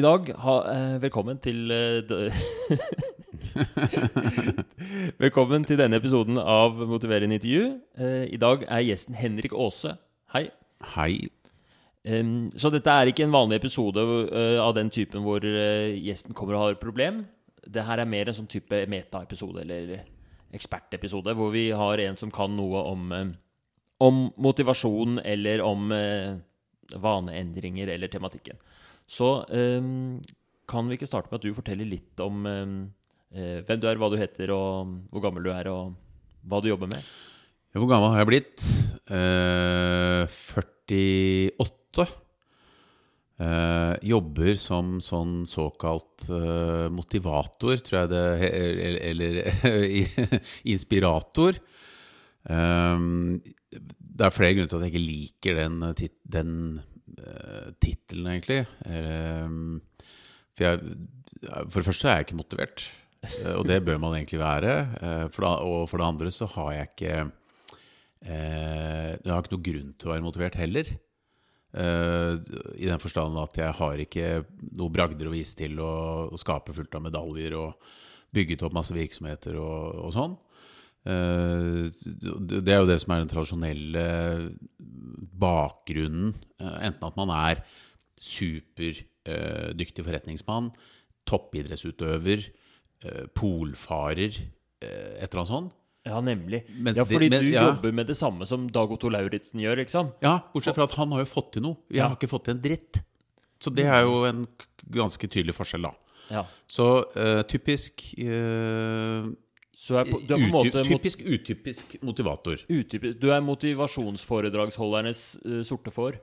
[0.00, 2.08] I dag, ha, eh, velkommen til eh,
[5.20, 7.66] Velkommen til denne episoden av Motiverende intervju.
[8.00, 9.92] Eh, I dag er gjesten Henrik Aase.
[10.32, 10.46] Hei.
[10.94, 11.28] Hei.
[12.56, 14.00] Så dette er ikke en vanlig episode
[14.64, 17.28] av den typen hvor gjesten kommer og har et problem.
[17.60, 19.98] Det her er mer en sånn type metaepisode eller
[20.56, 23.12] ekspertepisode, hvor vi har en som kan noe om,
[24.00, 25.92] om motivasjon eller om
[26.96, 28.56] vaneendringer eller tematikken.
[29.10, 30.20] Så em,
[30.70, 32.74] kan vi ikke starte med at du forteller litt om em,
[33.34, 35.96] eh, hvem du er, hva du heter, og hvor gammel du er, og
[36.46, 37.02] hva du jobber med?
[37.74, 38.66] Hvor gammel har jeg blitt?
[39.10, 42.06] Eh, 48.
[43.40, 49.32] Eh, jobber som sånn såkalt eh, motivator, tror jeg det Eller, eller
[50.74, 51.56] inspirator.
[52.50, 53.06] Eh,
[54.20, 56.84] det er flere grunner til at jeg ikke liker den, tit den eh,
[57.82, 58.62] tittelen, egentlig.
[58.86, 59.50] Eh,
[60.56, 60.96] for, jeg,
[61.70, 62.86] for det første er jeg ikke motivert.
[63.26, 64.74] Eh, Og det bør man egentlig være.
[65.00, 67.14] Eh, For det, og for det andre så har jeg ikke
[68.24, 70.90] eh, Jeg har ikke noe grunn til å være motivert heller.
[71.70, 72.34] Eh,
[72.82, 74.28] I den forstand at jeg har ikke
[74.74, 77.92] noe bragder å vise til og, å skape fullt av medaljer og
[78.34, 80.36] bygget opp masse virksomheter og, og sånn.
[81.06, 84.04] Eh, det det er jo det som er den tradisjonelle
[85.40, 86.34] bakgrunnen.
[86.60, 87.62] eh, Enten at man er
[88.20, 90.70] superdyktig forretningsmann,
[91.28, 92.46] toppidrettsutøver,
[93.04, 94.36] eh, polfarer,
[94.82, 95.72] eh, et eller annet sånt.
[96.04, 96.64] Ja, nemlig.
[96.80, 97.62] Mens ja, fordi men- du ja.
[97.72, 100.12] jobber med det samme som Dag Otto Lauritzen gjør, liksom.
[100.22, 101.76] Ja, bortsett fra at han har jo fått til noe.
[101.90, 102.08] Jeg Ja.
[102.08, 103.02] har ikke fått til en dritt.
[103.60, 104.46] Så det er jo en
[104.90, 105.92] ganske tydelig forskjell, da.
[106.30, 106.44] Ja.
[106.66, 109.26] Så uh, typisk eh,
[109.80, 112.60] Så er på, du er på en måte Typisk utypisk motivator.
[112.68, 116.18] utypisk, Du er motivasjonsforedragsholdernes uh, sorte får.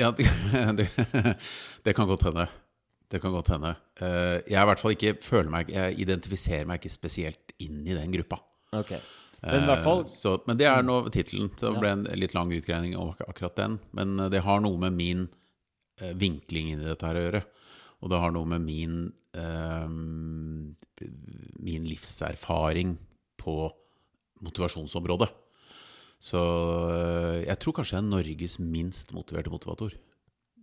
[0.00, 0.24] Ja, det,
[0.78, 0.86] det,
[1.84, 2.46] det kan godt hende.
[3.10, 3.74] Det kan godt hende.
[4.00, 7.82] Uh, jeg er i hvert fall ikke føler meg Jeg identifiserer meg ikke spesielt inn
[7.84, 8.40] i den gruppa.
[8.72, 9.02] Okay.
[9.44, 11.52] Men i hvert fall uh, så, men det er nå tittelen.
[11.60, 13.76] Det ble en litt lang utgreining om akkurat den.
[13.92, 15.28] Men det har noe med min
[16.16, 17.40] vinkling inn i dette her å gjøre.
[18.00, 18.96] Og det har noe med min
[19.36, 19.88] eh,
[21.60, 22.96] min livserfaring
[23.40, 23.54] på
[24.44, 25.28] motivasjonsområdet.
[26.20, 26.40] Så
[26.92, 29.94] eh, jeg tror kanskje jeg er Norges minst motiverte motivator.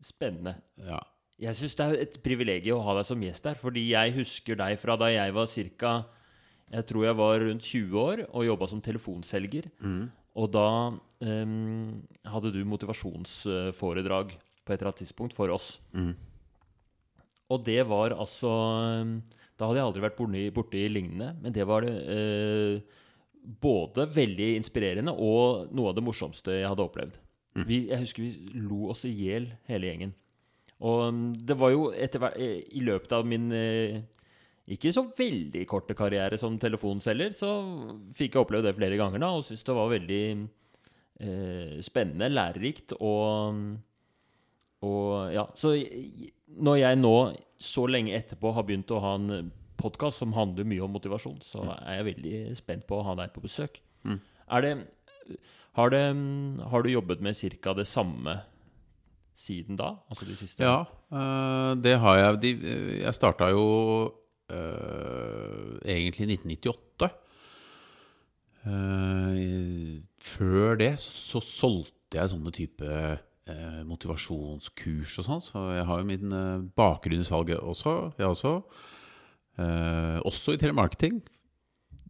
[0.05, 0.55] spennende.
[0.77, 0.99] Ja.
[1.41, 4.57] Jeg syns det er et privilegium å ha deg som gjest her, fordi jeg husker
[4.57, 5.91] deg fra da jeg var ca.
[6.73, 9.69] Jeg tror jeg var rundt 20 år og jobba som telefonselger.
[10.37, 15.79] Og da um, hadde du motivasjonsforedrag på et eller annet tidspunkt for oss.
[17.53, 18.51] Og det var altså
[19.57, 22.81] Da hadde jeg aldri vært borti, borti lignende, men det var eh,
[23.61, 27.17] både veldig inspirerende og noe av det morsomste jeg hadde opplevd.
[27.65, 30.13] Vi, jeg husker vi lo oss i hjel, hele gjengen.
[30.85, 33.97] Og um, det var jo etter hvert eh, I løpet av min eh,
[34.67, 37.49] ikke så veldig korte karriere som telefonselger, så
[38.17, 40.23] fikk jeg oppleve det flere ganger da, og syntes det var veldig
[41.23, 43.61] eh, spennende, lærerikt og
[44.85, 45.73] og ja, så
[46.57, 47.15] når jeg nå,
[47.57, 51.65] så lenge etterpå, har begynt å ha en podkast som handler mye om motivasjon, så
[51.79, 53.81] er jeg veldig spent på å ha deg på besøk.
[54.07, 54.73] Er det
[55.77, 56.05] har, det
[56.71, 57.73] har du jobbet med ca.
[57.77, 58.39] det samme
[59.37, 59.93] siden da?
[60.09, 62.39] Altså de siste Ja, eh, det har jeg.
[62.41, 63.67] De, eh, jeg starta jo
[64.49, 67.13] øh, egentlig i 1998.
[68.67, 72.89] Uh, før det så, så solgte jeg sånne type
[73.87, 77.93] motivasjonskurs og sånn, så jeg har jo min eh, bakgrunn i salget også.
[78.19, 78.53] Jeg også.
[79.57, 81.21] Eh, også i telemarketing.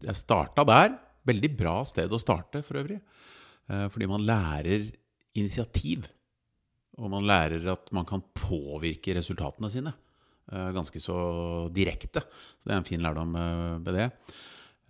[0.03, 0.95] Jeg starta der.
[1.27, 2.99] Veldig bra sted å starte, for øvrig.
[3.69, 4.89] Eh, fordi man lærer
[5.37, 6.07] initiativ.
[6.97, 9.93] Og man lærer at man kan påvirke resultatene sine.
[10.51, 12.23] eh, Ganske så direkte.
[12.57, 14.11] Så det er en fin lærdom eh, med det.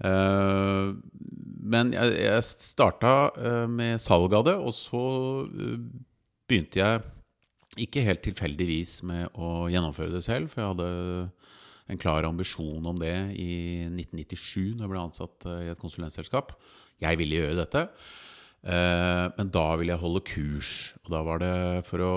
[0.06, 0.94] Eh,
[1.68, 5.02] Men jeg, jeg starta eh, med salg av det, og så
[5.52, 5.82] eh,
[6.48, 7.02] begynte jeg
[7.88, 10.88] ikke helt tilfeldigvis med å gjennomføre det selv, for jeg hadde
[11.88, 16.56] en klar ambisjon om det i 1997, da jeg ble ansatt eh, i et konsulentselskap.
[17.04, 17.84] Jeg ville gjøre dette.
[18.68, 20.72] Eh, Men da ville jeg holde kurs,
[21.06, 21.54] og da var det
[21.88, 22.16] for å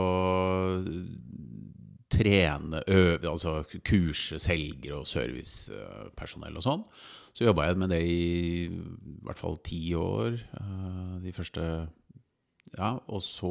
[2.10, 6.82] trene, øve, altså kurse selgere og servicepersonell og sånn.
[7.30, 10.40] Så jobba jeg med det i, i hvert fall ti år.
[10.58, 11.62] eh, De første
[12.78, 13.50] Ja, og så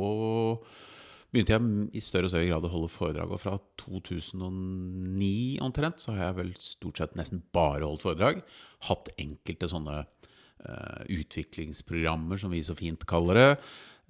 [1.29, 3.33] begynte jeg i større og større grad å holde foredrag.
[3.33, 8.41] Og fra 2009 omtrent så har jeg vel stort sett nesten bare holdt foredrag.
[8.87, 13.51] Hatt enkelte sånne uh, utviklingsprogrammer, som vi så fint kaller det.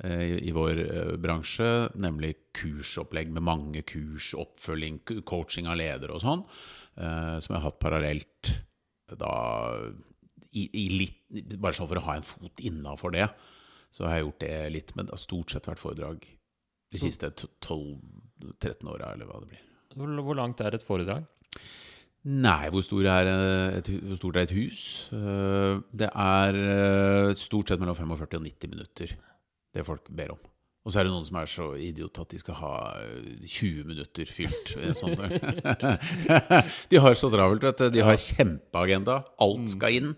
[0.08, 6.24] eh, i, vår eh, bransje, nemlig kursopplegg med mange kurs, oppfølging, coaching av ledere og
[6.24, 6.46] sånn,
[7.00, 8.50] som jeg har hatt parallelt
[9.20, 9.34] da
[10.52, 11.20] i, i litt,
[11.62, 13.28] Bare sånn for å ha en fot innafor det,
[13.94, 14.94] så har jeg gjort det litt.
[14.96, 16.28] Men det har stort sett vært foredrag
[16.90, 19.66] de siste 12-13 åra, eller hva det blir.
[19.98, 21.26] Hvor, langt er et foredrag?
[22.30, 24.84] Nei, hvor, stor er eh, et, hvor stort er et hus?
[25.16, 29.14] Eh, Det er eh, stort sett mellom 45 og 90 minutter,
[29.74, 30.42] det folk ber om.
[30.88, 33.90] Og så er det noen som er så idiot at de skal ha eh, 20
[33.90, 34.74] minutter fylt.
[35.00, 35.20] Sånn.
[36.92, 37.90] De har så travelt, vet du.
[37.94, 39.20] De har kjempeagenda.
[39.44, 40.14] Alt skal inn.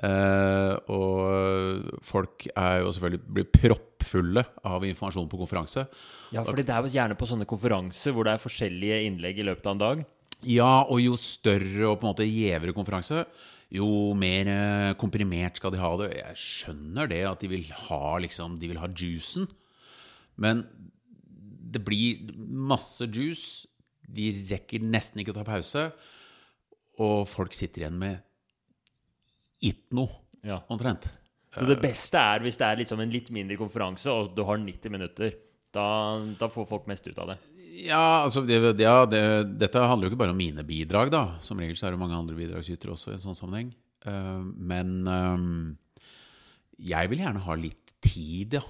[0.00, 5.84] Eh, og folk er jo selvfølgelig blir proppfulle av informasjon på konferanse.
[6.32, 9.48] Ja, fordi det er jo gjerne på sånne konferanser hvor det er forskjellige innlegg i
[9.50, 10.04] løpet av en dag.
[10.48, 13.26] Ja, og jo større og på en måte gjevere konferanse,
[13.72, 13.86] jo
[14.18, 16.10] mer eh, komprimert skal de ha det.
[16.18, 19.46] Jeg skjønner det, at de vil ha, liksom, de vil ha juicen.
[20.40, 20.64] Men
[21.72, 23.68] det blir masse juice.
[24.12, 25.86] De rekker nesten ikke å ta pause.
[27.00, 28.20] Og folk sitter igjen med
[29.62, 30.10] ikke noe,
[30.42, 30.60] Ja.
[30.68, 31.08] omtrent.
[31.52, 34.60] Så det beste er hvis det er liksom en litt mindre konferanse, og du har
[34.60, 35.34] 90 minutter.
[35.72, 35.84] Da,
[36.36, 37.38] da får folk mest ut av det.
[37.86, 39.22] Ja, altså det, ja, det,
[39.60, 41.38] Dette handler jo ikke bare om mine bidrag, da.
[41.44, 43.72] Som regel så er det mange andre bidragsytere også i en sånn sammenheng.
[44.02, 45.44] Uh, men eh,
[46.92, 48.64] jeg vil gjerne ha litt tid, ja.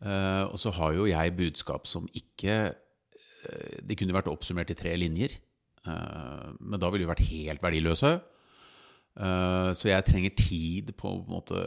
[0.00, 4.76] Uh, og så har jo jeg budskap som ikke Det De kunne vært oppsummert i
[4.76, 5.32] tre linjer.
[5.80, 8.10] Men da ville de vært helt verdiløse.
[9.18, 11.58] Eh, så jeg trenger tid på å måte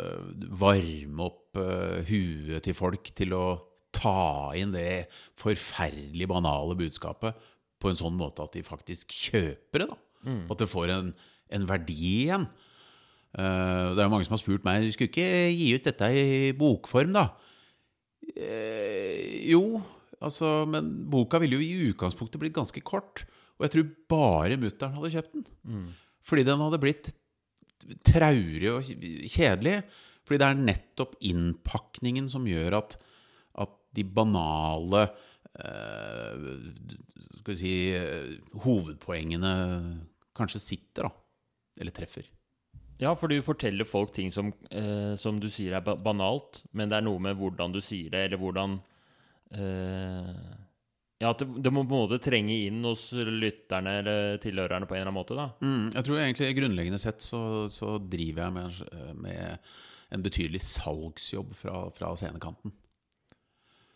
[0.55, 3.45] varme opp eh, huet til folk til å
[3.93, 5.05] ta inn det
[5.39, 7.37] forferdelig banale budskapet
[7.83, 9.89] på en sånn måte at de faktisk kjøper det.
[9.91, 9.99] da
[10.53, 11.09] At det får en,
[11.53, 12.47] en verdi igjen.
[13.35, 16.53] Eh, det er jo mange som har spurt meg skulle ikke gi ut dette i
[16.57, 17.27] bokform, da?
[19.43, 19.81] Jo,
[20.23, 23.25] altså, men boka ville jo i utgangspunktet blitt ganske kort.
[23.59, 25.45] Og jeg tror bare mutter'n hadde kjøpt den.
[26.23, 27.11] Fordi den hadde blitt
[28.05, 28.89] traurig og
[29.29, 29.79] kjedelig.
[30.23, 32.95] Fordi det er nettopp innpakningen som gjør at,
[33.59, 35.01] at de banale
[35.59, 36.45] eh,
[37.41, 39.51] Skal vi si eh, hovedpoengene
[40.33, 41.13] kanskje sitter, da.
[41.83, 42.29] Eller treffer.
[43.01, 46.99] Ja, for du forteller folk ting som, eh, som du sier er banalt, men det
[46.99, 48.77] er noe med hvordan du sier det, eller hvordan
[49.51, 50.62] eh,
[51.23, 54.97] Ja, at det, det må på en måte trenge inn hos lytterne eller tilhørerne på
[54.97, 55.49] en eller annen måte, da.
[55.63, 57.41] Mm, jeg tror egentlig grunnleggende sett så,
[57.71, 59.73] så driver jeg med, med
[60.13, 62.75] en betydelig salgsjobb fra, fra scenekanten.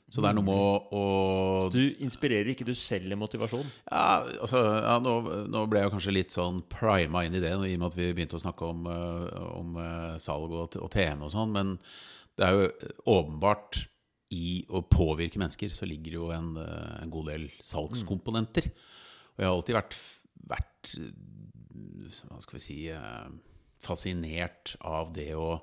[0.07, 1.01] Så det er noe med å, å
[1.73, 3.67] Du inspirerer ikke, du selger motivasjon.
[3.91, 5.15] Ja, altså, ja, nå,
[5.51, 8.13] nå ble jeg kanskje litt sånn prima inn i det, i og med at vi
[8.15, 11.51] begynte å snakke om, eh, om eh, salg og, og TM og sånn.
[11.57, 11.75] Men
[12.39, 13.81] det er jo åpenbart
[14.33, 18.67] i å påvirke mennesker så ligger jo en, eh, en god del salgskomponenter.
[18.67, 19.97] Og jeg har alltid vært,
[20.51, 23.29] vært eh, hva skal vi si eh,
[23.79, 25.61] fascinert av det å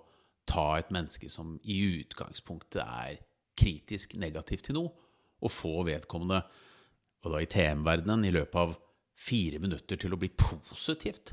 [0.48, 3.20] ta et menneske som i utgangspunktet er
[3.58, 4.92] kritisk negativt til noe,
[5.44, 6.40] og få vedkommende
[7.24, 8.74] og da i TM-verdenen, i løpet av
[9.16, 11.32] fire minutter til å bli positivt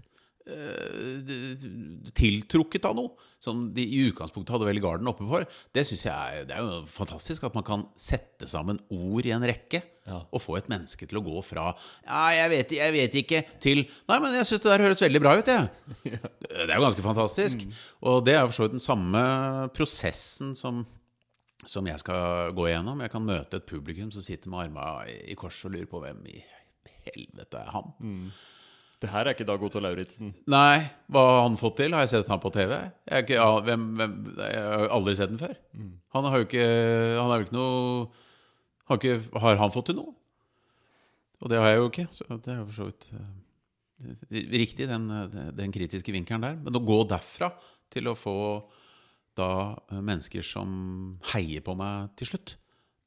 [2.18, 5.46] tiltrukket av noe som de i utgangspunktet hadde veldig garden oppe for.
[5.74, 9.34] Det synes jeg er, det er jo fantastisk at man kan sette sammen ord i
[9.36, 10.24] en rekke Ja.
[10.34, 11.76] og få et menneske til å gå fra
[12.08, 15.22] Ja, jeg vet, jeg vet ikke, til Nei, men jeg syns det der høres veldig
[15.22, 15.70] bra ut, jeg.
[16.50, 17.62] Det er jo ganske fantastisk.
[18.02, 19.22] Og det er for så vidt den samme
[19.78, 20.86] prosessen som
[21.70, 23.04] som jeg skal gå igjennom.
[23.06, 26.24] Jeg kan møte et publikum som sitter med armene i- kors og lurer på hvem
[26.26, 26.40] i
[27.06, 27.92] helvete er han.
[29.02, 30.36] Det her er ikke Dag Otto Lauritzen.
[30.52, 31.96] Nei, hva har han fått til?
[31.98, 32.76] Har jeg sett han på TV?
[32.76, 35.56] Jeg har, ikke, ja, hvem, hvem, jeg har aldri sett den før.
[36.14, 36.66] Han har jo ikke
[37.18, 37.80] Han har jo ikke noe
[38.92, 40.14] har, ikke, har han fått til noe?
[41.42, 42.06] Og det har jeg jo ikke.
[42.14, 45.10] Så det er jo for så vidt uh, riktig, den,
[45.58, 46.62] den kritiske vinkelen der.
[46.62, 47.50] Men å gå derfra
[47.92, 48.36] til å få
[49.40, 49.50] da
[49.90, 50.72] eh, mennesker som
[51.32, 52.58] heier på meg til slutt,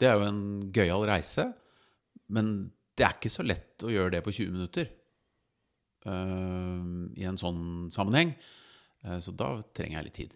[0.01, 1.51] det er jo en gøyal reise.
[2.33, 2.55] Men
[2.97, 4.89] det er ikke så lett å gjøre det på 20 minutter
[6.05, 8.35] i en sånn sammenheng.
[9.05, 10.35] Eh, så da trenger jeg litt tid.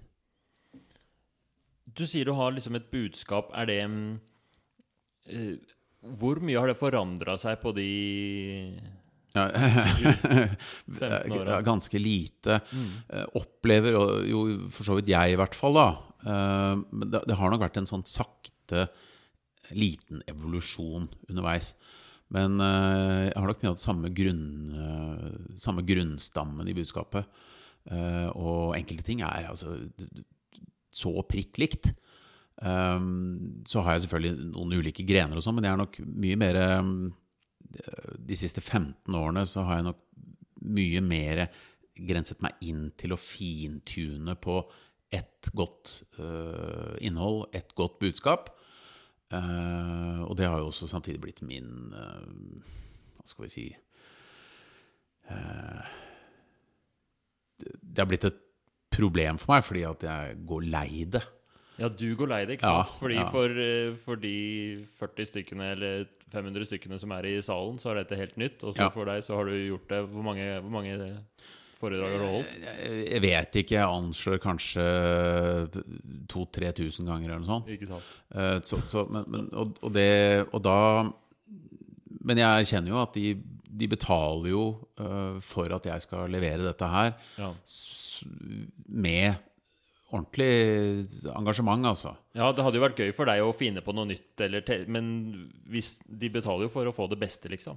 [1.98, 3.50] Du sier du har liksom et budskap.
[3.56, 3.78] Er det
[5.32, 5.56] eh,
[6.20, 7.88] Hvor mye har det forandra seg på de
[9.36, 11.60] Ja, 15 år, ja, ja.
[11.66, 12.60] ganske lite.
[12.72, 12.90] Mm.
[13.38, 13.96] Opplever
[14.28, 15.88] jo for så vidt jeg, i hvert fall, da.
[16.24, 18.88] Eh, Men det, det har nok vært en sånn sakte,
[19.76, 21.74] liten evolusjon underveis.
[22.34, 24.42] Men eh, jeg har nok mye av samme, grunn,
[24.76, 27.28] eh, samme grunnstammen i budskapet.
[27.88, 29.78] Eh, Og enkelte ting er altså
[30.92, 31.92] så prikk likt.
[32.58, 36.56] Så har jeg selvfølgelig noen ulike grener og sånn, men jeg er nok mye mer
[38.18, 40.00] De siste 15 årene så har jeg nok
[40.66, 41.44] mye mer
[41.94, 44.56] grenset meg inn til å fintune på
[45.14, 46.00] ett godt
[46.98, 48.50] innhold, ett godt budskap.
[49.28, 52.24] Uh, og det har jo også samtidig blitt min uh,
[53.18, 53.64] Hva skal vi si
[57.58, 58.38] det, det har blitt et
[58.94, 61.20] problem for meg fordi at jeg går lei det.
[61.78, 62.96] Ja, du går lei det, ikke Ja, sant?
[62.98, 63.26] Fordi ja.
[63.30, 64.32] for, eh, for de
[64.98, 68.64] 40 stykkene eller 500 stykkene som er i salen, så er dette helt nytt.
[68.64, 68.88] Og så Ja.
[68.90, 70.96] for deg så har du gjort det Hvor mange, hvor mange
[71.78, 72.54] foredrag har du holdt?
[72.64, 74.86] Jeg, jeg vet ikke, jeg anslår kanskje
[76.32, 77.70] 2000-3000 ganger eller noe sånt.
[77.74, 78.08] Ikke sant?
[78.34, 80.08] Eh, Så, så, men, men, og, og, det,
[80.52, 80.76] og da
[82.28, 83.30] Men jeg kjenner jo at de,
[83.78, 84.64] de betaler jo
[85.00, 87.52] eh, for at jeg skal levere dette her Ja.
[88.88, 89.38] med
[90.08, 92.14] ordentlig engasjement, altså.
[92.32, 94.40] ja, det hadde jo vært gøy for deg å finne på noe nytt,
[94.88, 95.10] men
[95.68, 97.76] hvis, de betaler jo for å få det beste, liksom.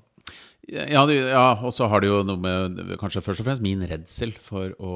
[0.70, 3.84] Ja, det, ja og så har det jo noe med kanskje først og fremst min
[3.90, 4.94] redsel for å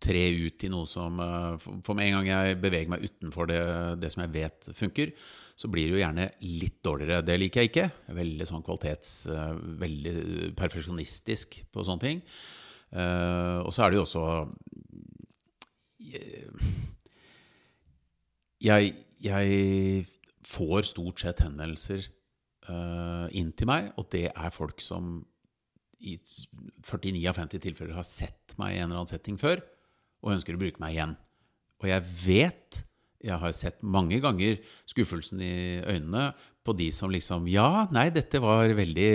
[0.00, 3.60] tre ut i noe som eh, For med en gang jeg beveger meg utenfor det,
[4.00, 5.12] det som jeg vet funker,
[5.60, 7.24] så blir det jo gjerne litt dårligere.
[7.26, 7.90] Det liker jeg ikke.
[8.16, 9.12] Veldig sånn kvalitets...
[9.28, 9.52] eh,
[9.82, 12.24] Veldig perfeksjonistisk på sånne ting.
[12.90, 14.24] Eh, og så er det jo også
[18.60, 20.06] jeg, jeg
[20.50, 22.06] får stort sett henvendelser
[22.68, 25.20] uh, inn til meg, og det er folk som
[26.00, 29.60] i 49 av 50 tilfeller har sett meg i en eller annen setting før,
[30.24, 31.16] og ønsker å bruke meg igjen.
[31.80, 32.80] Og jeg vet,
[33.24, 36.30] jeg har sett mange ganger skuffelsen i øynene
[36.64, 39.12] på de som liksom Ja, nei, dette var veldig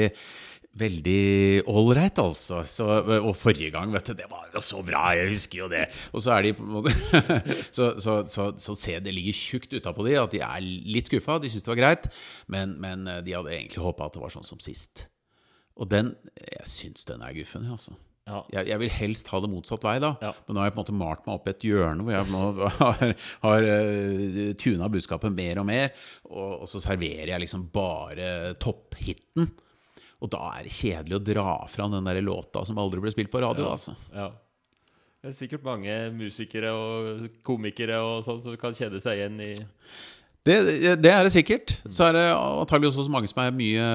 [0.75, 2.59] Veldig ålreit, altså.
[2.67, 5.05] Så, og forrige gang, vet du, det var jo så bra.
[5.15, 5.85] Jeg husker jo det.
[6.11, 6.93] Og så er de på en måte
[7.77, 11.07] Så, så, så, så ser jeg det ligger tjukt utapå de at de er litt
[11.11, 11.39] skuffa.
[11.39, 12.09] De syns det var greit,
[12.51, 15.07] men, men de hadde egentlig håpa at det var sånn som sist.
[15.79, 17.95] Og den Jeg syns den er guffen, altså.
[18.25, 18.39] Ja.
[18.49, 20.15] Jeg, jeg vil helst ha det motsatt vei, da.
[20.23, 20.31] Ja.
[20.47, 22.31] Men nå har jeg på en måte malt meg opp i et hjørne hvor jeg
[22.33, 22.45] nå
[22.79, 23.11] har,
[23.43, 25.91] har uh, tuna budskapet mer og mer.
[26.31, 29.51] Og, og så serverer jeg liksom bare topphiten.
[30.25, 33.31] Og da er det kjedelig å dra fram den der låta som aldri ble spilt
[33.33, 33.67] på radio.
[33.67, 33.77] Ja.
[33.77, 33.95] altså.
[34.15, 34.31] Ja.
[35.25, 39.53] Det er sikkert mange musikere og komikere og sånn som kan kjede seg igjen i
[40.45, 40.57] Det,
[41.01, 41.73] det er det sikkert.
[41.89, 43.87] Så er det antagelig også mange som er mye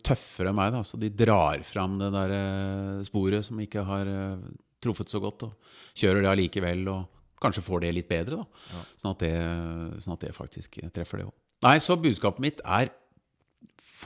[0.00, 0.72] tøffere enn meg.
[0.72, 4.46] da, Så de drar fram det der eh, sporet som ikke har eh,
[4.80, 6.88] truffet så godt, og kjører det allikevel.
[6.94, 8.64] Og kanskje får det litt bedre, da.
[8.72, 8.80] Ja.
[9.02, 9.34] Sånn, at det,
[10.06, 11.36] sånn at det faktisk treffer det òg.
[11.68, 12.88] Nei, så budskapet mitt er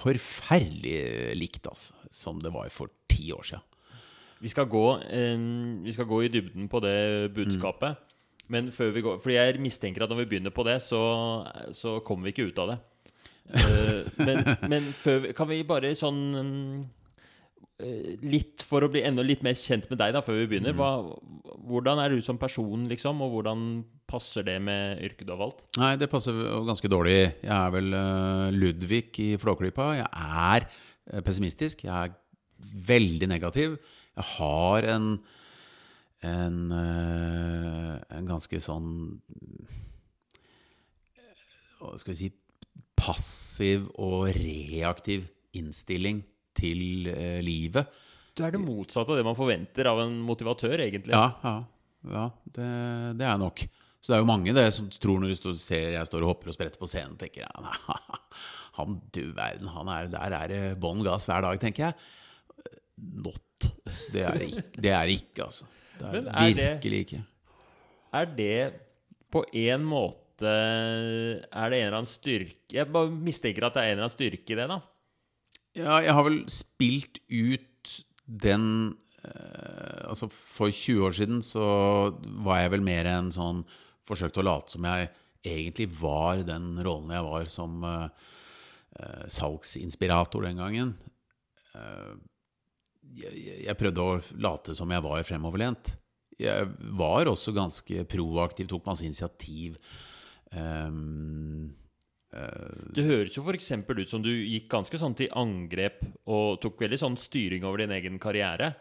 [0.03, 1.95] forferdelig likt, altså.
[2.13, 3.69] Som det var for ti år siden.
[4.43, 5.39] Vi skal gå, eh,
[5.85, 7.97] vi skal gå i dybden på det budskapet.
[8.53, 11.03] Men før vi går Fordi jeg mistenker at når vi begynner på det, så,
[11.73, 12.79] så kommer vi ikke ut av det.
[13.53, 16.77] Uh, men, men før vi, kan vi bare sånn mm,
[17.83, 20.77] eh, Litt for å bli enda litt mer kjent med deg da før vi begynner.
[20.79, 20.93] Hva,
[21.69, 23.23] hvordan er du som person, liksom?
[23.25, 23.67] Og hvordan
[24.13, 25.67] passer det med yrket du har valgt?
[25.81, 26.37] Nei, det passer
[26.69, 27.19] ganske dårlig.
[27.43, 29.93] Jeg er vel eh, Ludvig i Flåklypa.
[29.99, 31.87] Jeg er eh, pessimistisk.
[31.89, 32.19] Jeg er
[32.93, 33.79] veldig negativ.
[34.13, 35.15] Jeg har en
[36.23, 38.91] en, eh, en ganske sånn
[41.81, 42.31] Hva skal vi si
[43.03, 45.25] Passiv og reaktiv
[45.59, 46.21] innstilling
[46.55, 47.89] til eh, livet.
[48.37, 51.17] Du er det motsatte av det man forventer av en motivatør, egentlig.
[51.17, 51.57] Ja, ja,
[52.13, 52.69] ja det,
[53.19, 53.65] det er nok.
[54.03, 56.51] Så det er jo mange det som tror når de ser jeg står og hopper
[56.51, 57.99] og spretter på scenen, tenker jeg «Nei,
[58.79, 61.95] Han du verden, han er, der er det bånn gass hver dag, tenker jeg.
[63.23, 63.67] Not.
[64.15, 65.67] Det er det ikke, det er ikke altså.
[65.99, 67.21] Det er, er det- virkelig ikke.
[68.13, 68.57] Er det
[69.33, 73.87] på en måte Er det en eller annen styrke Jeg bare mistenker at det er
[73.87, 74.81] en eller annen styrke i det, da.
[75.79, 77.93] Ja, jeg har vel spilt ut
[78.27, 78.67] den
[79.25, 81.63] eh, Altså, for 20 år siden så
[82.45, 83.63] var jeg vel mer en sånn
[84.09, 85.11] Forsøkte å late som jeg
[85.43, 88.09] egentlig var den rollen jeg var som uh,
[89.31, 90.95] salgsinspirator den gangen.
[91.75, 92.15] Uh,
[93.19, 95.95] jeg, jeg prøvde å late som jeg var fremoverlent.
[96.41, 99.79] Jeg var også ganske proaktiv, tok masse initiativ.
[100.51, 101.73] Um,
[102.33, 103.71] Det høres jo f.eks.
[103.77, 107.93] ut som du gikk ganske sånn til angrep og tok veldig sånn styring over din
[107.99, 108.73] egen karriere.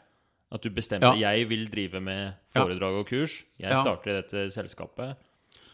[0.51, 1.31] At du bestemte Ja.
[1.35, 3.43] jeg vil drive med foredrag og kurs.
[3.59, 3.81] Jeg Ja.
[3.81, 5.15] starter i dette selskapet.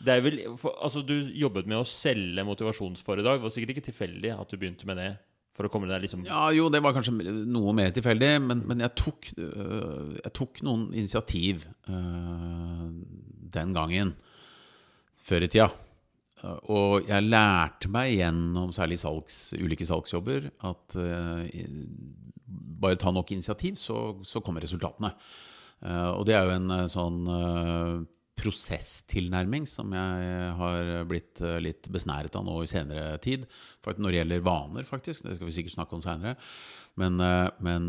[0.03, 3.39] Det er vel, for, altså Du jobbet med å selge motivasjonsforedrag.
[3.39, 5.17] Det var sikkert ikke tilfeldig at du begynte med det
[5.55, 7.15] for å komme deg liksom Ja, jo, det var kanskje
[7.47, 12.91] noe mer tilfeldig, men, men jeg, tok, øh, jeg tok noen initiativ øh,
[13.49, 14.13] den gangen.
[15.25, 15.71] Før i tida.
[16.69, 20.95] Og jeg lærte meg gjennom særlig salgs, ulike salgsjobber at
[21.49, 21.65] i-
[22.47, 25.13] bare ta nok initiativ, så, så kommer resultatene.
[25.85, 27.95] Eh, og det er jo en eh, sånn eh,
[28.37, 33.47] prosesstilnærming som jeg har blitt litt besnæret av nå i senere tid.
[33.81, 36.35] Når det gjelder vaner, faktisk, det skal vi sikkert snakke om seinere.
[37.01, 37.17] Men,
[37.65, 37.87] men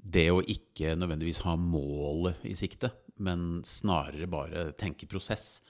[0.00, 5.60] det å ikke nødvendigvis ha målet i sikte, men snarere bare tenke prosess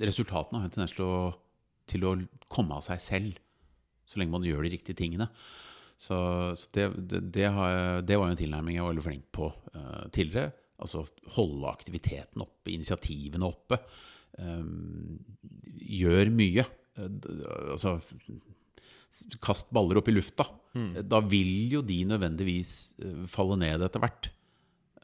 [0.00, 1.18] resultatene har en tendens til å,
[1.88, 2.14] til å
[2.52, 3.40] komme av seg selv,
[4.06, 5.28] så lenge man gjør de riktige tingene.
[5.96, 6.16] Så,
[6.56, 10.04] så det, det, det, har, det var en tilnærming jeg var veldig flink på uh,
[10.12, 10.52] tidligere.
[10.76, 11.06] Altså
[11.38, 13.80] holde aktiviteten oppe, initiativene oppe.
[14.36, 15.16] Um,
[15.64, 16.66] gjør mye.
[16.98, 17.08] Uh,
[17.72, 17.96] altså
[19.40, 20.44] Kast baller opp i lufta.
[20.76, 20.90] Mm.
[21.08, 22.70] Da vil jo de nødvendigvis
[23.32, 24.28] falle ned etter hvert.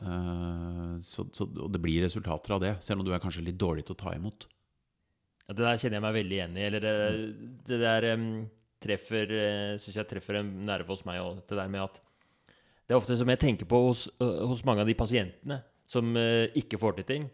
[0.03, 3.61] Uh, så, så, og det blir resultater av det, selv om du er kanskje litt
[3.61, 4.45] dårlig til å ta imot.
[5.47, 6.67] Ja, det der kjenner jeg meg veldig igjen i.
[6.67, 6.97] Eller det,
[7.71, 8.27] det der em,
[8.83, 9.31] treffer
[9.81, 11.43] synes jeg treffer en nerve hos meg òg.
[11.47, 12.01] Det der med at
[12.83, 16.17] Det er ofte som jeg tenker på hos, øh, hos mange av de pasientene som
[16.17, 17.31] øh, ikke får til ting.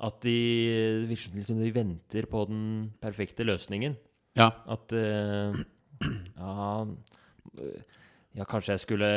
[0.00, 3.96] At de virker som liksom de venter på den perfekte løsningen.
[4.36, 5.54] Ja, At uh,
[6.40, 6.84] Ja
[8.34, 9.08] ja, kanskje jeg skulle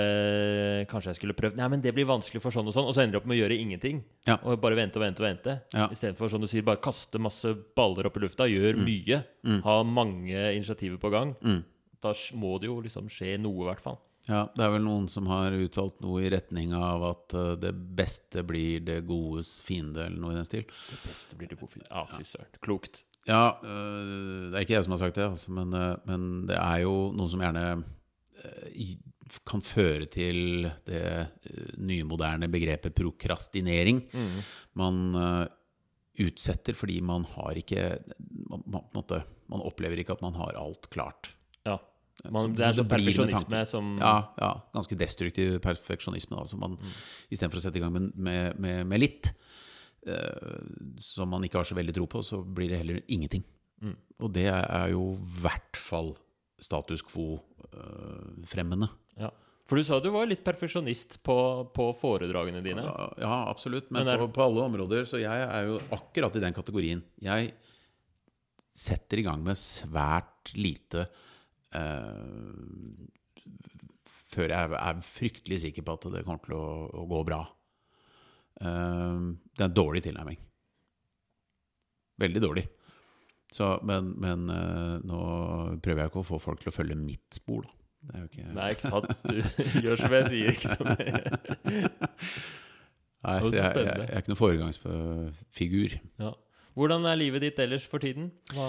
[0.92, 2.86] Kanskje jeg skulle prøvd Nei, men det blir vanskelig for sånn og sånn.
[2.86, 4.04] Og så ender du opp med å gjøre ingenting.
[4.30, 4.36] Ja.
[4.44, 5.56] Og bare vente og vente og vente.
[5.74, 5.88] Ja.
[5.94, 8.46] Istedenfor, som du sier, bare kaste masse baller opp i lufta.
[8.46, 9.24] Gjør mye.
[9.66, 11.34] Ha mange initiativer på gang.
[11.42, 11.64] Mm.
[12.06, 13.98] Da må det jo liksom skje noe, i hvert fall.
[14.30, 17.72] ja, det er vel noen som har uttalt noe i retning av at eh, det
[17.98, 20.66] beste blir det godes fiende, eller noe i den stil.
[20.92, 21.90] Det beste blir det gode fiende.
[21.90, 22.52] Ja, fy søren.
[22.62, 23.06] Klokt.
[23.28, 26.60] Ja, øh, det er ikke jeg som har sagt det, altså, men, øh, men det
[26.60, 27.66] er jo noe som gjerne
[29.48, 31.04] kan føre til det
[31.78, 34.04] nymoderne begrepet prokrastinering.
[34.80, 35.46] Man øh,
[36.28, 37.90] utsetter fordi man har ikke
[38.50, 41.34] man, man, på en måte, man opplever ikke at man har alt klart.
[41.68, 41.78] Ja.
[42.34, 46.40] Man, det er sånn perfeksjonisme som Ja, ja ganske destruktiv perfeksjonisme.
[46.40, 46.80] Altså man,
[47.30, 49.30] Istedenfor å sette i gang med, med, med, med litt,
[50.10, 50.58] uh,
[51.04, 53.46] som man ikke har så veldig tro på, så blir det heller ingenting.
[54.18, 56.16] Og det er jo i hvert fall
[56.60, 58.90] status quo-fremmende.
[59.20, 59.32] ja.
[59.68, 61.34] For du sa du var litt perfeksjonist på,
[61.76, 62.86] på foredragene dine.
[62.88, 63.90] ja, ja, absolutt.
[63.92, 65.04] Men Men er- på, på alle områder.
[65.04, 67.02] Så jeg er jo akkurat i den kategorien.
[67.20, 67.50] Jeg
[68.72, 71.04] setter i gang med svært lite
[71.76, 73.04] eh,
[74.32, 76.66] før jeg er fryktelig sikker på at det kommer til å,
[77.04, 77.42] å gå bra.
[78.64, 79.20] Eh,
[79.52, 80.40] det er en dårlig tilnærming.
[82.24, 82.64] Veldig dårlig.
[83.54, 85.20] Så, men men eh, nå
[85.84, 87.72] prøver jeg ikke å få folk til å følge mitt spor, da.
[88.08, 89.08] Det er jo ikke Nei, ikke sant?
[89.26, 89.36] Du
[89.84, 90.98] gjør som jeg sier, ikke som jeg
[93.28, 95.92] Nei, jeg, jeg, jeg er ikke noen foregangsfigur.
[96.22, 96.32] ja.
[96.78, 98.28] Hvordan er livet ditt ellers for tiden?
[98.54, 98.68] Hva,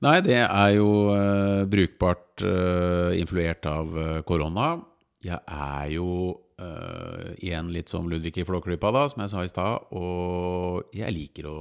[0.00, 4.80] Nei, det er jo uh, brukbart uh, influert av eh, korona.
[5.20, 6.40] Jeg er jo
[7.40, 9.92] igjen litt som Ludvig i Flåklypa, da, som jeg sa i stad.
[9.96, 11.58] Og jeg liker å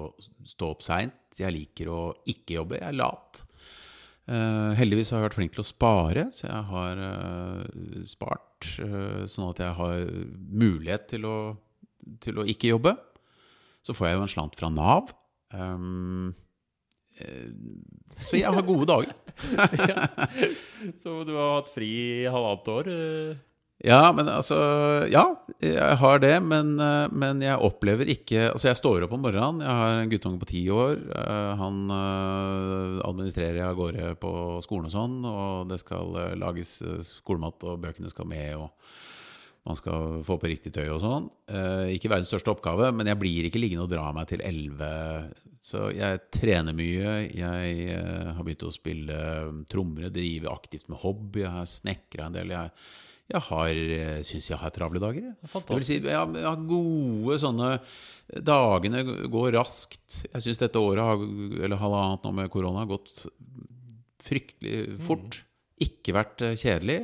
[0.47, 1.15] stå opp seint.
[1.39, 2.81] Jeg liker å ikke jobbe.
[2.81, 3.43] Jeg er lat.
[4.29, 7.63] Uh, heldigvis har jeg vært flink til å spare, så jeg har uh,
[8.05, 10.03] spart uh, sånn at jeg har
[10.53, 11.37] mulighet til å,
[12.21, 12.93] til å ikke jobbe.
[13.81, 15.09] Så får jeg jo en slant fra Nav.
[15.49, 16.35] Um,
[17.17, 17.47] eh,
[18.27, 19.15] så jeg har gode dager.
[21.01, 22.91] så du har hatt fri i halvannet år?
[23.83, 24.57] Eh, Ja, men altså
[25.11, 25.23] Ja,
[25.63, 29.61] jeg har det, men, eh, men jeg opplever ikke Altså, jeg står opp om morgenen.
[29.63, 30.97] Jeg har en guttunge på ti år.
[31.15, 34.31] eh, Han administrerer administrerer av gårde på
[34.65, 38.69] skolen og sånn, og det skal eh, lages eh, skolemat, og bøkene skal med, og
[39.67, 41.27] man skal få på riktig tøy og sånn.
[41.51, 45.29] Eh, Ikke verdens største oppgave, men jeg blir ikke liggende og dra meg til elleve.
[45.61, 47.17] Så jeg trener mye.
[47.35, 49.19] Jeg eh, har begynt å spille
[49.69, 51.43] trommer, drive aktivt med hobby.
[51.43, 52.55] Jeg har snekra en del.
[52.55, 52.71] Jeg,
[53.29, 53.81] jeg har,
[54.25, 55.33] syns jeg har travle dager.
[55.41, 57.73] Det vil si, jeg har, jeg har gode sånne
[58.45, 60.19] Dagene går raskt.
[60.27, 61.21] Jeg syns dette året, har,
[61.65, 63.23] eller halvannet nå med korona, har gått
[64.21, 65.39] fryktelig fort.
[65.81, 66.99] Ikke vært eh, kjedelig.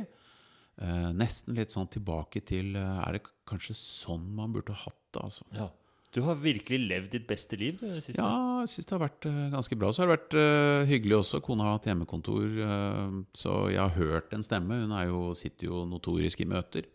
[0.76, 5.22] Eh, nesten litt sånn tilbake til eh, Er det kanskje sånn man burde hatt det?
[5.24, 5.46] Altså?
[5.56, 5.70] Ja.
[6.14, 8.20] Du har virkelig levd ditt beste liv du, siste.
[8.20, 9.90] Ja, jeg syns det har vært eh, ganske bra.
[9.92, 11.40] Så har det vært eh, hyggelig også.
[11.44, 14.80] Kona har hatt hjemmekontor, eh, så jeg har hørt en stemme.
[14.84, 16.88] Hun er jo, sitter jo notorisk i møter.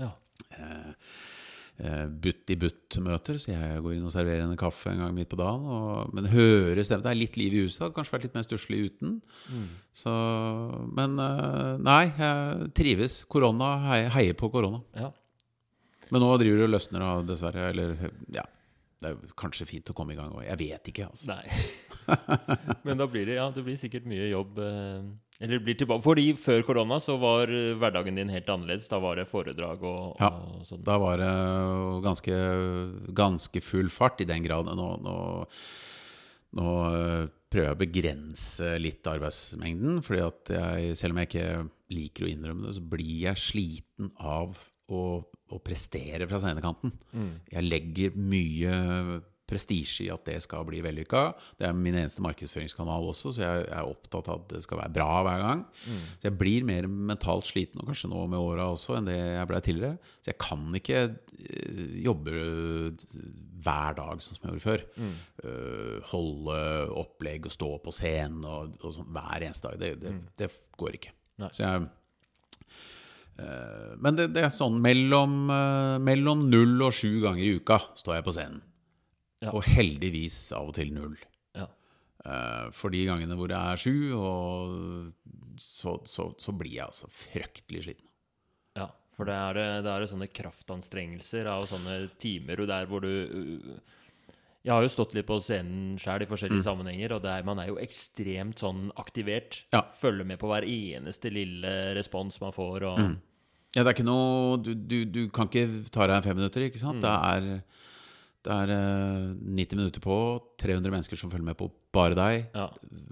[0.00, 0.10] Ja.
[0.58, 5.64] eh, butt-i-butt-møter, så jeg går inn og serverer henne kaffe en gang midt på dagen.
[5.66, 7.04] Og, men hører stemmen.
[7.06, 7.82] Det er litt liv i huset.
[7.84, 9.16] Hadde kanskje vært litt mer stusslig uten.
[9.96, 10.12] Så,
[10.96, 11.18] men
[11.82, 13.22] nei, jeg trives.
[13.32, 14.84] Korona, heier, heier på korona.
[14.98, 15.10] ja.
[16.12, 17.70] Men nå driver det og løsner, av dessverre.
[17.72, 17.94] Eller
[18.36, 18.42] ja,
[19.02, 20.44] det er jo kanskje fint å komme i gang òg.
[20.46, 21.28] Jeg vet ikke, altså.
[21.32, 21.44] Nei.
[22.86, 24.58] Men da blir det ja, det blir sikkert mye jobb.
[24.62, 25.04] eh,
[25.42, 28.88] Eller det blir tilbake Fordi før korona så var eh, hverdagen din helt annerledes.
[28.90, 30.30] Da var det foredrag og, Ja.
[30.68, 30.82] sånn.
[30.86, 31.30] Da var det
[32.06, 32.36] ganske,
[33.22, 34.66] ganske full fart i den grad.
[34.70, 35.16] Nå, nå,
[36.58, 40.02] nå øh, prøver jeg å begrense litt arbeidsmengden.
[40.06, 44.12] fordi at jeg, selv om jeg ikke liker å innrømme det, så blir jeg sliten
[44.20, 44.56] av
[44.92, 45.02] å,
[45.52, 46.94] å prestere fra scenekanten.
[47.52, 49.20] Jeg legger mye
[49.52, 51.22] prestisje i at det skal bli vellykka.
[51.60, 54.94] Det er min eneste markedsføringskanal også, så jeg er opptatt av at det skal være
[54.96, 55.64] bra hver gang.
[56.22, 59.50] Så jeg blir mer mentalt sliten, og kanskje nå med åra også, enn det jeg
[59.50, 60.12] ble tidligere.
[60.22, 62.36] Så jeg kan ikke eh, jobbe
[63.62, 64.86] hver dag sånn som jeg gjorde før.
[65.44, 66.60] Eh, holde
[67.02, 69.82] opplegg og stå på scenen og, og sånn hver eneste dag.
[69.82, 71.12] Det, det, det går ikke.
[71.42, 71.52] Nei.
[71.52, 71.90] Så jeg eh,
[74.02, 78.18] men det, det er sånn mellom, eh, mellom null og sju ganger i uka står
[78.18, 78.62] jeg på scenen.
[79.42, 79.50] Ja.
[79.56, 81.16] Og heldigvis av og til null.
[81.58, 81.66] Ja.
[82.24, 87.10] Eh, For de gangene hvor det er sju, og så, så, så blir jeg altså
[87.10, 88.06] fryktelig sliten.
[88.78, 93.10] Ja, for det er, det er sånne kraftanstrengelser av sånne timer og der hvor du
[94.62, 97.72] Jeg har jo stått litt på scenen sjøl i forskjellige sammenhenger, og der man er
[97.72, 99.64] jo ekstremt sånn aktivert.
[99.74, 99.80] Ja.
[99.98, 102.86] Følger med på hver eneste lille respons man får.
[102.92, 103.00] Og,
[103.72, 106.78] Ja, det er ikke noe Du, du, du kan ikke ta deg fem minutter, ikke
[106.78, 107.00] sant?
[107.02, 107.62] Det er,
[108.44, 109.30] det er eh,
[109.62, 110.16] 90 minutter på,
[110.60, 112.46] 300 mennesker som følger med på bare deg.
[112.54, 112.68] ja.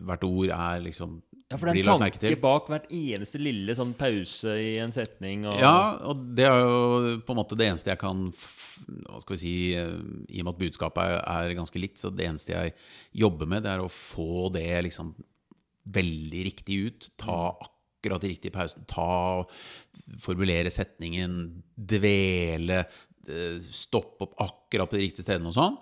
[0.07, 1.19] Hvert ord er liksom
[1.51, 5.43] ja, for det er en tanke bak hvert eneste lille sånn pause i en setning.
[5.51, 9.35] Og, Ja, og det er jo på en måte det eneste jeg kan Hva skal
[9.37, 9.97] vi si eh,
[10.31, 11.19] I og med at budskapet er,
[11.51, 12.73] er ganske likt, så det eneste jeg
[13.25, 15.11] jobber med, det er å få det liksom
[15.91, 17.09] veldig riktig ut.
[17.19, 18.87] Ta akkurat de riktige pausene.
[18.89, 19.45] Ta
[20.23, 21.63] Formulere setningen.
[21.77, 22.85] Dvele.
[23.29, 25.77] eh, Stoppe opp akkurat på de riktige stedene og sånn.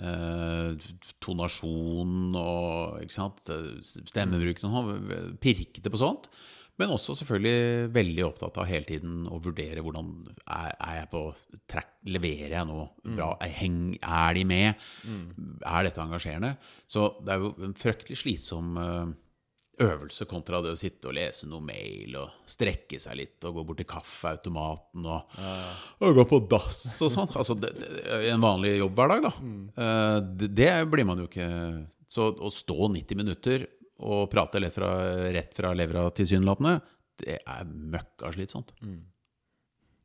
[0.00, 0.88] Eh,
[1.20, 3.52] tonasjon og ikke sant?
[3.84, 4.62] stemmebruk.
[4.62, 5.36] sånn.
[5.42, 6.30] Pirkete på sånt.
[6.80, 10.08] Men også selvfølgelig veldig opptatt av hele tiden å vurdere hvordan
[10.40, 11.20] er, er jeg på
[11.68, 13.28] track, Leverer jeg noe bra?
[13.44, 14.86] Er, heng, er de med?
[15.68, 16.56] Er dette engasjerende?
[16.90, 19.12] Så det er jo en fryktelig slitsom eh,
[19.80, 23.64] øvelse kontra det å sitte og lese noe mail og strekke seg litt og gå
[23.68, 25.36] bort til kaffeautomaten og,
[26.04, 27.30] og gå på dass og sånn.
[27.40, 29.32] Altså det, det, I en vanlig jobbhverdag, da.
[29.84, 31.48] Eh, det, det blir man jo ikke
[32.12, 33.66] Så å stå 90 minutter
[34.02, 34.90] og prate lett fra,
[35.32, 36.80] rett fra levra tilsynelatende,
[37.22, 38.72] det er møkka slitsomt.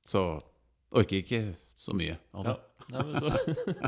[0.08, 0.22] Så
[0.96, 1.42] orker ikke
[1.78, 2.54] så mye av det.
[2.56, 2.64] Ja.
[2.88, 3.32] Nei, men så,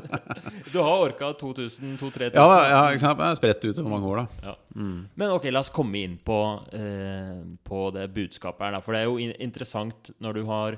[0.74, 2.36] du har orka 2000-3000?
[2.36, 3.22] Ja, ja, ikke sant?
[3.24, 4.52] Jeg er spredt utover mange år, da.
[4.52, 4.56] Ja.
[5.18, 6.38] Men ok, la oss komme inn på,
[6.76, 8.76] eh, på det budskapet her.
[8.78, 8.84] Da.
[8.86, 10.78] For det er jo in interessant når du har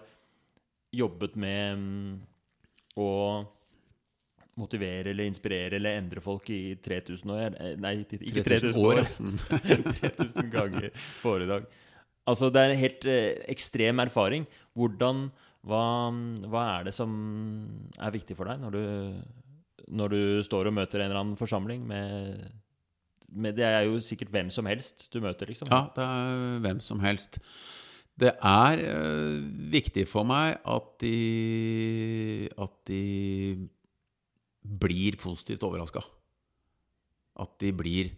[1.01, 2.15] jobbet med mm,
[3.01, 3.09] å
[4.59, 7.59] motivere eller inspirere eller endre folk i 3000 år.
[7.59, 9.03] Eh, Nei, ikke 3000 år.
[9.03, 9.07] ja.
[9.19, 9.37] Mm.
[9.99, 10.91] 3000 ganger
[11.23, 11.69] foredrag.
[12.29, 14.45] Altså, det er en helt eh, ekstrem erfaring.
[14.77, 15.29] Hvordan
[15.67, 15.83] hva,
[16.49, 17.11] hva er det som
[18.01, 18.85] er viktig for deg når du,
[19.93, 22.47] når du står og møter en eller annen forsamling med,
[23.29, 25.69] med Det er jo sikkert hvem som helst du møter, liksom.
[25.69, 27.37] Ja, det er hvem som helst.
[28.21, 29.37] Det er eh,
[29.71, 33.69] viktig for meg at de At de
[34.61, 36.03] blir positivt overraska.
[37.39, 38.11] At de blir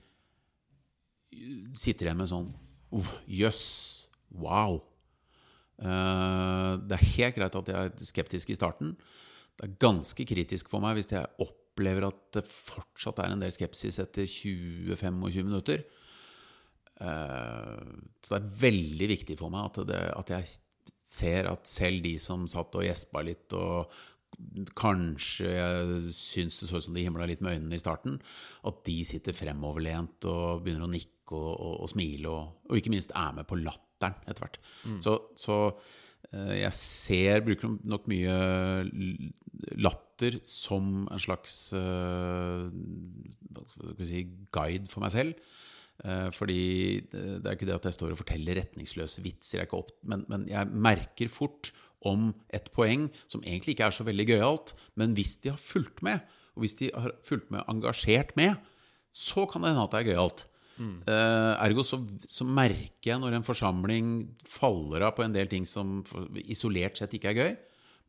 [1.76, 2.52] Sitter igjen med sånn
[2.94, 3.62] oh, yes,
[4.30, 4.78] wow.
[5.84, 8.96] Eh, det er helt greit at jeg er skeptisk i starten.
[9.54, 13.54] Det er ganske kritisk for meg hvis jeg opplever at det fortsatt er en del
[13.54, 15.84] skepsis etter 20-25 minutter.
[17.04, 17.84] Eh,
[18.24, 20.56] så det er veldig viktig for meg at, det, at jeg
[21.14, 23.92] ser at selv de som satt og gjespa litt og
[24.80, 28.20] kanskje jeg syns det så ut som de himla litt med øynene i starten,
[28.68, 32.94] at de sitter fremoverlent og begynner å nikke og, og, og smile, og, og ikke
[32.94, 34.58] minst er med på latteren etter hvert.
[35.04, 35.58] Så, så
[36.34, 38.36] eh, jeg ser, bruker nok mye
[39.80, 42.68] latter som en slags eh,
[44.04, 45.48] si, guide for meg selv.
[46.04, 46.62] Eh, Fordi
[47.12, 49.82] det det er ikke det at jeg står og forteller retningsløse vitser, jeg er ikke
[49.84, 51.72] opp, men, men jeg merker fort
[52.10, 56.04] om et poeng som egentlig ikke er så veldig gøyalt, men hvis de har fulgt
[56.06, 58.58] med, og hvis de har fulgt med engasjert med,
[59.14, 60.46] så kan det hende at det er gøyalt.
[61.06, 64.14] Eh, ergo så, så merker jeg når en forsamling
[64.50, 66.02] faller av på en del ting som
[66.42, 67.52] isolert sett ikke er gøy,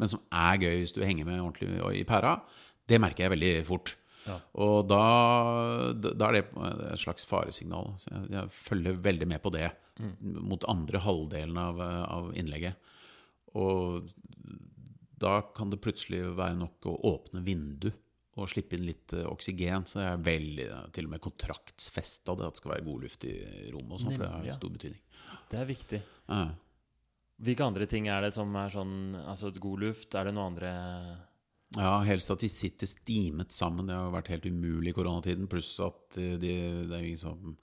[0.00, 2.38] men som er gøy hvis du henger med ordentlig i pæra.
[2.88, 3.94] Det merker jeg veldig fort.
[4.24, 4.38] Ja.
[4.64, 5.04] Og da,
[5.92, 6.44] da er det
[6.94, 7.92] et slags faresignal.
[8.00, 9.68] Så jeg, jeg følger veldig med på det
[10.20, 12.80] mot andre halvdelen av, av innlegget.
[13.60, 14.10] Og
[15.24, 17.90] da kan det plutselig være nok å åpne vindu
[18.34, 19.86] og slippe inn litt eh, oksygen.
[19.86, 23.26] Så jeg er veldig, til og med kontraktsfesta det at det skal være god luft
[23.28, 23.34] i
[23.70, 23.94] rommet.
[23.94, 25.02] og sånn, For det har stor betydning.
[25.52, 26.00] Det er viktig.
[26.26, 26.42] Ja.
[27.44, 30.12] Hvilke andre ting er det som er sånn Altså god luft?
[30.14, 30.68] Er det noe andre
[31.74, 33.88] Ja, helst at de sitter stimet sammen.
[33.90, 35.50] Det har vært helt umulig i koronatiden.
[35.50, 36.54] Pluss at eh, de,
[36.90, 37.58] det er jo ingen som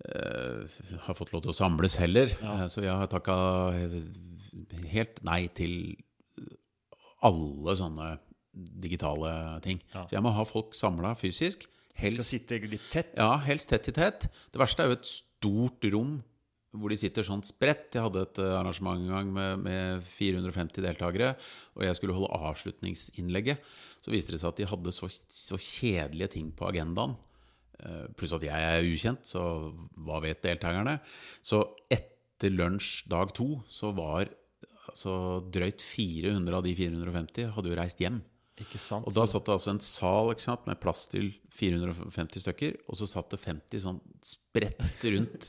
[0.00, 2.32] har fått lov til å samles heller.
[2.40, 2.56] Ja.
[2.56, 3.36] Eh, så jeg har takka
[4.90, 5.74] helt nei til
[7.26, 8.14] alle sånne
[8.54, 9.82] digitale ting.
[9.92, 10.06] Ja.
[10.08, 11.68] Så jeg må ha folk samla fysisk.
[12.00, 13.12] Skal sitte litt tett?
[13.18, 14.26] ja, helst tett i tett.
[14.52, 16.18] Det verste er jo et stort rom
[16.70, 17.96] hvor de sitter sånn spredt.
[17.96, 21.32] Jeg hadde et eh, arrangement en gang med, med 450 deltakere,
[21.74, 23.64] og jeg skulle holde avslutningsinnlegget.
[24.00, 27.18] Så viste det seg at de hadde så, så kjedelige ting på agendaen.
[27.80, 29.42] Eh, Pluss at jeg er ukjent, så
[29.96, 30.98] hva vet deltakerne?
[31.42, 34.30] Så etter lunsj dag to så var
[34.90, 38.20] altså drøyt 400 av de 450 hadde jo reist hjem.
[38.60, 39.06] Ikke sant?
[39.08, 43.08] Og da satt det altså en sal sant, med plass til 450 stykker, og så
[43.08, 45.48] satt det 50 sånn spredt rundt.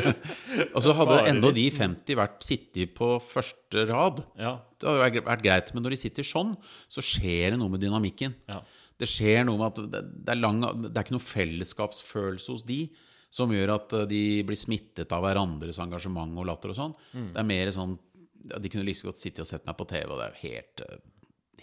[0.74, 4.20] og så hadde enda de 50 vært sittet på første rad.
[4.36, 6.52] ja, Det hadde vært greit, men når de sitter sånn,
[6.90, 8.36] så skjer det noe med dynamikken.
[8.50, 8.60] ja.
[9.00, 12.80] Det skjer noe med at det, er lang, det er ikke noe fellesskapsfølelse hos de
[13.34, 16.96] som gjør at eh, de blir smittet av hverandres engasjement og latter og sånn.
[17.14, 17.30] Mm.
[17.34, 17.96] Det er mer sånn
[18.44, 20.98] De kunne like godt sitte og sett meg på TV, og det er helt, eh,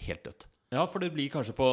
[0.08, 0.48] helt dødt.
[0.72, 1.66] Ja, for det blir kanskje på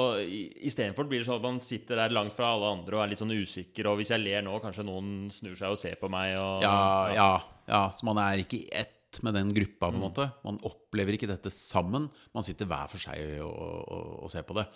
[0.68, 3.22] Istedenfor blir det sånn at man sitter der langt fra alle andre og er litt
[3.22, 6.36] sånn usikker, og hvis jeg ler nå, kanskje noen snur seg og ser på meg
[6.36, 6.80] og Ja,
[7.16, 7.30] ja,
[7.70, 10.28] ja, så man er ikke i ett med den gruppa, på en måte.
[10.44, 12.12] Man opplever ikke dette sammen.
[12.36, 14.68] Man sitter hver for seg og, og, og ser på det.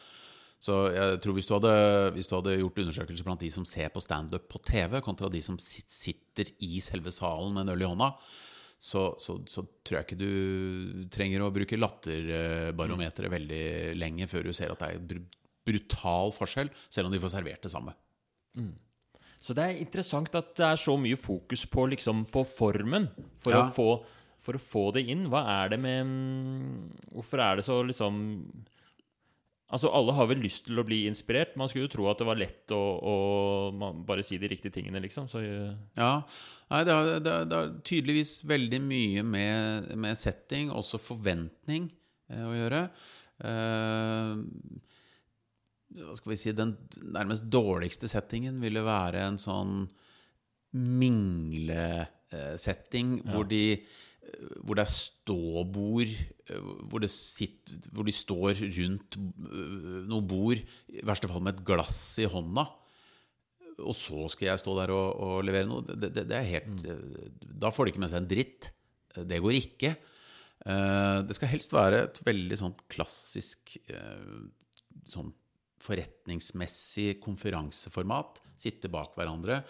[0.64, 1.74] Så jeg tror hvis du, hadde,
[2.16, 5.42] hvis du hadde gjort undersøkelser blant de som ser på standup på TV, kontra de
[5.44, 8.08] som sitter i selve salen med en øl i hånda,
[8.84, 13.62] så, så, så tror jeg ikke du trenger å bruke latterbarometeret veldig
[14.00, 17.64] lenge før du ser at det er br- brutal forskjell, selv om de får servert
[17.64, 17.94] det samme.
[19.44, 23.10] Så det er interessant at det er så mye fokus på, liksom, på formen
[23.44, 23.66] for, Ja.
[23.68, 23.88] å få,
[24.44, 25.26] for å få det inn.
[25.32, 26.78] Hva er det med mm,
[27.16, 28.22] Hvorfor er det så liksom
[29.74, 31.56] Altså, alle har vel lyst til å bli inspirert.
[31.58, 33.16] Man skulle jo tro at det var lett å, å
[34.06, 35.26] bare si de riktige tingene, liksom.
[35.32, 36.12] Så øh, Ja,
[36.70, 41.90] nei, det, har, det, har- det har tydeligvis veldig mye med, med setting, også forventning,
[42.30, 42.84] eh, å gjøre.
[43.44, 44.38] Eh,
[46.04, 46.72] hva skal vi si Den
[47.14, 49.74] nærmest dårligste settingen ville være en sånn
[50.74, 53.60] minglesetting hvor de
[54.64, 56.14] hvor det er ståbord,
[56.48, 61.58] eh, hvor, det sitter, hvor de står rundt eh, noe bord, i verste fall med
[61.58, 62.66] et glass i hånda.
[63.84, 65.84] Og så skal jeg stå der og, og levere noe.
[65.88, 66.84] Det, det, det er helt
[67.42, 68.68] Da får de ikke med seg en dritt.
[69.30, 69.96] Det går ikke.
[70.70, 74.44] Eh, Det skal helst være et veldig sånn klassisk eh,
[75.10, 75.34] sånn
[75.84, 78.40] forretningsmessig konferanseformat.
[78.62, 79.64] Sitte bak hverandre.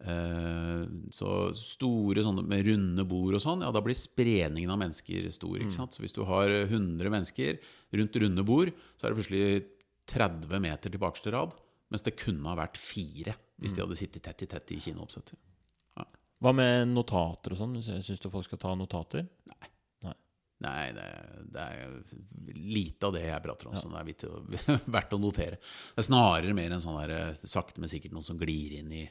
[0.00, 5.30] Eh, Så store sånne med runde bord og sånn, ja, da blir spredningen av mennesker
[5.32, 5.56] stor.
[5.58, 5.92] ikke sant?
[5.96, 7.58] Så hvis du har 100 mennesker
[7.96, 9.64] rundt runde bord, så er det plutselig
[10.06, 11.54] 30 meter til bakerste rad.
[11.90, 15.38] Mens det kunne ha vært fire hvis de hadde sittet tett i tett i kinooppsettet.
[16.42, 17.76] Hva med notater og sånn?
[18.04, 19.24] Syns du folk skal ta notater?
[19.48, 19.68] Nei,
[20.56, 21.06] det,
[21.52, 21.96] det er
[22.56, 24.40] lite av det jeg prater om som det er å,
[24.96, 25.58] verdt å notere.
[25.60, 28.92] Det er snarere mer en sånn der, eh, sakte, men sikkert noen som glir inn
[28.96, 29.04] i,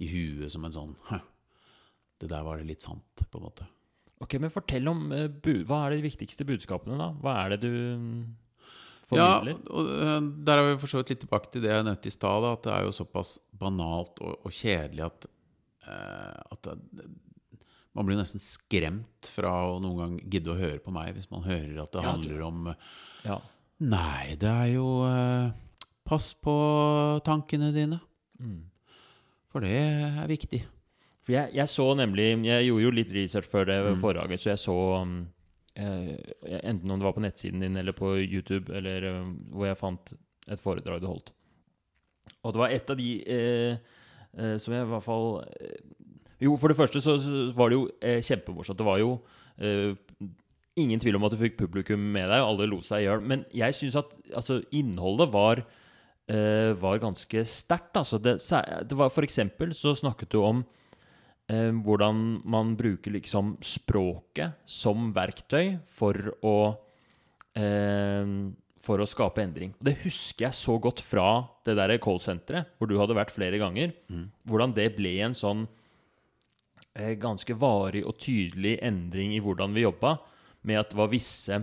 [0.00, 0.94] i huet som en sånn
[2.18, 3.64] Det der var det litt sant, på en måte.
[4.24, 5.28] Ok, men fortell om eh,
[5.68, 7.12] Hva er de viktigste budskapene, da?
[7.22, 7.70] Hva er det du
[8.00, 8.22] mm,
[9.14, 12.10] Ja, og eh, der er vi for så vidt litt tilbake til det jeg nevnte
[12.10, 15.28] i stad, at det er jo såpass banalt og, og kjedelig at,
[15.88, 17.06] at det,
[17.96, 21.42] man blir nesten skremt fra å noen gang gidde å høre på meg hvis man
[21.46, 22.74] hører at det Ja, handler om
[23.24, 23.38] Ja.
[23.80, 25.50] Nei, det er jo eh,
[26.08, 26.52] Pass på
[27.26, 27.98] tankene dine.
[28.40, 28.62] Mm.
[29.52, 30.62] For det er viktig.
[31.24, 34.00] For jeg, jeg så nemlig Jeg gjorde jo litt research før det Mm.
[34.00, 35.28] foredraget, så jeg så um,
[35.76, 36.16] eh,
[36.62, 40.14] Enten om det var på nettsiden din eller på YouTube, eller eh, hvor jeg fant
[40.48, 41.32] et foredrag du holdt.
[42.44, 43.76] Og det var et av de eh,
[44.38, 45.76] eh, som jeg i hvert fall eh,
[46.42, 47.16] Jo, for det første så,
[47.56, 48.78] var det jo eh, kjempemorsomt.
[48.78, 49.16] Det var jo
[49.58, 49.96] eh,
[50.78, 53.24] ingen tvil om at du fikk publikum med deg, og alle lot seg i hjel.
[53.26, 57.96] Men jeg syns at altså, innholdet var eh, var ganske sterkt.
[57.98, 60.62] Altså det, det var for eksempel så snakket du om
[61.50, 66.56] eh, hvordan man bruker liksom språket som verktøy for å
[67.58, 68.34] eh,
[68.88, 69.74] for å skape endring.
[69.76, 73.58] Og Det husker jeg så godt fra det der callsenteret, hvor du hadde vært flere
[73.60, 73.90] ganger.
[74.48, 75.66] Hvordan det ble en sånn
[76.94, 80.16] ganske varig og tydelig endring i hvordan vi jobba,
[80.62, 81.58] med at det var visse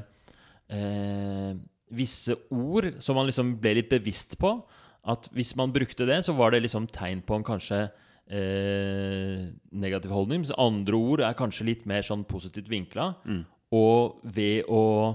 [0.72, 1.56] eh,
[1.94, 4.58] visse ord som man liksom ble litt bevisst på.
[5.06, 10.14] At hvis man brukte det, så var det liksom tegn på en kanskje eh, negativ
[10.16, 10.42] holdning.
[10.42, 13.12] Mens andre ord er kanskje litt mer sånn positivt vinkla.
[13.76, 15.14] Og ved å,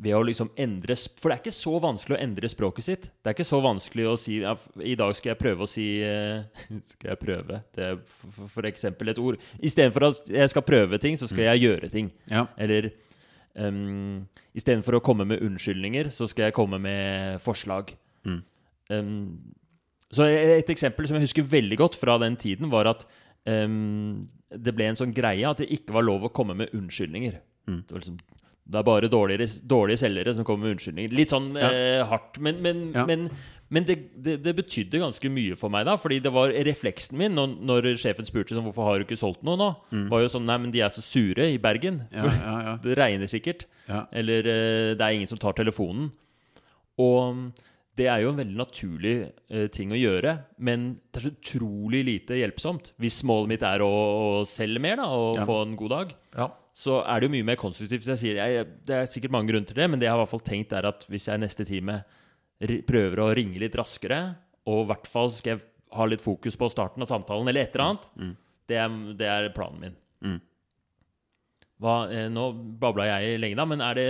[0.00, 3.06] ved å liksom endre For det er ikke så vanskelig å endre språket sitt.
[3.20, 5.86] Det er ikke så vanskelig å si ja, I dag skal jeg prøve å si
[6.06, 7.60] eh, Skal jeg prøve?
[7.76, 8.00] Det er
[8.54, 9.40] for eksempel et ord.
[9.60, 12.10] Istedenfor at jeg skal prøve ting, så skal jeg gjøre ting.
[12.32, 12.46] Ja.
[12.60, 12.90] Eller
[13.54, 14.22] um,
[14.56, 17.92] istedenfor å komme med unnskyldninger, så skal jeg komme med forslag.
[18.92, 19.38] Um,
[20.12, 23.06] så et eksempel som jeg husker veldig godt fra den tiden, var at
[23.48, 24.20] um,
[24.52, 27.38] det ble en sånn greie at det ikke var lov å komme med unnskyldninger.
[27.68, 28.18] Det, var liksom,
[28.68, 31.12] det er bare dårligere, dårlige selgere som kommer med unnskyldninger.
[31.18, 31.70] Litt sånn Ja.
[31.72, 33.04] eh, hardt, men, men, Ja.
[33.06, 33.28] men,
[33.70, 35.96] men det, det, det betydde ganske mye for meg da.
[35.96, 39.42] Fordi det var refleksen min når, når sjefen spurte sånn, hvorfor har du ikke solgt
[39.42, 39.68] noe nå.
[40.12, 42.06] Var jo sånn Nei, men de er så sure i Bergen.
[42.14, 42.76] Ja, ja, ja.
[42.84, 43.66] Det regner sikkert.
[43.88, 44.06] Ja.
[44.12, 46.12] Eller eh, det er ingen som tar telefonen.
[47.02, 47.44] Og mm,
[47.98, 49.14] det er jo en veldig naturlig
[49.50, 52.92] eh, ting å gjøre, men det er så utrolig lite hjelpsomt.
[53.02, 55.44] Hvis målet mitt er å, å selge mer da, og Ja.
[55.48, 56.48] få en god dag, ja.
[56.72, 58.06] Så er det jo mye mer konstruktivt.
[58.08, 60.24] Jeg sier, jeg, det er sikkert mange grunner til det, men det jeg har i
[60.24, 62.00] hvert fall tenkt er at hvis jeg neste time
[62.88, 64.22] prøver å ringe litt raskere,
[64.70, 67.76] og i hvert fall skal jeg ha litt fokus på starten av samtalen, eller et
[67.76, 68.08] eller annet,
[68.70, 69.98] det, er, det er planen min.
[70.24, 70.40] Mm.
[71.82, 72.46] Hva, eh, nå
[72.80, 74.08] babla jeg lenge, da, men er det,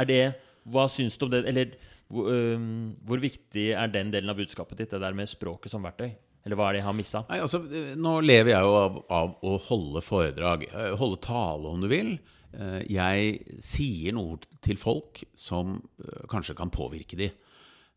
[0.00, 0.22] er det
[0.66, 1.44] Hva syns du om det?
[1.46, 1.76] Eller
[2.10, 5.84] hvor, øhm, hvor viktig er den delen av budskapet ditt, det der med språket som
[5.86, 6.10] verktøy?
[6.46, 7.24] Eller hva er det jeg har missa?
[7.26, 7.58] Nei, altså,
[7.98, 10.62] Nå lever jeg jo av, av å holde foredrag.
[10.70, 12.12] eh, Holde tale, om du vil.
[12.54, 17.32] Eh, Jeg sier noe til folk som eh, kanskje kan påvirke de.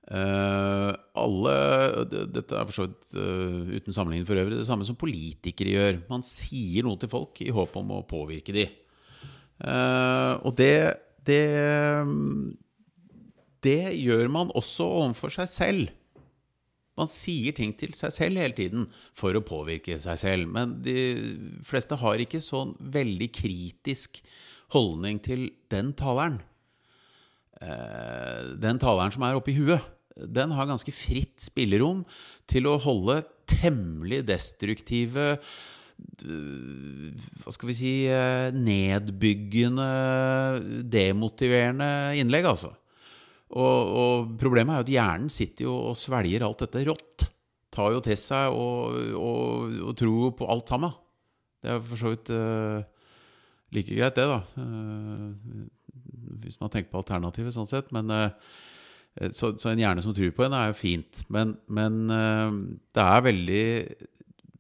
[0.09, 1.51] Alle
[2.09, 3.12] Dette er for så vidt
[3.83, 5.99] uten sammenligning for øvrig det samme som politikere gjør.
[6.09, 8.63] Man sier noe til folk i håp om å påvirke de.
[10.41, 10.71] Og det,
[11.29, 11.43] det
[13.62, 15.93] Det gjør man også overfor seg selv.
[16.99, 20.51] Man sier ting til seg selv hele tiden for å påvirke seg selv.
[20.51, 20.99] Men de
[21.67, 24.19] fleste har ikke sånn veldig kritisk
[24.75, 26.41] holdning til den taleren.
[27.63, 29.81] Eh, Den taleren som er oppi huet,
[30.19, 32.03] den har ganske fritt spillerom
[32.49, 35.38] til å holde temmelig destruktive
[36.19, 39.88] hva skal vi si eh, nedbyggende,
[40.91, 42.71] demotiverende innlegg, altså.
[43.49, 47.25] Og, og problemet er jo at hjernen sitter jo og svelger alt dette rått.
[47.73, 50.93] Tar jo til seg og, og, og tror på alt sammen.
[51.59, 52.81] Det er for så vidt uh,
[53.75, 54.39] like greit, det, da.
[54.55, 55.65] Uh,
[56.43, 57.89] hvis man tenker på alternativet, sånn sett.
[57.95, 58.29] Men, uh,
[59.33, 61.25] så, så en hjerne som tror på en, er jo fint.
[61.33, 63.65] Men, men det er veldig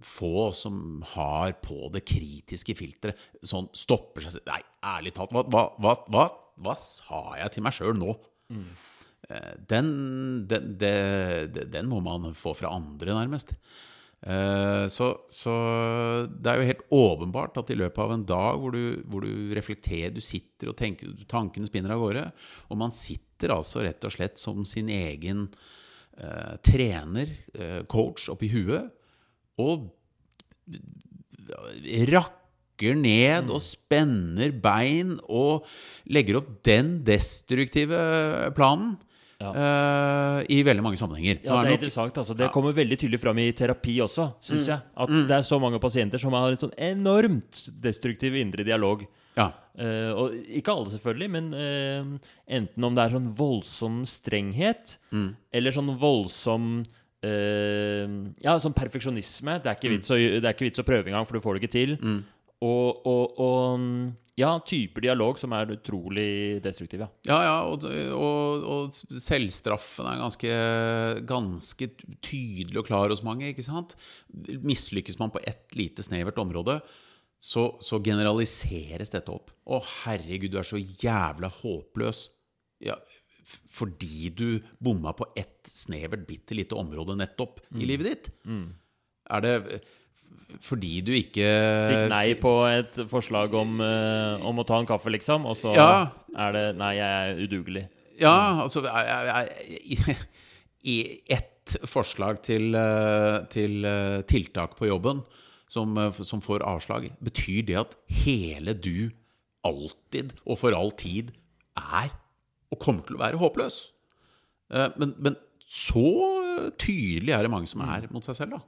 [0.03, 3.29] få som har på det kritiske filteret.
[3.45, 4.41] Sånn stopper seg.
[4.49, 4.59] Nei,
[4.95, 5.45] ærlig talt, hva,
[5.77, 6.25] hva, hva,
[6.59, 8.17] hva sa jeg til meg sjøl nå?
[8.49, 13.53] Eh, Den, den, den må man få fra andre, nærmest.
[14.21, 15.53] Eh, Så, så
[16.27, 19.53] det er jo helt åpenbart at i løpet av en dag hvor du, hvor du
[19.55, 22.25] reflekterer, du sitter og tenker, tankene spinner av gårde,
[22.69, 25.45] og man sitter altså rett og slett som sin egen
[26.17, 28.89] eh, trener, eh, coach, oppi huet,
[29.59, 29.87] og
[32.79, 35.65] rakker ned og spenner bein og
[36.09, 38.97] legger opp den destruktive planen
[39.39, 39.53] Ja.
[39.55, 41.37] Uh, i veldig mange sammenhenger.
[41.45, 42.13] Ja, det er interessant.
[42.13, 42.51] altså Det Ja.
[42.51, 44.81] kommer veldig tydelig fram i terapi også, syns jeg.
[44.97, 49.07] At det er så mange pasienter som har en sånn enormt destruktiv indre dialog.
[49.37, 49.53] ja.
[49.79, 54.97] Uh, og ikke alle, selvfølgelig, men uh, enten om det er sånn voldsom strenghet,
[55.53, 56.83] eller sånn voldsom
[57.23, 59.61] Ja, sånn perfeksjonisme.
[59.63, 61.55] Det er, ikke vits å, det er ikke vits å prøve engang, for du får
[61.55, 62.23] det ikke til.
[62.65, 64.07] Og, og, og mm,
[64.39, 67.07] ja, typer dialog som er utrolig destruktive.
[67.27, 67.37] Ja.
[67.39, 70.55] Ja, ja, og, og, og selvstraffen er ganske,
[71.29, 71.89] ganske
[72.25, 73.51] tydelig og klar hos mange.
[73.51, 73.95] ikke sant?
[74.63, 76.79] Mislykkes man på ett lite snevert område,
[77.39, 79.53] så, så generaliseres dette opp.
[79.63, 82.25] Å, herregud, du er så jævla håpløs.
[82.83, 82.95] Ja,
[83.71, 88.29] fordi du bomma på ett snevert, bitte lite område nettopp i livet ditt?
[89.29, 89.79] Er det
[90.65, 91.45] fordi du ikke
[91.89, 95.75] Fikk nei på et forslag om, eh, om å ta en kaffe, liksom, og så
[95.75, 96.09] Ja.
[96.35, 97.85] er det Nei, jeg er udugelig.
[98.19, 98.81] Ja, altså
[100.83, 100.97] I
[101.29, 105.21] ett forslag til, eh, til eh, tiltak på jobben
[105.69, 109.11] som, som får avslag, betyr det at hele du
[109.67, 111.31] alltid og for all tid
[111.77, 112.09] er
[112.71, 113.77] og kommer til å være håpløs?
[114.97, 115.35] Men, men
[115.69, 116.01] så
[116.81, 118.59] tydelig er det mange som er mot seg selv, da.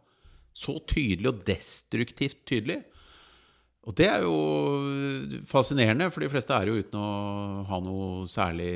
[0.54, 2.82] Så tydelig og destruktivt tydelig.
[3.88, 4.36] Og det er jo
[5.50, 7.08] fascinerende, for de fleste er jo uten å
[7.70, 8.70] ha noe særlig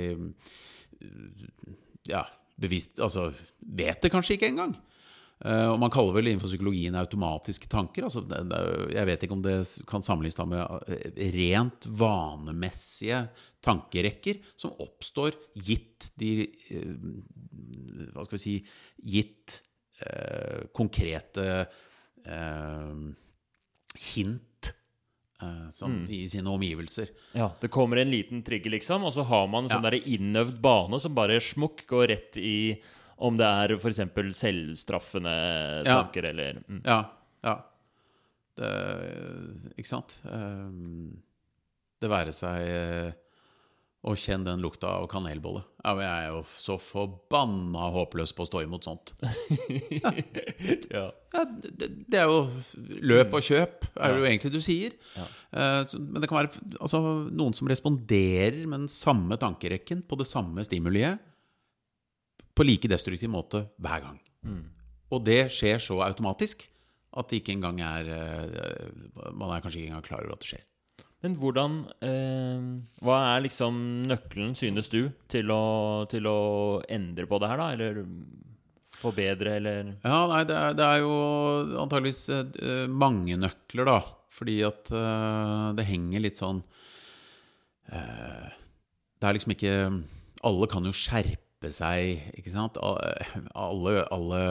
[2.10, 2.24] ja,
[2.58, 4.74] bevisst Altså vet det kanskje ikke engang.
[5.44, 8.08] Eh, og man kaller vel innenfor psykologien automatiske tanker.
[8.08, 8.24] Altså,
[8.94, 9.58] jeg vet ikke om det
[9.90, 13.26] kan sammenlignes da med eh, rent vanemessige
[13.66, 15.36] tankerekker som oppstår
[15.68, 16.32] gitt de
[16.72, 16.94] eh,
[18.16, 18.58] Hva skal vi si
[19.16, 19.60] Gitt
[20.02, 21.68] eh, konkrete
[22.26, 22.96] eh,
[24.16, 24.74] hint
[25.42, 27.08] eh, som, i sine omgivelser.
[27.34, 30.02] Ja, Det kommer en liten trigger, liksom, og så har man en sånn Ja.
[30.18, 32.82] innøvd bane som bare smukk går rett i
[33.18, 34.02] om det er f.eks.
[34.36, 35.36] selvstraffende
[35.86, 36.02] Ja.
[36.04, 36.82] tanker eller mm.
[36.84, 37.04] Ja.
[37.44, 37.56] ja.
[38.56, 38.72] Det,
[39.78, 40.20] ikke sant?
[40.24, 41.22] Um,
[42.00, 43.16] det være seg
[44.06, 45.64] eh, kjenn den lukta av kanelbolle.
[45.84, 49.14] Ja, men jeg er jo så forbanna håpløs på å stå imot sånt.
[50.96, 51.06] ja.
[51.36, 52.46] Ja, det, det er jo
[53.06, 54.96] løp og kjøp, er det jo egentlig du sier.
[55.18, 55.26] Ja.
[55.90, 60.30] Så, men det kan være altså, noen som responderer med den samme tankerekken på det
[60.30, 61.20] samme stimuliet
[62.56, 64.22] på like destruktiv måte hver gang.
[65.14, 66.66] Og det skjer så automatisk
[67.16, 68.88] at det ikke engang er eh,
[69.32, 70.66] Man er kanskje ikke engang klar over at det skjer.
[71.26, 72.66] Men hvordan eh,
[73.02, 76.40] Hva er liksom nøkkelen, synes du, til å, til å
[76.86, 77.70] endre på det her, da?
[77.74, 78.04] Eller
[79.00, 81.16] forbedre, eller Ja, nei, det er, det er jo
[81.82, 83.98] antageligvis eh, mange nøkler, da.
[84.36, 86.62] Fordi at eh, det henger litt sånn
[87.90, 88.48] eh,
[89.16, 89.76] Det er liksom ikke
[90.46, 92.78] Alle kan jo skjerpe seg, ikke sant?
[92.80, 94.42] Alle, alle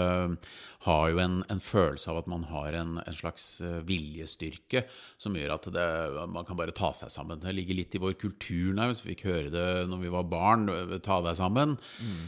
[0.87, 4.85] har jo en, en følelse av at man har en, en slags eh, viljestyrke
[5.21, 5.87] som gjør at det,
[6.33, 7.43] man kan bare ta seg sammen.
[7.45, 9.05] Det ligger litt i vår kultur nærmest.
[9.05, 10.67] Vi fikk høre det når vi var barn.
[11.05, 11.77] Ta deg sammen.
[12.01, 12.21] Mm.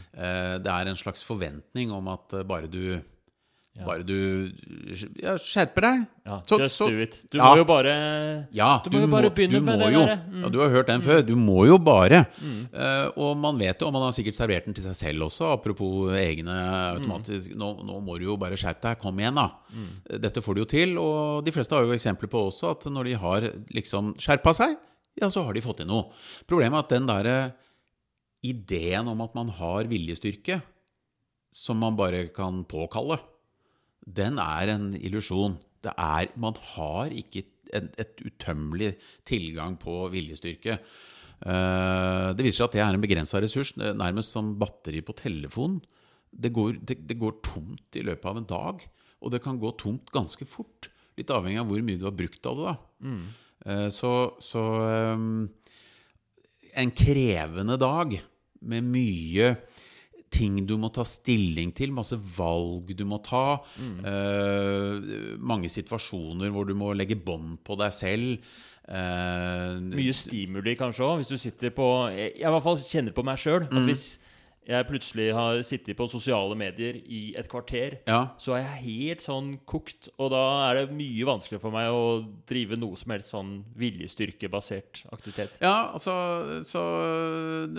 [0.63, 2.99] Det er en slags forventning om at eh, bare du
[3.85, 4.49] bare du
[5.21, 6.05] ja, skjerper deg.
[6.25, 7.21] Ja, Så- just så- do it.
[7.29, 7.51] Du Ja.
[7.53, 10.41] må jo bare Ja, Du må jo bare begynne du med det jo, der, mm.
[10.43, 11.21] Ja, du har hørt den før.
[11.25, 12.27] Du må jo bare.
[12.73, 15.53] Eh, og man vet jo, og man har sikkert servert den til seg selv også,
[15.53, 16.47] apropos egne
[16.97, 18.99] automatisk nå, nå må du jo bare skjerpe deg.
[18.99, 19.51] Kom igjen, da.
[20.09, 20.97] Dette får du jo til.
[20.97, 23.41] Og de fleste har jo eksempler på også at når de har
[23.73, 24.75] liksom skjerpa seg,
[25.21, 26.11] ja, så har de fått til noe.
[26.47, 27.53] Problemet er at den derre
[28.43, 30.61] ideen om at man har viljestyrke,
[31.51, 33.19] som man bare kan påkalle,
[34.07, 35.57] den er en illusjon.
[35.83, 38.95] Det er, man har ikke et, et utømmelig
[39.27, 40.79] tilgang på viljestyrke.
[41.37, 45.15] Eh, det viser seg at det er en begrensa ressurs, eh, nærmest som batteri på
[45.17, 45.81] telefonen.
[46.31, 48.87] Det går, det, det går tomt i løpet av en dag,
[49.21, 50.89] og det kan gå tomt ganske fort.
[51.17, 52.71] Litt avhengig av hvor mye du har brukt av det.
[52.71, 52.75] da.
[53.07, 53.23] Mm.
[53.91, 54.11] så
[54.43, 54.61] så
[55.17, 55.47] um,
[56.77, 58.13] en krevende dag
[58.61, 59.55] med mye
[60.29, 63.59] ting du må ta stilling til, masse valg du må ta.
[63.77, 68.37] eh, mange situasjoner hvor du må legge bånd på deg selv.
[68.87, 73.13] eh, Mye stimuli kanskje òg, hvis du sitter på Jeg, jeg i hvert fall kjenner
[73.15, 73.77] på meg sjøl Mm.
[73.77, 74.05] at hvis
[74.67, 79.23] jeg plutselig har sittet på sosiale medier i et kvarter, ja, så er jeg helt
[79.23, 80.09] sånn kokt.
[80.19, 82.01] Og da er det mye vanskeligere for meg å
[82.49, 85.55] drive noe som helst sånn viljestyrkebasert aktivitet.
[85.63, 86.17] Ja, altså
[86.67, 86.83] så,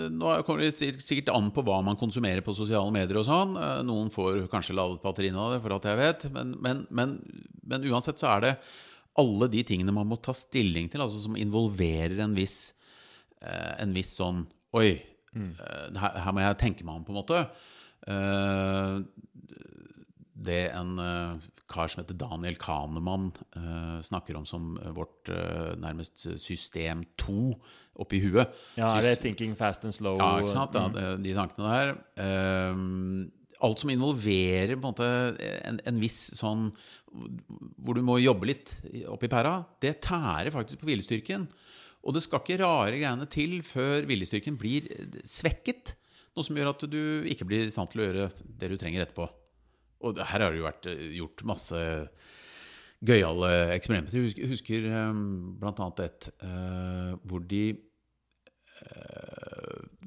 [0.09, 3.53] Nå kommer det sikkert an på hva man konsumerer på sosiale medier og sånn.
[3.59, 6.27] Eh, Noen får kanskje ladet batteriene av det, for alt jeg vet.
[6.33, 7.17] Men, men, men,
[7.69, 8.55] men uansett så er det
[9.19, 12.73] alle de tingene man må ta stilling til, altså som involverer en viss
[13.43, 14.45] eh, En viss sånn
[14.77, 14.93] Oi,
[15.35, 17.41] eh, her, her må jeg tenke meg om, på en måte.
[18.07, 18.99] Eh,
[20.39, 23.27] det en eh, kar som heter Daniel Kahneman
[24.05, 25.29] snakker om som vårt
[25.77, 27.53] nærmest system 2
[27.99, 28.47] oppi huet.
[28.79, 30.17] Ja, er det 'thinking fast and slow'?
[30.17, 30.73] ja, ikke sant?
[30.73, 31.23] Ja, Mm.
[31.23, 33.29] de tankene der.
[33.61, 35.07] Alt som involverer på en måte
[35.67, 36.71] en, en viss sånn
[37.11, 38.71] Hvor du må jobbe litt
[39.09, 41.47] oppi pæra, det tærer faktisk på viljestyrken.
[42.05, 44.87] Og det skal ikke rare greiene til før viljestyrken blir
[45.27, 45.95] svekket.
[46.37, 48.29] Noe som gjør at du ikke blir i stand til å gjøre
[48.61, 49.27] det du trenger etterpå.
[50.07, 51.81] Og her har det jo vært eh, gjort masse
[53.03, 54.29] gøyale eksperimenter.
[54.31, 54.87] Jeg husker,
[55.59, 57.63] blant annet et eh, hvor de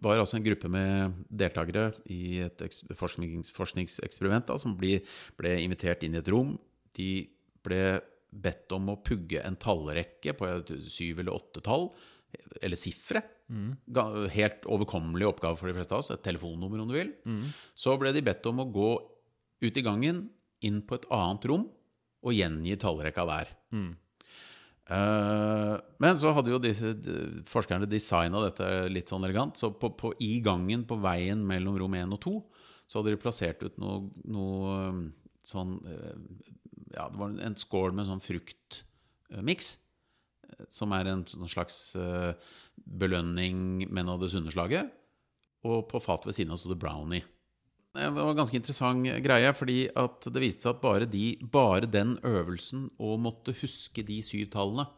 [0.02, 2.62] var altså en gruppe med deltakere i et
[2.98, 5.00] forsknings, forskningseksperiment da, som ble,
[5.38, 6.56] ble invitert inn i et rom.
[6.96, 7.10] De
[7.62, 7.82] ble
[8.32, 11.90] bedt om å pugge en tallrekke på et syv- eller åtte tall,
[12.62, 13.22] eller sifre.
[13.52, 13.76] Mm.
[14.32, 16.12] Helt overkommelig oppgave for de fleste av oss.
[16.14, 17.12] Et telefonnummer, om du vil.
[17.76, 18.92] Så ble de bedt om å gå
[19.62, 20.30] ut i gangen,
[20.62, 21.66] inn på et annet rom,
[22.22, 23.52] og gjengi tallrekka der.
[23.72, 23.96] Mm.
[26.02, 26.90] men så hadde jo disse
[27.48, 29.56] forskerne designa dette litt sånn elegant.
[29.58, 32.34] Så på, på, i gangen på veien mellom rom 1 og 2
[32.86, 35.04] så hadde de plassert ut noe, noe um,
[35.48, 36.16] sånn eh,
[36.92, 39.76] Ja, det var en skål med sånn fruktmiks.
[40.72, 42.34] Som er en sånn slags belønning
[42.84, 44.90] belønning, men av det sunne slaget.
[45.62, 47.22] og på fatet ved siden av sto det brownie.
[47.94, 51.86] Det var en ganske interessant greie, fordi at det viste seg at bare, de, bare
[51.86, 54.88] den øvelsen å måtte huske de syv tallene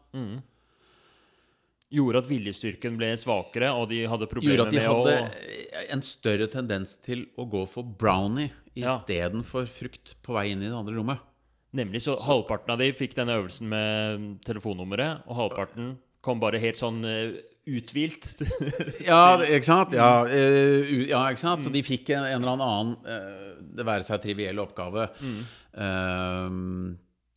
[1.93, 5.83] Gjorde at viljestyrken ble svakere, og de hadde problemer med å gjorde at de hadde
[5.85, 8.97] å en større tendens til å gå for brownie Ja.
[8.97, 11.19] istedenfor frukt på vei inn i det andre rommet.
[11.75, 15.95] Nemlig så halvparten av de fikk denne øvelsen med telefonnummeret, og halvparten
[16.25, 17.35] kom bare helt sånn eh,
[17.69, 18.31] uthvilt.
[19.09, 19.95] Ja, ikke sant?
[19.97, 21.65] Ja, uh, ja ikke sant?
[21.65, 25.09] Så de fikk en, en eller annen uh, Det være seg triviell oppgave.
[25.75, 26.53] Eh,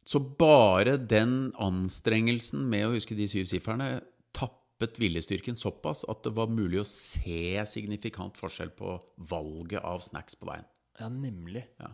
[0.08, 3.98] så bare den anstrengelsen med å huske de syv sifrene
[4.36, 8.94] tappet viljestyrken såpass at det var mulig å se signifikant forskjell på
[9.28, 10.68] valget av snacks på veien.
[11.00, 11.66] ja, nemlig.
[11.82, 11.92] Ja.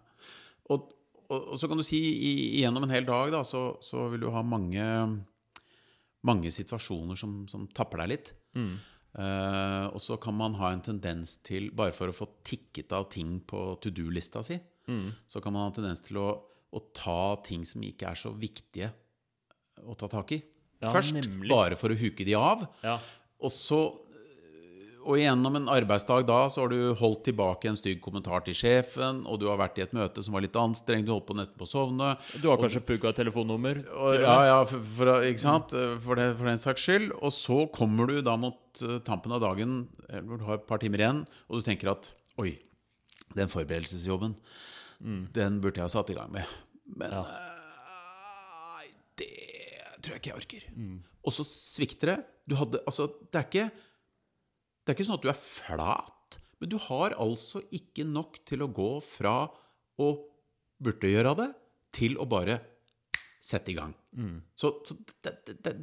[0.72, 0.93] Og,
[1.32, 4.30] og, så kan du si igjennom gjennom en hel dag da, så, så vil du
[4.34, 4.84] ha mange,
[6.26, 8.32] mange situasjoner som, som tapper deg litt.
[8.54, 13.08] Eh, og så kan man ha en tendens til, bare for å få tikket av
[13.12, 14.58] ting på to do-lista si,
[15.30, 16.28] så kan man ha en tendens til å,
[16.74, 18.90] å ta ting som ikke er så viktige
[19.84, 20.40] å ta tak i.
[20.82, 21.48] Ja, Først, nemlig.
[21.48, 22.66] bare for å huke de av.
[22.84, 22.98] Ja.
[23.40, 23.78] Og så
[25.04, 29.22] og gjennom en arbeidsdag da så har du holdt tilbake en stygg kommentar til sjefen,
[29.28, 31.56] og du har vært i et møte som var litt anstrengt, du holdt på nesten
[31.60, 32.10] på å sovne.
[32.42, 33.82] Du har kanskje pugga telefonnummer?
[33.92, 35.74] Og, ja, ja, for, for, ikke sant?
[36.04, 37.10] For, det, for den saks skyld.
[37.20, 40.82] Og så kommer du da mot eh, tampen av dagen, hvor du har et par
[40.82, 42.10] timer igjen, og du tenker at
[42.42, 42.56] oi,
[43.36, 44.34] den forberedelsesjobben,
[45.34, 46.48] den burde jeg ha satt i gang med.
[46.96, 47.24] Men Ja.
[47.24, 48.86] øh,
[49.20, 49.30] det
[50.02, 50.64] tror jeg ikke jeg orker.
[51.24, 52.16] Og så svikter det.
[52.50, 53.70] Du hadde, altså, det er ikke
[54.84, 58.64] det er ikke sånn at du er flat, men du har altså ikke nok til
[58.64, 59.48] å gå fra
[60.00, 60.08] å
[60.84, 61.50] burde gjøre det,
[61.94, 62.58] til å bare
[63.44, 63.92] sette i gang.
[64.56, 65.74] Så, så det, det, det,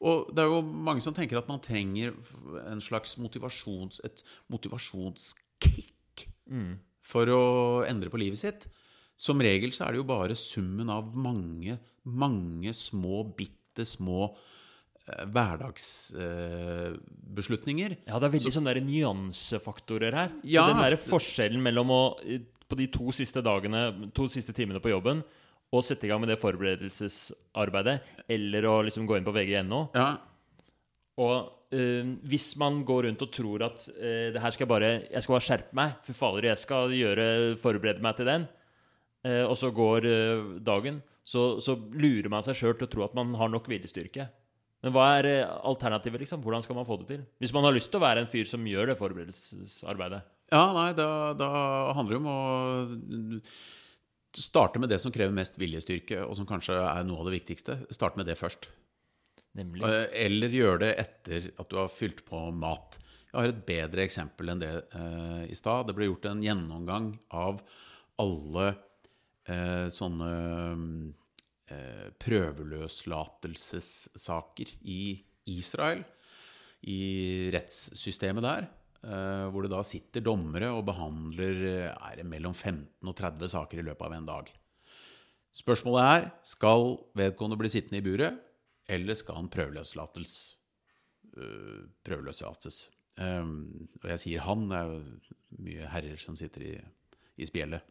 [0.00, 2.14] og det er jo mange som tenker at man trenger
[2.64, 6.26] en slags motivasjons, et motivasjonskick
[7.04, 7.42] for å
[7.88, 8.68] endre på livet sitt.
[9.20, 11.76] Som regel så er det jo bare summen av mange,
[12.08, 14.30] mange små, bitte små
[15.10, 17.90] eh, hverdagsbeslutninger.
[18.06, 20.30] Ja, det er veldig sånne der nyansefaktorer her.
[20.44, 22.02] Ja, så den der forskjellen mellom å
[22.70, 25.24] på de to siste dagene, to siste timene på jobben
[25.74, 27.96] å sette i gang med det forberedelsesarbeidet,
[28.30, 29.80] eller å liksom gå inn på vg.no.
[29.94, 30.08] Ja,
[31.20, 31.36] Og
[31.74, 35.22] eh, hvis man går rundt og tror at eh, det her skal jeg bare Jeg
[35.22, 37.26] skal bare skjerpe meg, for fader, jeg skal gjøre,
[37.60, 38.42] forberede meg til den,
[39.26, 43.00] eh, og så går eh, dagen, så, så lurer man seg sjøl til å tro
[43.06, 44.22] at man har nok viljestyrke.
[44.80, 46.40] Men hva er eh, alternativet, liksom?
[46.44, 47.24] Hvordan skal man få det til?
[47.42, 50.22] Hvis man har lyst til å være en fyr som gjør det forberedelsesarbeidet.
[50.54, 51.50] ja nei, da, da
[51.98, 52.40] handler det om å
[54.40, 57.80] starte med det som krever mest viljestyrke, og som kanskje er noe av det viktigste.
[57.92, 58.70] Start med det først.
[59.58, 59.82] Nemlig.
[59.84, 63.00] Eh, Eller gjør det etter at du har fylt på mat.
[63.30, 65.88] Jeg har et bedre eksempel enn det eh, i stad.
[65.88, 67.60] Det ble gjort en gjennomgang av
[68.20, 68.68] alle
[69.46, 70.86] eh, sånne eh,
[72.20, 76.04] prøveløslatelsessaker i Israel,
[76.82, 78.68] i rettssystemet der.
[79.04, 83.48] eh, hvor det da sitter dommere og behandler eh, er det mellom 15 og 30
[83.48, 84.44] saker i løpet av en dag.
[85.56, 88.34] Spørsmålet er skal vedkommende bli sittende i buret,
[88.88, 90.56] eller skal han prøveløslates?
[92.04, 92.76] prøveløslates.
[93.20, 94.98] Um, og jeg sier han, det er jo
[95.62, 96.72] mye herrer som sitter i,
[97.38, 97.82] i spjeldet.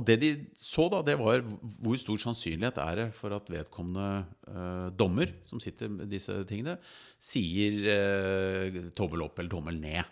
[0.00, 4.24] Og det de så, da, det var hvor stor sannsynlighet er det for at vedkommende
[4.48, 6.78] eh, dommer, som sitter med disse tingene,
[7.20, 10.08] sier eh, tommel opp eller tommel ned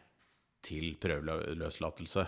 [0.68, 2.26] til prøveløslatelse.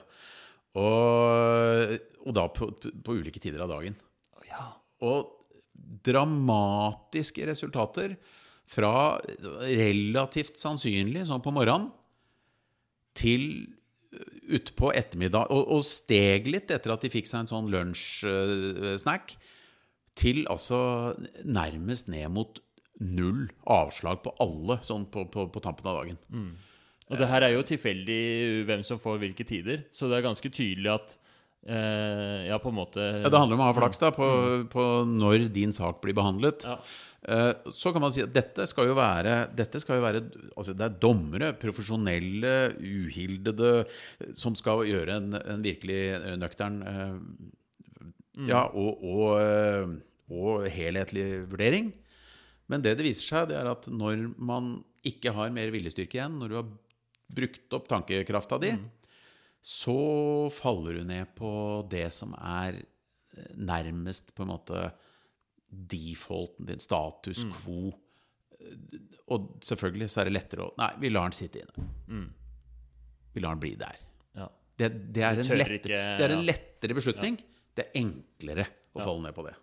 [0.81, 1.95] Og,
[2.25, 3.99] og da på, på ulike tider av dagen.
[4.49, 4.71] Ja.
[5.05, 5.37] Og
[6.07, 8.17] dramatiske resultater
[8.71, 9.19] fra
[9.67, 11.91] relativt sannsynlig sånn på morgenen
[13.19, 13.45] til
[14.57, 15.51] utpå ettermiddag.
[15.55, 19.37] Og, og steg litt etter at de fikk seg en sånn lunsjsnack,
[20.21, 20.81] til altså
[21.47, 22.59] nærmest ned mot
[23.01, 26.19] null avslag på alle sånn på, på, på tampen av dagen.
[27.11, 28.21] Og det her er jo tilfeldig
[28.69, 31.17] hvem som får hvilke tider, så det er ganske tydelig at
[31.67, 34.27] eh, Ja, på en måte Ja, det handler om å ha flaks da, på,
[34.73, 36.65] på når din sak blir behandlet.
[36.67, 36.79] Ja.
[37.29, 40.23] Eh, Så kan man si at dette skal jo være, dette skal jo være
[40.57, 43.73] altså Det er dommere, profesjonelle, uhildede,
[44.35, 46.01] som skal gjøre en, en virkelig
[46.41, 47.17] nøktern eh,
[48.49, 49.99] ja, og, og, eh,
[50.33, 51.91] og helhetlig vurdering.
[52.71, 56.39] Men det det viser seg, det er at når man ikke har mer viljestyrke igjen,
[56.41, 56.71] når du har
[57.35, 58.71] brukt opp tankekrafta di,
[59.61, 59.95] så
[60.57, 61.51] faller du ned på
[61.93, 64.85] det som er eh, nærmest på en måte
[65.71, 67.93] defaulten din, status quo.
[69.31, 72.25] Og selvfølgelig så er det lettere å Nei, vi lar den sitte inne.
[73.35, 74.01] Vi lar den bli der.
[74.37, 74.49] Ja.
[74.81, 77.39] Det, det, er, Du en tør lett, ikke- det er en lettere beslutning.
[77.77, 79.55] Det er enklere å falle ned på det.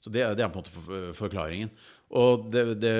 [0.00, 1.72] Så det, det er på en måte for, forklaringen.
[2.16, 2.94] Og det, det,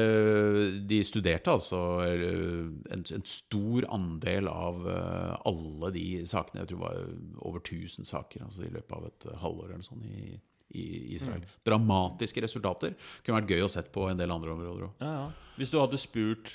[0.87, 6.63] de studerte altså eh, en, en stor andel av eh, alle de sakene.
[6.63, 10.05] Jeg tror det var over 1000 saker altså i løpet av et halvår eller sånn
[10.07, 10.37] i,
[10.79, 10.85] i
[11.17, 11.43] Israel.
[11.67, 12.95] Dramatiske resultater.
[13.25, 15.03] Kunne vært gøy å sett på en del andre områder òg.
[15.03, 15.57] Ja, ja.
[15.59, 16.53] Hvis du hadde spurt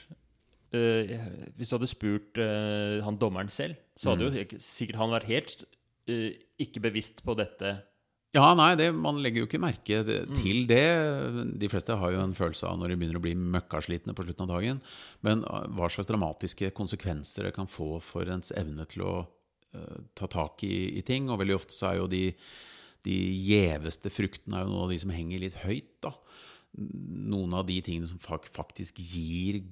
[0.72, 1.12] øh,
[1.58, 5.68] Hvis du hadde spurt øh, han dommeren selv, så hadde jo sikkert han vært helt
[6.08, 6.32] øh,
[6.62, 7.76] ikke bevisst på dette.
[8.36, 10.84] Ja, nei, det, man legger jo ikke merke det, til det.
[11.62, 14.44] De fleste har jo en følelse av når de begynner å bli møkkaslitne på slutten
[14.44, 14.82] av dagen.
[15.24, 20.02] Men uh, hva slags dramatiske konsekvenser det kan få for ens evne til å uh,
[20.20, 21.30] ta tak i, i ting.
[21.32, 22.26] Og veldig ofte så er jo de,
[23.08, 23.16] de
[23.54, 25.94] gjeveste fruktene er jo noen av de som henger litt høyt.
[26.04, 26.12] da.
[26.76, 29.64] Noen av de tingene som faktisk gir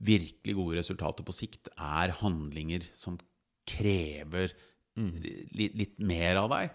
[0.00, 3.20] virkelig gode resultater på sikt, er handlinger som
[3.68, 4.56] krever
[4.96, 6.72] litt, litt mer av deg.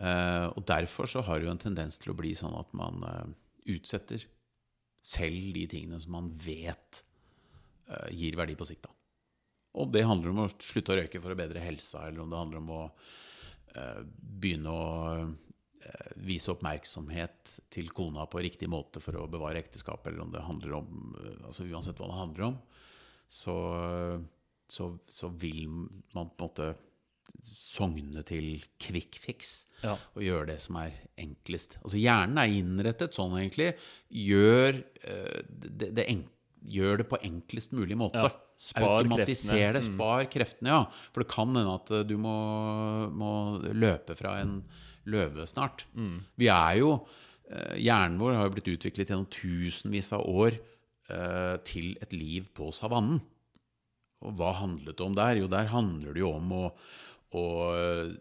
[0.00, 3.04] Eh, og derfor så har det jo en tendens til å bli sånn at man
[3.08, 3.30] eh,
[3.76, 4.26] utsetter
[5.06, 7.02] selv de tingene som man vet
[7.88, 8.84] eh, gir verdi på sikt.
[8.88, 8.92] da.
[9.80, 12.42] Om det handler om å slutte å røyke for å bedre helsa, eller om det
[12.42, 12.84] handler om å
[14.16, 14.84] begynne å
[16.24, 20.78] vise oppmerksomhet til kona på riktig måte for å bevare ekteskapet, eller om det handler
[20.78, 21.02] om
[21.44, 22.56] altså Uansett hva det handler om,
[23.28, 23.56] så,
[24.64, 26.70] så, så vil man på en måte
[27.42, 29.96] sogne til quick fix Ja.
[30.16, 31.76] og gjøre det som er enklest.
[31.82, 33.74] Altså Hjernen er innrettet sånn, egentlig.
[34.08, 36.26] Gjør, uh, det, det enk,
[36.66, 38.24] gjør det på enklest mulig måte.
[38.24, 39.74] Ja, spar Automatiser kreftene.
[39.76, 40.80] det, spar kreftene, ja.
[41.12, 42.34] For det kan hende at eh, du må,
[43.12, 43.32] må
[43.76, 44.58] løpe fra en
[45.06, 45.84] løve snart.
[46.40, 46.96] Vi er jo
[47.50, 50.56] eh, Hjernen vår har jo blitt utviklet gjennom tusenvis av år
[51.12, 53.20] uh, til et liv på savannen.
[54.26, 55.42] Og hva handlet det om der?
[55.42, 56.64] Jo, der handler det jo om å,
[57.34, 58.12] å eh,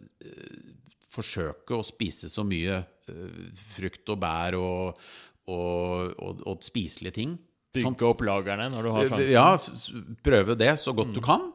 [1.13, 3.41] forsøke å spise så mye eh,
[3.75, 5.03] frukt og bær og,
[5.51, 7.37] og, og, og spiselige ting.
[7.75, 9.31] Bygge opp lagrene når du har sjansen.
[9.35, 9.47] ja,
[10.23, 11.49] prøve det så godt du kan,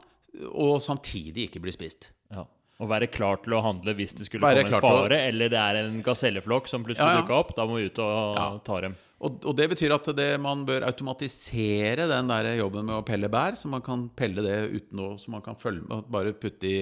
[0.53, 2.11] og samtidig ikke bli spist.
[2.31, 2.45] Ja.
[2.81, 5.49] Og være klar til å handle hvis det skulle Være komme en fare, å- eller
[5.53, 7.21] det er en gaselleflokk som plutselig Ja, ja.
[7.21, 7.51] dukker opp.
[7.55, 8.47] Da må vi ut og Ja.
[8.65, 8.95] ta dem.
[9.21, 13.29] Og, og det betyr at det, man bør automatisere den der jobben med å pelle
[13.29, 16.79] bær, så man kan pelle det uten å Så man kan følge bare putte i,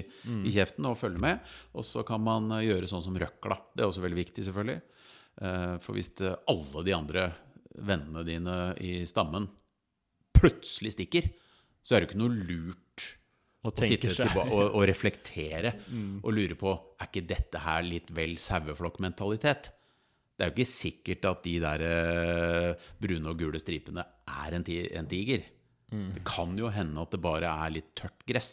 [0.47, 1.41] i kjeften og følge med.
[1.75, 3.59] Og så kan man eh, gjøre sånn som røkla.
[3.75, 4.81] Det er også veldig viktig, selvfølgelig.
[5.41, 7.33] Eh, For hvis det, alle de andre
[7.75, 9.49] vennene dine i stammen
[10.33, 11.29] plutselig stikker,
[11.83, 13.15] så er det ikke noe lurt
[13.67, 15.73] Og sitte tenker seg tilba og, og reflektere
[16.23, 19.71] og lure på Er ikke dette her litt vel saueflokkmentalitet.
[20.39, 24.63] Det er jo ikke sikkert at de der eh, brune og gule stripene er en,
[24.63, 25.43] ti en tiger.
[25.89, 28.51] Det kan jo hende at det bare er litt tørt gress.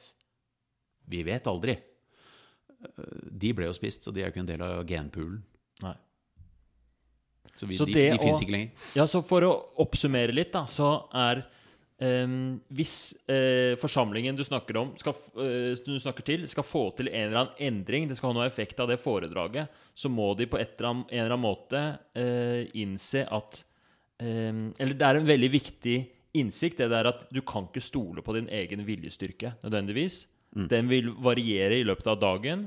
[1.06, 1.76] Vi vet aldri.
[1.76, 5.38] Eh, De ble jo spist, så de er jo ikke en del av genpoolen.
[5.84, 5.94] Nei.
[7.56, 8.88] Så, vi, Så de, de fins ikke lenger.
[8.98, 9.52] Ja, så for å
[9.86, 11.44] oppsummere litt, da, så er
[12.02, 17.08] ehm, Hvis eh, forsamlingen du snakker om, skal, eh, du snakker til, skal få til
[17.12, 20.48] en eller annen endring, det skal ha noe effekt av det foredraget, så må de
[20.50, 21.82] på et eller annen, en eller annen måte
[22.18, 23.62] eh, innse at
[24.22, 25.98] ehm, Eller det er en veldig viktig
[26.36, 30.26] innsikt, det der at du kan ikke stole på din egen viljestyrke nødvendigvis.
[30.70, 32.62] Den vil variere i løpet av dagen.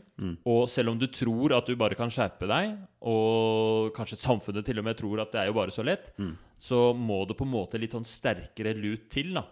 [0.45, 4.77] Og selv om du tror at du bare kan skjerpe deg, og kanskje samfunnet til
[4.77, 6.11] og med tror at det er jo bare så lett,
[6.59, 9.45] så må det på en måte litt sånn sterkere lut til, da.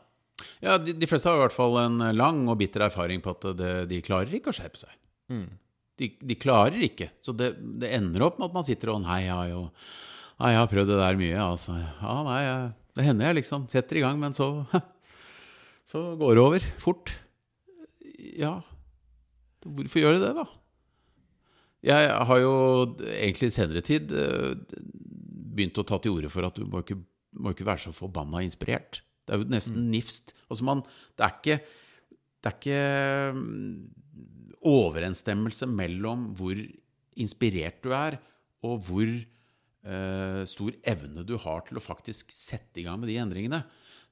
[0.62, 3.47] Ja, de, de fleste har i hvert fall en lang og bitter erfaring på at
[3.58, 4.91] det, de klarer ikke å skjerpe seg.
[5.97, 7.10] De, de klarer ikke.
[7.26, 9.64] Så det, det ender opp med at man sitter og Nei, jeg har jo
[10.38, 11.38] Nei, jeg har prøvd det der mye.
[11.41, 11.74] Altså.
[11.74, 12.66] Ja, nei, jeg,
[12.99, 14.51] det hender jeg liksom setter i gang, men så
[15.89, 17.14] Så går det over fort.
[18.38, 18.58] Ja,
[19.64, 20.45] hvorfor gjør det det, da?
[21.88, 22.53] Jeg har jo
[23.08, 24.58] egentlig i senere tid eh,
[25.58, 26.99] begynt å ta til orde for at du må ikke,
[27.38, 29.01] må ikke være så forbanna inspirert.
[29.28, 30.32] Det er jo nesten nifst.
[30.47, 30.84] Altså man,
[31.20, 31.58] det er ikke,
[32.39, 32.84] det er ikke
[33.36, 33.72] mm,
[34.68, 36.62] overensstemmelse mellom hvor
[37.18, 38.20] inspirert du er,
[38.66, 43.20] og hvor eh, stor evne du har til å faktisk sette i gang med de
[43.22, 43.64] endringene.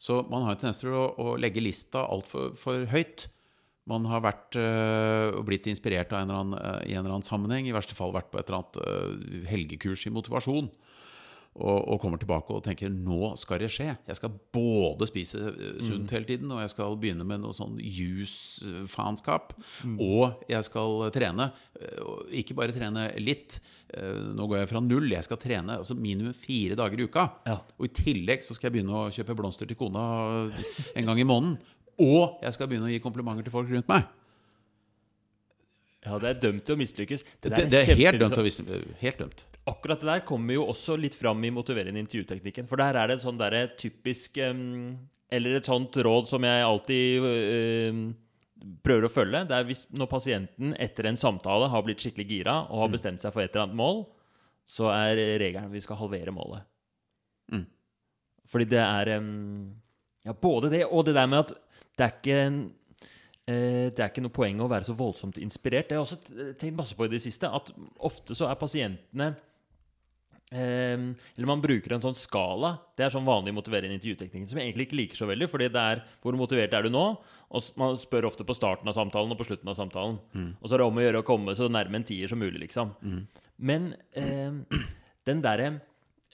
[0.01, 3.29] Så man har en tendens til å, å legge lista altfor for høyt.
[3.89, 7.27] Man har vært øh, blitt inspirert av en eller annen, øh, i en eller annen
[7.27, 7.69] sammenheng.
[7.69, 10.71] I verste fall vært på et eller annet øh, helgekurs i motivasjon.
[11.55, 13.93] Og, og kommer tilbake og tenker nå skal det skje.
[13.95, 17.77] Jeg skal både spise øh, sunt hele tiden, og jeg skal begynne med noe sånn
[17.79, 19.55] jusfaenskap.
[20.03, 21.47] Og jeg skal trene.
[21.79, 23.61] Øh, Ikke bare trene litt.
[23.95, 25.07] Øh, Nå går jeg fra null.
[25.15, 27.29] Jeg skal trene altså minimum fire dager i uka.
[27.47, 27.61] Ja.
[27.79, 30.05] Og i tillegg så skal jeg begynne å kjøpe blomster til kona
[30.91, 31.55] en gang i måneden.
[32.03, 34.11] Og jeg skal begynne å gi komplimenter til folk rundt meg.
[36.05, 37.23] Ja, det er dømt til å mislykkes.
[37.39, 38.43] Det, det, det, er helt dømt.
[38.43, 39.47] å Helt dømt.
[39.65, 42.67] Akkurat det der kommer jo også litt fram i motiverende intervjuteknikken.
[42.69, 47.25] For der er det en sånn derre typisk Eller et sånt råd som jeg alltid
[47.25, 48.03] em,
[48.85, 49.41] prøver å følge.
[49.49, 53.25] Det er hvis når pasienten etter en samtale har blitt skikkelig gira og har bestemt
[53.25, 54.05] seg for et eller annet mål,
[54.69, 56.65] så er regelen at vi skal halvere målet.
[57.51, 57.65] Mm.
[58.45, 59.15] Fordi det er
[60.25, 61.57] Ja, både det og det der med at
[61.97, 62.39] det er ikke
[63.45, 65.89] Eh, det er ikke noe poeng å være så voldsomt inspirert.
[65.89, 67.49] Det har jeg også tenkt masse på i det siste.
[67.49, 67.69] At
[68.01, 69.35] ofte så er pasientene
[70.51, 72.75] Eller man bruker en sånn skala.
[72.95, 75.47] Det er sånn vanlig motiverende intervjuteknikk som jeg egentlig ikke liker så veldig.
[75.49, 77.05] fordi det er hvor motivert er du nå?
[77.49, 80.19] Og man spør ofte på starten av samtalen og på slutten av samtalen.
[80.61, 82.61] Og så er det om å gjøre å komme så nærme en tier som mulig,
[82.67, 82.93] liksom.
[83.57, 84.53] Men eh,
[85.27, 85.71] den derre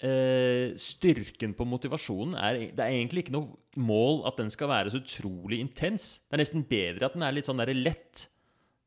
[0.01, 4.91] eh, styrken på motivasjonen er Det er egentlig ikke noe mål at den skal være
[4.91, 6.19] så utrolig intens.
[6.27, 8.27] Det er nesten bedre at den er litt sånn der lett.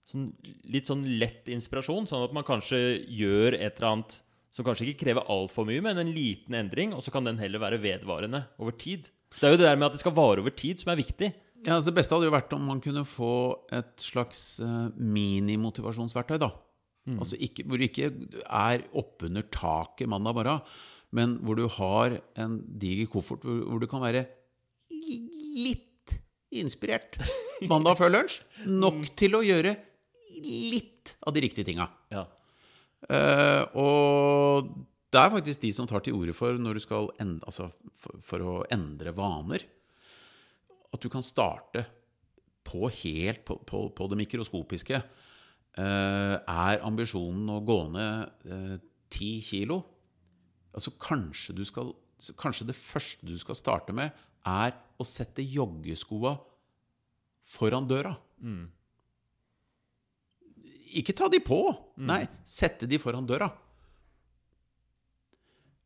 [0.05, 0.29] Sånn,
[0.69, 4.21] litt sånn lett inspirasjon, sånn at man kanskje gjør et eller annet
[4.55, 7.63] som kanskje ikke krever altfor mye, men en liten endring, og så kan den heller
[7.63, 9.09] være vedvarende over tid.
[9.35, 11.33] Det er jo det der med at det skal vare over tid, som er viktig.
[11.65, 13.33] Ja, altså Det beste hadde jo vært om man kunne få
[13.75, 16.39] et slags uh, minimotivasjonsverktøy.
[16.39, 16.53] da.
[17.19, 18.13] Altså ikke, Hvor du ikke
[18.47, 20.61] er oppunder taket mandag morgen,
[21.15, 24.25] men hvor du har en diger koffert hvor, hvor du kan være
[24.91, 26.15] litt
[26.55, 27.19] inspirert
[27.71, 28.41] mandag før lunsj.
[28.67, 29.77] Nok til å gjøre
[30.45, 31.87] litt av de riktige tinga.
[33.13, 34.71] Eh, og
[35.13, 37.69] det er faktisk de som tar til orde for når du skal endre, altså
[38.01, 39.67] for, for å endre vaner,
[40.95, 41.85] at du kan starte
[42.65, 45.03] på helt på, på, på det mikroskopiske.
[45.75, 48.75] Uh, er ambisjonen å gå ned eh,
[49.11, 49.81] ti kilo?
[50.71, 51.91] Altså kanskje skal
[52.39, 54.15] Kanskje det første du skal starte med,
[54.49, 56.31] er å sette joggeskoa
[57.57, 58.15] foran døra.
[60.95, 61.61] Ikke ta de på!
[62.07, 63.49] Nei, sette de foran døra.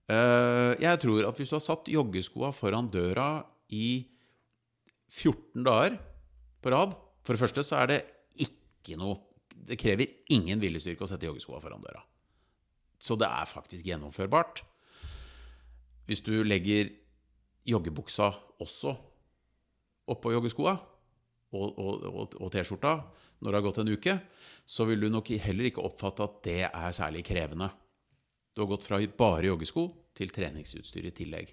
[0.08, 3.42] Eh, jeg tror at hvis du har satt joggeskoa foran døra
[3.76, 4.08] i
[5.12, 5.98] 14 dager
[6.64, 6.94] på rad
[7.24, 7.98] For det første så er det
[8.40, 9.18] ikke noe
[9.68, 12.00] Det krever ingen viljestyrke å sette joggeskoa foran døra.
[12.98, 14.62] Så det er faktisk gjennomførbart.
[16.08, 16.88] Hvis du legger
[17.68, 18.30] joggebuksa
[18.64, 18.94] også
[20.08, 20.78] oppå joggeskoa
[21.56, 22.94] og, og, og, T-skjorta
[23.40, 24.14] når det har gått en uke,
[24.68, 27.70] så vil du nok heller ikke oppfatte at det er særlig krevende.
[28.52, 29.86] Du har gått fra bare joggesko
[30.18, 31.52] til treningsutstyr i tillegg.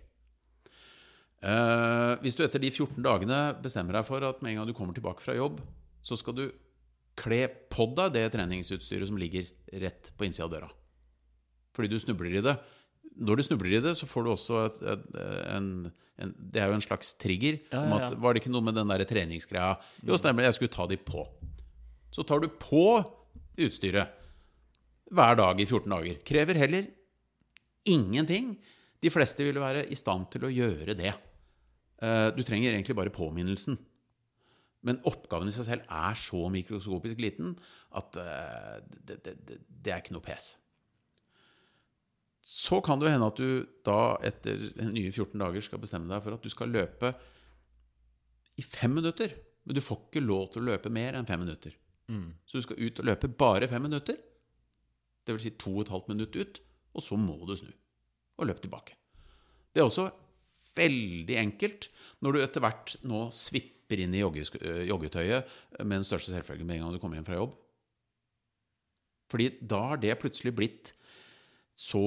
[1.45, 4.77] Eh, hvis du etter de 14 dagene bestemmer deg for at med en gang du
[4.77, 5.59] kommer tilbake fra jobb,
[6.01, 6.45] så skal du
[7.19, 9.47] kle på deg det treningsutstyret som ligger
[9.85, 10.71] rett på innsida av døra.
[11.75, 12.55] Fordi du snubler i det.
[13.15, 15.03] Når du snubler i det, så får du også et, et,
[15.55, 15.67] en,
[16.19, 17.61] en Det er jo en slags trigger.
[17.71, 18.17] Ja, ja, ja, at.
[18.19, 19.77] Var det ikke noe med den der treningsgreia?
[20.03, 21.23] Jo, stemmer, jeg skulle ta de på.
[22.15, 22.83] Så tar du på
[23.59, 24.11] utstyret
[25.15, 26.19] hver dag i 14 dager.
[26.27, 26.87] Krever heller
[27.87, 28.55] ingenting.
[29.03, 31.13] De fleste vil være i stand til å gjøre det.
[32.01, 33.77] Eh, Du trenger egentlig bare påminnelsen.
[34.85, 37.55] Men oppgaven i seg selv er så mikroskopisk liten
[37.97, 38.75] at eh,
[39.07, 40.51] det, det, det, det er ikke noe pes.
[42.45, 46.21] Så kan det jo hende at du da etter nye 14 dager skal bestemme deg
[46.21, 47.09] for at du skal løpe
[48.61, 49.33] i fem minutter.
[49.65, 51.73] Men du får ikke lov til å løpe mer enn fem minutter.
[52.45, 54.19] Så du skal ut og løpe bare fem minutter.
[55.25, 56.61] Det vil si to og et halvt minutt ut,
[56.93, 57.71] og så må du snu
[58.35, 58.97] og løpe tilbake.
[59.73, 60.09] Det er også
[60.75, 61.87] veldig enkelt
[62.23, 66.77] når du etter hvert nå svipper inn i øh, joggetøyet med den største selvfølge med
[66.77, 67.55] en gang du kommer hjem fra jobb.
[69.31, 70.93] Fordi da har det plutselig blitt
[71.75, 72.05] så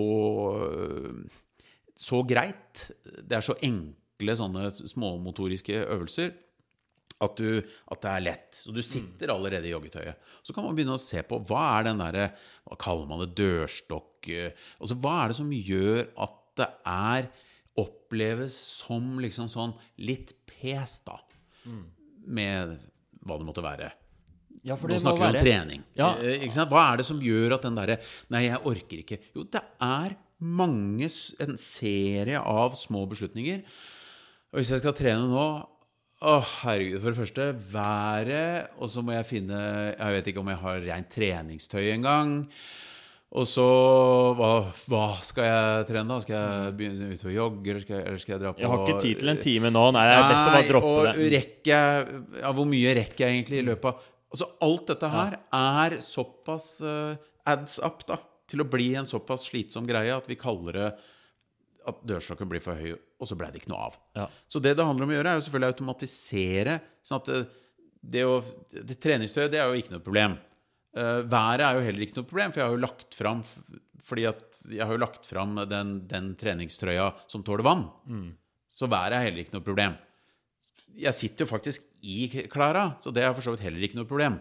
[1.98, 2.88] så greit.
[3.02, 6.30] Det er så enkle sånne småmotoriske øvelser
[7.24, 7.58] at, du,
[7.90, 8.60] at det er lett.
[8.60, 10.20] Så du sitter allerede i joggetøyet.
[10.46, 12.28] Så kan man begynne å se på hva er den derre
[12.68, 13.32] Hva kaller man det?
[13.38, 17.30] Dørstokk Altså hva er det som gjør at det er
[17.78, 21.20] Oppleves som liksom sånn litt pes, da.
[22.26, 22.72] Med
[23.22, 23.92] hva det måtte være.
[24.68, 25.84] Ja, Nå snakker vi om trening.
[25.98, 26.12] Ja.
[26.20, 26.44] Eh?
[26.68, 27.98] Hva er det som gjør at den derre
[28.34, 29.20] Nei, jeg orker ikke.
[29.36, 31.08] Jo, det er mange
[31.42, 33.64] En serie av små beslutninger.
[34.52, 35.46] Og hvis jeg skal trene nå
[36.18, 37.00] Å, herregud.
[37.02, 38.74] For det første været.
[38.78, 39.62] Og så må jeg finne
[39.94, 42.38] Jeg vet ikke om jeg har rent treningstøy engang.
[43.28, 43.64] Og så
[44.38, 44.52] hva,
[44.88, 46.16] hva skal jeg trene, da?
[46.24, 48.84] Skal jeg begynne ut og jogge, eller skal eller skal jeg dra på Jeg har
[48.86, 49.82] ikke tid til en time nå.
[49.92, 51.42] Nei, det er best å bare droppe det.
[51.68, 56.66] ja, Hvor mye rekker jeg egentlig i løpet av Altså, alt dette her er såpass
[56.84, 57.14] uh,
[57.48, 58.18] ads up da,
[58.48, 60.88] til å bli en såpass slitsom greie at vi kaller det
[61.88, 63.96] at dørstokken blir for høy og så blei det ikke noe av.
[64.18, 64.26] Ja.
[64.50, 66.74] Så det det handler om å gjøre, er jo selvfølgelig å automatisere.
[67.06, 67.40] Sånn at det,
[67.98, 68.36] det, å,
[68.74, 70.36] det Treningstøyet det er jo ikke noe problem.
[70.96, 73.44] Uh, været er jo heller ikke noe problem, for jeg har jo lagt fram
[74.08, 77.82] fordi at jeg har jo lagt fram den, den treningstrøya som tåler vann.
[78.72, 79.98] Så været er heller ikke noe problem.
[80.96, 84.08] Jeg sitter jo faktisk i Klara, så det er for så vidt heller ikke noe
[84.08, 84.40] problem.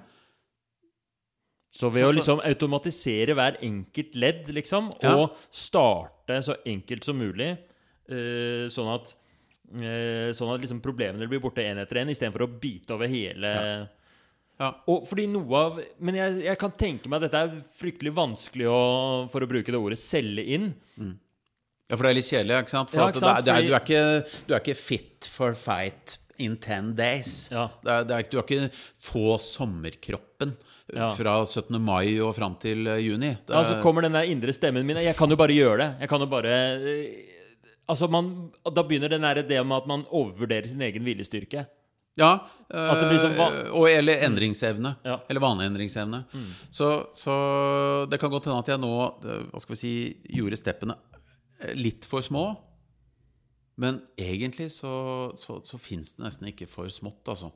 [1.74, 5.16] Så ved Så- å liksom automatisere hver enkelt ledd, liksom, Ja.
[5.16, 7.58] og starte så enkelt som mulig,
[8.10, 9.16] uh, sånn at
[9.76, 13.90] uh, Sånn at liksom problemene blir borte én etter én, istedenfor å bite over hele
[14.60, 14.72] Ja.
[14.88, 18.66] Og fordi noe av Men jeg, jeg kan tenke meg at dette er fryktelig vanskelig
[18.66, 20.74] å, for å bruke det ordet, selge inn.
[21.90, 22.90] Ja, for det er litt kjedelig, ikke sant?
[22.90, 23.38] For Ja, ikke sant?
[23.38, 27.48] Er, det er, du, er ikke, du er ikke fit for fight in ten days.
[27.52, 27.68] Ja.
[27.84, 28.70] Det er, det er, du har ikke
[29.08, 30.56] få sommerkroppen
[30.96, 31.10] Ja.
[31.18, 31.76] fra 17.
[31.84, 33.34] mai og fram til eh, juni.
[33.46, 34.96] Det Ja, er, så kommer den der indre stemmen min.
[35.04, 35.88] Jeg kan jo bare gjøre det.
[36.06, 37.34] Jeg kan jo bare eh,
[37.90, 41.66] Altså, man Da begynner den der det med at man overvurderer sin egen viljestyrke.
[42.18, 42.30] ja,
[42.74, 44.96] eh, og, eller endringsevne.
[45.06, 45.20] Ja.
[45.30, 46.24] Eller vaneendringsevne.
[46.72, 49.94] Så, så det kan godt hende at jeg nå hva skal vi si,
[50.36, 50.96] gjorde steppene
[51.76, 52.56] litt for små.
[53.78, 54.92] Men egentlig så,
[55.38, 57.52] så, så fins det nesten ikke for smått, altså.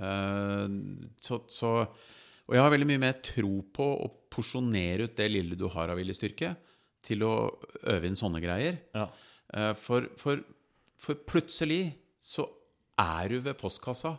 [0.00, 0.76] Eh,
[1.20, 1.72] så, så,
[2.48, 5.92] og jeg har veldig mye mer tro på å porsjonere ut det lille du har
[5.92, 6.54] av viljestyrke,
[7.04, 7.34] til å
[7.92, 8.80] øve inn sånne greier.
[8.96, 9.10] Ja.
[9.52, 10.40] Uh, For, for,
[10.96, 12.46] for plutselig så
[12.96, 14.14] er du ved postkassa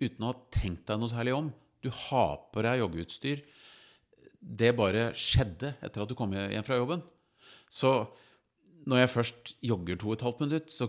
[0.00, 1.50] uten å ha tenkt deg noe særlig om.
[1.84, 3.42] Du har på deg joggeutstyr.
[4.40, 7.04] Det bare skjedde etter at du kom hjem fra jobben.
[7.68, 7.92] Så
[8.88, 10.88] når jeg først jogger to og et halvt minutt, så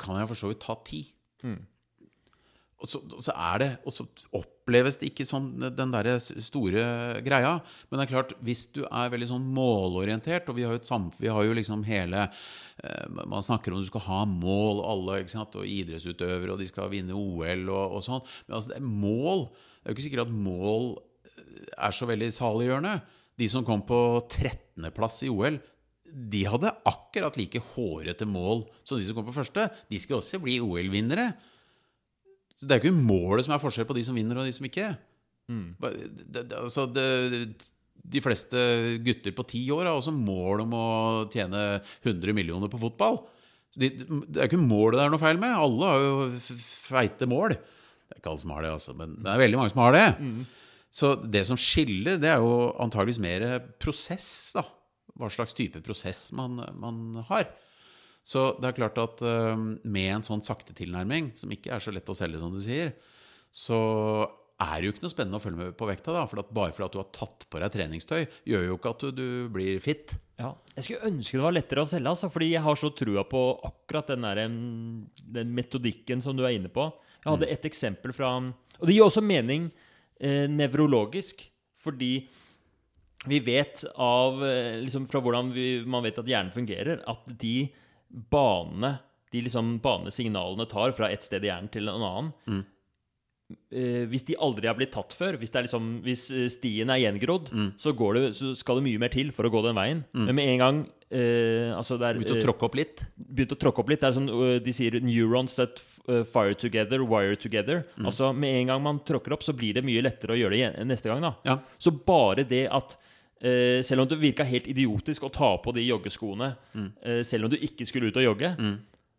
[0.00, 1.00] kan jeg for så vidt ta ti.
[2.76, 4.04] Og så, og så er det Og så
[4.36, 6.82] oppleves det ikke som den derre store
[7.24, 7.54] greia.
[7.88, 10.88] Men det er klart, hvis du er veldig sånn målorientert, og vi har jo, et
[10.88, 15.22] samf vi har jo liksom hele eh, Man snakker om du skal ha mål, alle,
[15.22, 18.24] og idrettsutøvere, og de skal vinne OL og, og sånn.
[18.46, 20.90] Men altså, det er mål Det er jo ikke sikkert at mål
[21.30, 22.98] eh, er så veldig saliggjørende.
[23.36, 25.60] De som kom på 13.-plass i OL,
[26.16, 29.66] de hadde akkurat like hårete mål som de som kom på første.
[29.92, 31.28] De skulle også bli OL-vinnere.
[32.56, 34.54] Så det er jo ikke målet som er forskjell på de som vinner og de
[34.56, 34.94] som ikke.
[35.52, 35.76] Mm.
[36.56, 37.04] Altså det,
[38.00, 38.62] de fleste
[39.04, 40.86] gutter på ti år har også mål om å
[41.32, 41.66] tjene
[42.00, 43.20] 100 millioner på fotball.
[43.74, 45.52] Så de, det er jo ikke målet det er noe feil med.
[45.52, 46.56] Alle har jo
[46.86, 47.58] feite mål.
[48.06, 49.96] Det er ikke alle som har det, altså, men det er veldig mange som har
[49.98, 50.06] det.
[50.96, 53.46] Så det som skiller, det er jo antageligvis mer
[53.82, 54.64] prosess, da.
[55.16, 57.48] Hva slags type prosess man, man har.
[58.26, 59.54] Så det er klart at eh,
[59.86, 62.90] med en sånn sakte tilnærming, som ikke er så lett å selge, som du sier,
[63.54, 63.78] så
[64.56, 66.14] er det jo ikke noe spennende å følge med på vekta.
[66.16, 69.04] da, for at Bare fordi du har tatt på deg treningstøy, gjør jo ikke at
[69.04, 70.16] du, du blir fit.
[70.40, 70.54] Ja.
[70.74, 73.42] Jeg skulle ønske det var lettere å selge, altså, fordi jeg har så trua på
[73.68, 74.42] akkurat den, der,
[75.38, 76.88] den metodikken som du er inne på.
[77.22, 79.70] Jeg hadde et eksempel fra Og det gir også mening
[80.20, 81.46] eh, nevrologisk,
[81.78, 82.26] fordi
[83.26, 87.68] vi vet av eh, liksom Fra hvordan vi, man vet at hjernen fungerer, at de
[88.30, 88.98] banene
[89.34, 92.60] de liksom banesignalene tar fra et sted i hjernen til en annen
[93.74, 97.02] eh, Hvis de aldri har blitt tatt før, hvis, det liksom, hvis eh, stien er
[97.02, 97.50] gjengrodd,
[97.82, 100.04] så, går det, så skal det mye mer til for å gå den veien.
[100.14, 100.78] Men med en gang
[101.10, 103.04] eh, altså det er, Begynte å eh, tråkke opp litt.
[103.18, 104.02] begynt å tråkke opp litt.
[104.04, 104.30] Det er sånn,
[104.64, 105.82] De sier 'neurons that
[106.30, 107.82] fire together, wire together'.
[107.98, 110.86] Altså Med en gang man tråkker opp, så blir det mye lettere å gjøre det
[110.86, 111.20] neste gang.
[111.26, 111.58] da Ja.
[111.78, 112.96] Så bare det at
[113.40, 116.54] eh, selv om det virka helt idiotisk å ta på de joggeskoene,
[117.02, 118.54] eh, selv om du ikke skulle ut og jogge,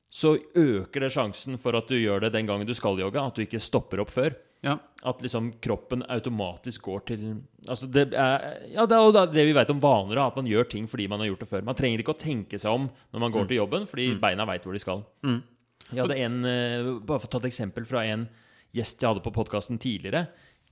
[0.10, 3.36] så øker det sjansen for at du gjør det den gangen du skal jogge, at
[3.36, 4.36] du ikke stopper opp før.
[4.66, 4.78] Ja.
[5.06, 7.26] At liksom kroppen automatisk går til
[7.70, 10.88] Altså det er, ja, det er det vi vet om vaner, at man gjør ting
[10.90, 11.68] fordi man har gjort det før.
[11.68, 14.66] Man trenger ikke å tenke seg om når man går til jobben, fordi beina veit
[14.66, 15.04] hvor de skal.
[15.92, 18.26] Jeg hadde en, uh, Bare for å ta et eksempel fra en
[18.76, 20.26] gjest jeg hadde på podkasten tidligere.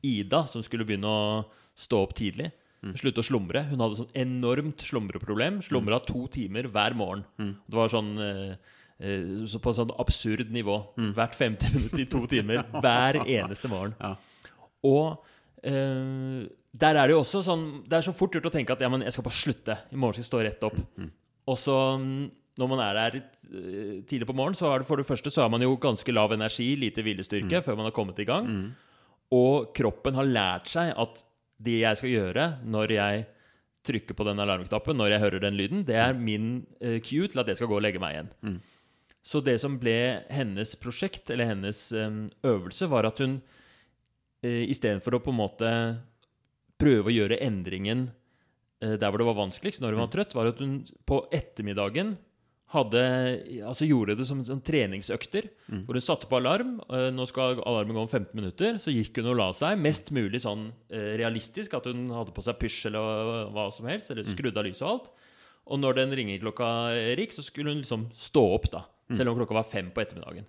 [0.06, 1.46] Ida, som skulle begynne å
[1.78, 2.50] stå opp tidlig.
[2.94, 3.64] Slutte å slumre.
[3.72, 5.62] Hun hadde sånn enormt slumreproblem.
[5.66, 7.24] Slumra to timer hver morgen.
[7.66, 8.52] Det var sånn eh,
[9.00, 10.78] eh, så på et sånn absurd nivå.
[11.18, 12.62] Hvert femte minutt i to timer.
[12.84, 13.96] Hver eneste morgen.
[13.98, 14.14] Ja.
[14.86, 15.26] Og
[15.66, 18.82] eh, der er det jo også sånn Det er så fort gjort å tenke at
[18.84, 19.78] ja, men jeg skal bare slutte.
[19.90, 20.82] I morgen skal jeg stå rett opp.
[21.46, 22.26] Og så, mm,
[22.62, 25.46] når man er der eh, tidlig på morgenen, så er det for det første så
[25.46, 28.50] har man jo ganske lav energi, lite viljestyrke, før man har kommet i gang.
[29.36, 31.24] Og kroppen har lært seg at
[31.62, 33.26] det jeg skal gjøre når jeg
[33.86, 37.42] trykker på den alarmknappen, når jeg hører den lyden, det er min uh, cue til
[37.42, 38.32] at jeg skal gå og legge meg igjen.
[39.26, 45.18] Så det som ble hennes prosjekt, eller hennes um, øvelse, var at hun uh, istedenfor
[45.18, 45.72] å på en måte
[46.82, 48.08] prøve å gjøre endringen
[48.84, 50.80] uh, der hvor det var vanskeligst, når hun var trøtt, var at hun
[51.10, 52.16] på ettermiddagen
[52.76, 53.02] hadde,
[53.66, 55.48] altså gjorde det som sånn treningsøkter.
[55.88, 56.76] Hvor hun satte på alarm.
[56.92, 58.78] eh, Nå skal alarmen gå om 15 minutter.
[58.84, 59.80] Så gikk hun og la seg.
[59.82, 61.74] Mest mulig sånn eh, realistisk.
[61.80, 64.12] At hun hadde på seg pysj eller hva som helst.
[64.12, 65.10] Eller skrudde av lyset og alt.
[65.66, 66.68] Og når den ringeklokka
[67.18, 68.84] gikk, så skulle hun liksom stå opp, da.
[69.18, 70.46] Selv om klokka var fem på ettermiddagen.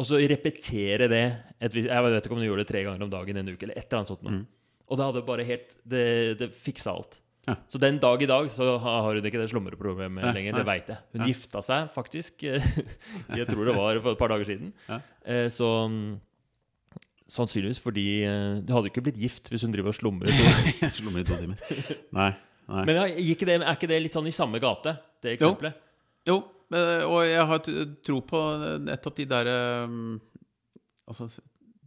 [0.00, 1.24] Og så repetere det
[1.60, 3.62] et, Jeg vet ikke om hun gjorde det tre ganger om dagen en uke.
[3.68, 4.40] Eller et eller annet sånt noe.
[4.90, 7.20] Og det hadde bare helt Det, det fiksa alt.
[7.48, 7.54] Ja.
[7.72, 10.58] Så den dag i dag så har hun ikke det slumreproblemet ja, lenger.
[10.60, 10.98] Det veit jeg.
[11.14, 11.28] Hun Ja.
[11.30, 12.42] gifta seg faktisk.
[13.38, 14.72] jeg tror det var for et par dager siden.
[15.24, 15.70] Eh, Så
[17.30, 20.30] Sannsynligvis fordi eh, Du hadde ikke blitt gift hvis hun driver og slumrer.
[20.30, 21.58] i to timer.
[22.12, 22.30] Nei.
[22.68, 22.84] nei.
[22.84, 25.78] Men ja, gikk det, er ikke det litt sånn i samme gate, det eksempelet?
[26.28, 26.80] Jo, jo.
[27.08, 27.62] og jeg har
[28.06, 28.40] tro på
[28.84, 29.56] nettopp de derre
[31.10, 31.26] Altså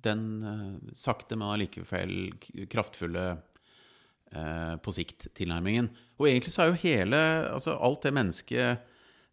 [0.04, 2.34] den eh, sakte, men allikevel
[2.72, 3.38] kraftfulle eh,
[4.84, 5.92] på sikt-tilnærmingen.
[6.18, 7.20] Og egentlig så er jo hele
[7.52, 8.66] Altså alt det mennesket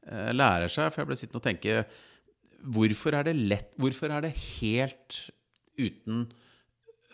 [0.07, 1.83] eh, lærer seg For jeg ble sittende og tenke
[2.75, 5.21] Hvorfor er det lett Hvorfor er det helt
[5.81, 6.27] uten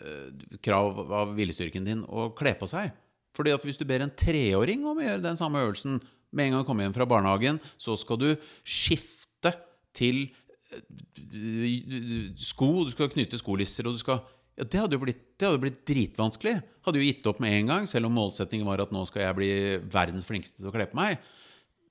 [0.03, 2.91] eh, krav av viljestyrken din å kle på seg?
[3.37, 6.01] Fordi at hvis du ber en treåring om å gjøre den samme øvelsen
[6.35, 8.27] med en gang du kommer hjem fra barnehagen, så skal du
[8.67, 9.53] skifte
[9.95, 10.25] til
[10.73, 14.19] eh, sko, du skal knytte skolisser, og du skal
[14.57, 16.55] ja, Det hadde jo blitt, det hadde blitt dritvanskelig.
[16.85, 19.37] Hadde jo gitt opp med en gang, selv om målsettingen var at nå skal jeg
[19.37, 19.49] bli
[19.93, 21.19] verdens flinkeste til å kle på meg.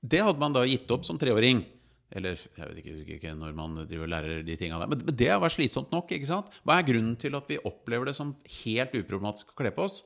[0.03, 1.63] Det hadde man da gitt opp som treåring.
[2.11, 4.87] Eller jeg vet ikke, ikke når man driver og lærer de tinga der.
[4.91, 6.11] Men men det har vært slitsomt nok.
[6.11, 6.51] ikke sant?
[6.63, 10.03] Hva er grunnen til at vi opplever det som helt uproblematisk å kle på oss?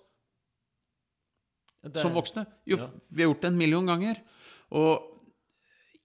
[1.84, 2.46] Det- som voksne.
[2.66, 2.90] Jo, Ja.
[3.12, 4.22] vi har gjort det en million ganger.
[4.72, 5.02] Og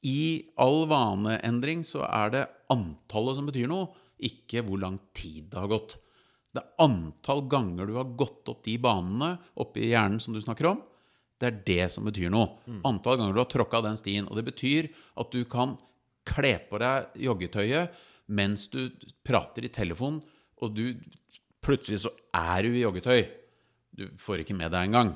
[0.02, 3.88] i all vaneendring så er det antallet som betyr noe,
[4.20, 5.96] ikke hvor lang tid det har gått.
[6.56, 10.70] Det er antall ganger du har gått opp de banene oppi hjernen som du snakker
[10.72, 10.80] om.
[11.36, 12.54] Det er det som betyr noe.
[12.88, 14.28] Antall ganger du har tråkka den stien.
[14.30, 14.88] Og det betyr
[15.20, 15.76] at du kan
[16.26, 18.88] kle på deg joggetøyet mens du
[19.22, 20.16] prater i telefon,
[20.58, 20.96] og du
[21.62, 23.20] plutselig så er du i joggetøy.
[23.94, 25.12] Du får ikke med deg engang.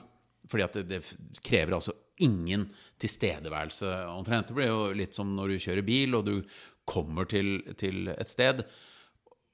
[0.51, 2.69] Fordi at det, det krever altså ingen
[3.01, 4.51] tilstedeværelse omtrent.
[4.51, 6.37] Det blir jo litt som når du kjører bil, og du
[6.91, 8.63] kommer til, til et sted.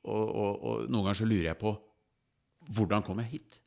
[0.07, 1.75] Og, og, og noen ganger så lurer jeg på
[2.77, 3.61] hvordan kom jeg hit?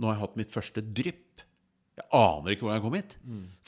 [0.00, 1.44] Nå har jeg hatt mitt første drypp.
[2.00, 3.16] Jeg aner ikke hvordan jeg kom hit.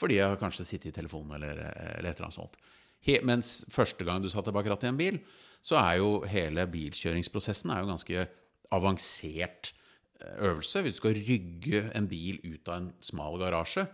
[0.01, 1.61] Fordi jeg har kanskje sittet i telefonen eller,
[1.97, 2.57] eller et eller annet sånt.
[3.03, 5.19] He, mens første gang du satte bak rattet i en bil,
[5.63, 8.25] så er jo hele bilkjøringsprosessen er jo ganske
[8.73, 9.73] avansert
[10.21, 10.81] eh, øvelse.
[10.83, 13.85] Hvis du skal rygge en bil ut av en smal garasje,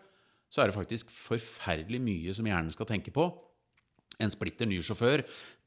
[0.49, 3.27] så er det faktisk forferdelig mye som hjernen skal tenke på.
[4.19, 5.23] En splitter ny sjåfør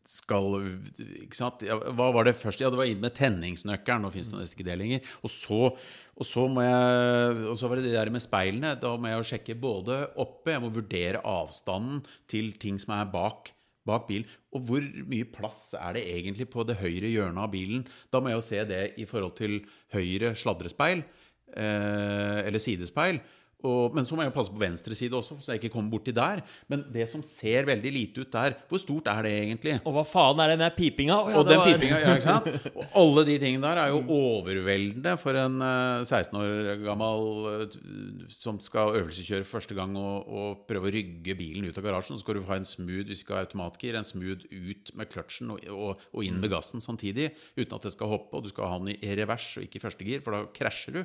[0.09, 0.57] skal
[0.99, 1.63] ikke sant?
[1.63, 2.61] Hva var det først?
[2.63, 4.03] Ja, det var inn med tenningsnøkkelen.
[4.05, 5.09] Nå fins det nesten ikke det lenger.
[5.23, 8.75] Og så, og, så jeg, og så var det det der med speilene.
[8.83, 13.11] Da må jeg jo sjekke både oppe Jeg må vurdere avstanden til ting som er
[13.15, 13.53] bak,
[13.89, 14.31] bak bilen.
[14.53, 17.87] Og hvor mye plass er det egentlig på det høyre hjørnet av bilen?
[18.11, 19.61] Da må jeg jo se det i forhold til
[19.95, 21.07] høyre sladrespeil.
[21.53, 23.23] Eh, eller sidespeil.
[23.63, 26.15] Og, men så må jeg passe på venstre side også, så jeg ikke kommer borti
[26.15, 26.43] der.
[26.71, 29.77] Men det som ser veldig lite ut der, hvor stort er det egentlig?
[29.87, 31.19] Og hva faen er den der pipinga?
[31.23, 32.49] Oh, ja, og den var- pipinga, ja, ikke sant?
[32.83, 38.29] Og alle de tingene der er jo overveldende for en uh, 16 år gammel uh,
[38.35, 42.19] som skal øvelseskjøre første gang og, og prøve å rygge bilen ut av garasjen.
[42.19, 45.11] Så skal du ha en smooth hvis du ikke har automatgir, en smooth ut med
[45.13, 47.31] kløtsjen og, og, og inn med gassen samtidig.
[47.57, 49.85] Uten at det skal hoppe, og du skal ha den i revers og ikke i
[49.87, 51.05] første gir, for da krasjer du.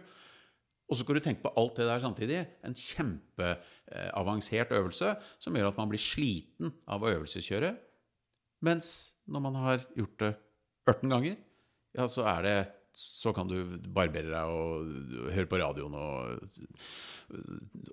[0.88, 2.40] Og så skal du tenke på alt det der samtidig.
[2.64, 5.14] En kjempeavansert øvelse
[5.44, 7.74] som gjør at man blir sliten av å øvelseskjøre.
[8.64, 8.90] Mens
[9.28, 10.34] når man har gjort det
[10.88, 11.36] 18 ganger,
[11.98, 12.58] ja, så er det
[12.98, 16.40] så kan du barbere deg og høre på radioen og,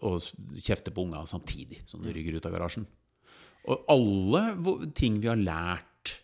[0.01, 2.87] og kjefte på unga samtidig som du rygger ut av garasjen.
[3.69, 4.47] Og alle
[4.97, 6.15] ting vi har lært,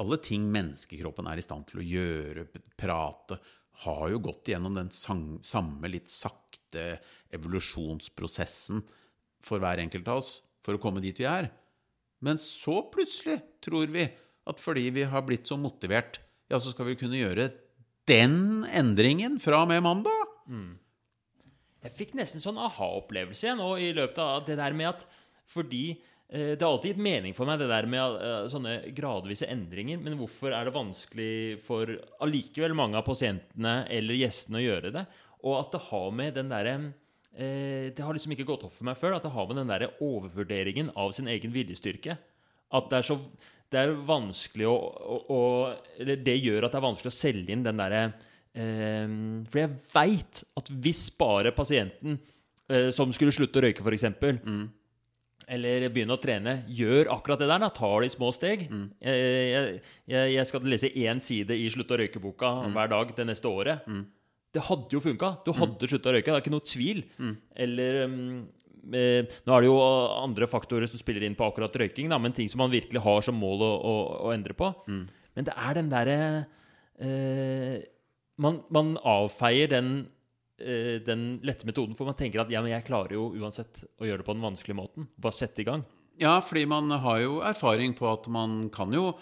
[0.00, 2.46] alle ting menneskekroppen er i stand til å gjøre,
[2.80, 3.40] prate,
[3.84, 6.98] har jo gått gjennom den samme litt sakte
[7.32, 8.82] evolusjonsprosessen
[9.42, 11.50] for hver enkelt av oss for å komme dit vi er.
[12.22, 14.06] Men så plutselig tror vi
[14.48, 16.20] at fordi vi har blitt så motivert,
[16.50, 17.50] ja, så skal vi kunne gjøre
[18.10, 20.30] den endringen fra og med mandag.
[21.82, 25.06] Jeg fikk nesten sånn aha-opplevelse igjen nå i løpet av det der med at
[25.50, 25.98] fordi
[26.32, 30.00] Det har alltid gitt mening for meg, det der med eh, sånne gradvise endringer.
[30.00, 31.92] Men hvorfor er det vanskelig for
[32.24, 35.04] allikevel mange av pasientene eller gjestene å gjøre det?
[35.44, 36.74] Og at det har med den derre
[37.36, 39.18] eh, Det har liksom ikke gått opp for meg før.
[39.18, 42.16] At det har med den derre overvurderingen av sin egen viljestyrke.
[42.72, 43.18] At det er så
[43.72, 45.40] det er vanskelig å, å, å
[46.02, 48.02] Eller det gjør at det er vanskelig å selge inn den derre
[48.52, 49.08] eh,
[49.48, 52.18] For jeg veit at hvis bare pasienten
[52.68, 54.08] eh, som skulle slutte å røyke, f.eks.,
[55.48, 57.58] eller begynne å trene, gjør akkurat det der.
[57.64, 58.66] da, Tar de små steg.
[59.02, 59.20] Jeg,
[59.52, 59.80] jeg,
[60.12, 63.86] jeg, jeg skal lese én side i Slutt å røyke-boka hver dag det neste året.
[64.52, 65.30] Det hadde jo funka.
[65.46, 66.28] Du hadde slutta å røyke.
[66.28, 66.98] Det er ikke noe tvil.
[67.56, 68.16] Eller um,
[68.92, 72.34] eh, Nå er det jo andre faktorer som spiller inn på akkurat røyking, da, men
[72.36, 73.94] ting som man virkelig har som mål å, å,
[74.28, 74.68] å endre på.
[75.34, 76.18] Men det er den derre
[77.00, 77.78] eh,
[78.42, 80.10] man, man avfeier den eh,
[81.06, 84.22] den lette metoden, for man tenker at ja, men jeg klarer jo uansett å gjøre
[84.22, 85.08] det på den vanskelige måten.
[85.20, 85.84] Bare sette i gang.
[86.20, 89.12] Ja, fordi man har jo erfaring på at man kan jo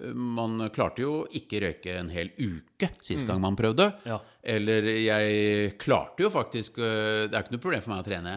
[0.00, 3.90] Man klarte jo ikke røyke en hel uke sist gang man prøvde.
[4.08, 4.16] Ja.
[4.40, 8.32] Eller jeg klarte jo faktisk øh, Det er ikke noe problem for meg å trene.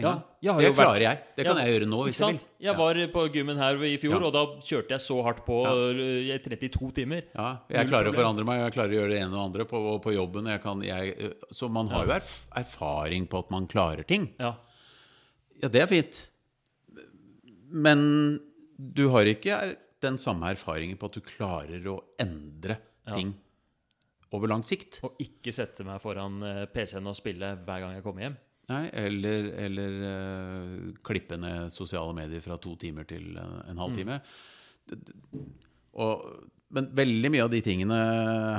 [0.00, 1.18] Ja, jeg har det jo vært- klarer jeg.
[1.36, 2.40] Det kan Ja, jeg gjøre nå hvis jeg vil.
[2.64, 4.26] Jeg var på gymmen her i fjor, Ja.
[4.26, 5.72] og da kjørte jeg så hardt på Ja.
[5.72, 7.22] øh, 32 timer.
[7.34, 9.64] Ja, jeg klarer å forandre meg, jeg klarer å gjøre det ene og det andre
[9.66, 10.46] på, på jobben.
[10.46, 14.32] Jeg kan, jeg, øh, så man har jo erf erfaring på at man klarer ting.
[14.40, 14.54] Ja.
[15.62, 16.30] Ja, det er fint.
[17.70, 18.40] Men
[18.78, 23.12] du har ikke den samme erfaringen på at du klarer å endre Ja.
[23.14, 23.34] ting
[24.32, 25.00] over lang sikt.
[25.04, 28.36] Og ikke sette meg foran øh, PC-en og spille hver gang jeg kommer hjem.
[28.70, 33.96] Nei, eller, eller uh, klippe ned sosiale medier fra to timer til en, en halv
[33.98, 34.20] time.
[34.88, 35.42] Det- det-
[35.92, 36.22] Og,
[36.72, 37.96] men veldig mye av de tingene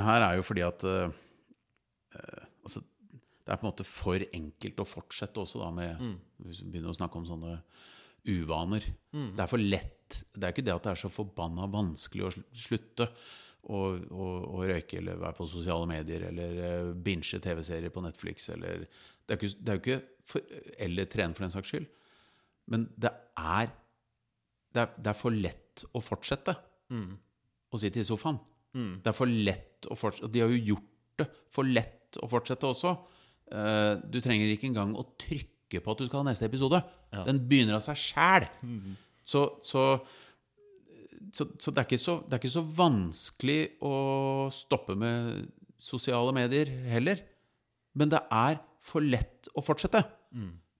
[0.06, 1.10] her er jo fordi at øh,
[2.62, 2.82] altså,
[3.44, 5.98] Det er på en måte for enkelt å fortsette også, da, med
[6.46, 7.56] Hvis vi begynner å snakke om sånne
[8.24, 8.80] uvaner.
[9.36, 10.22] Det er for lett.
[10.32, 13.08] Det er ikke det at det er så forbanna vanskelig å slutte
[13.68, 18.48] å, å, å røyke eller være på sosiale medier eller binche binge TV-serier på Netflix
[18.54, 18.86] eller
[19.24, 21.86] Det er, ikke, jo ikke for, Eller trene, for den saks skyld.
[22.70, 23.72] Men det er
[24.74, 26.56] Det er, det er for lett å fortsette
[27.70, 28.40] å sitte i sofaen.
[28.74, 32.66] Det er for lett å fortsette De har jo gjort det for lett å fortsette
[32.66, 32.94] også.
[33.54, 36.80] Uh, du trenger ikke engang å trykke på at du skal ha neste episode.
[37.14, 37.24] Ja.
[37.26, 38.48] Den begynner av seg sjæl.
[39.24, 39.84] Så, så,
[41.32, 43.94] så, så, det er ikke så det er ikke så vanskelig å
[44.54, 45.46] stoppe med
[45.80, 47.22] sosiale medier heller.
[47.94, 50.02] Men det er for lett å fortsette.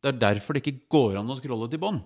[0.05, 2.03] Det er derfor det ikke går an å scrolle til bånn.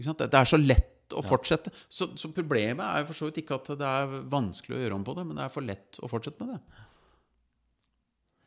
[0.00, 1.72] Det det er så lett å fortsette.
[1.90, 5.04] Så, så problemet er for så vidt ikke at det er vanskelig å gjøre om
[5.06, 6.86] på det, men det er for lett å fortsette med det.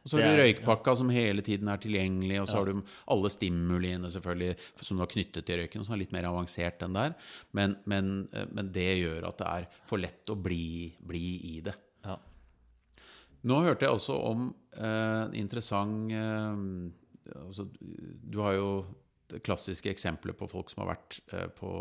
[0.04, 1.00] Og så har du røykpakka ja.
[1.00, 2.60] som hele tiden er tilgjengelig, og så Ja.
[2.60, 6.28] har du alle stimuliene selvfølgelig som du har knyttet til røyken, som er litt mer
[6.28, 7.16] avansert enn der.
[7.56, 11.62] Men, men, eh, men det gjør at det er for lett å bli, bli i
[11.64, 11.76] det.
[12.04, 12.18] Ja.
[13.44, 16.62] Nå hørte jeg også om eh, en interessant eh,
[17.44, 17.68] altså,
[18.24, 18.68] Du har jo
[19.32, 21.72] det klassiske eksempelet på folk som har vært eh, på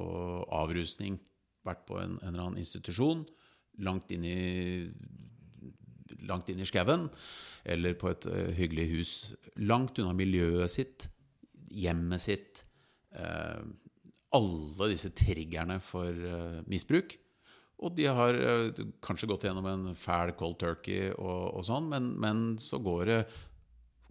[0.55, 1.21] avrusning,
[1.67, 3.27] vært på en, en eller annen institusjon
[3.83, 4.39] langt inn i
[6.29, 7.09] langt inn i skauen,
[7.65, 9.13] eller på et eh, hyggelig hus
[9.59, 11.09] langt unna miljøet sitt,
[11.73, 12.65] hjemmet sitt.
[13.17, 13.63] eh,
[14.33, 17.19] alle disse triggerne for eh, misbruk.
[17.83, 22.13] Og de har eh, kanskje gått gjennom en fæl cold turkey og, og sånn, men,
[22.23, 23.21] men så går det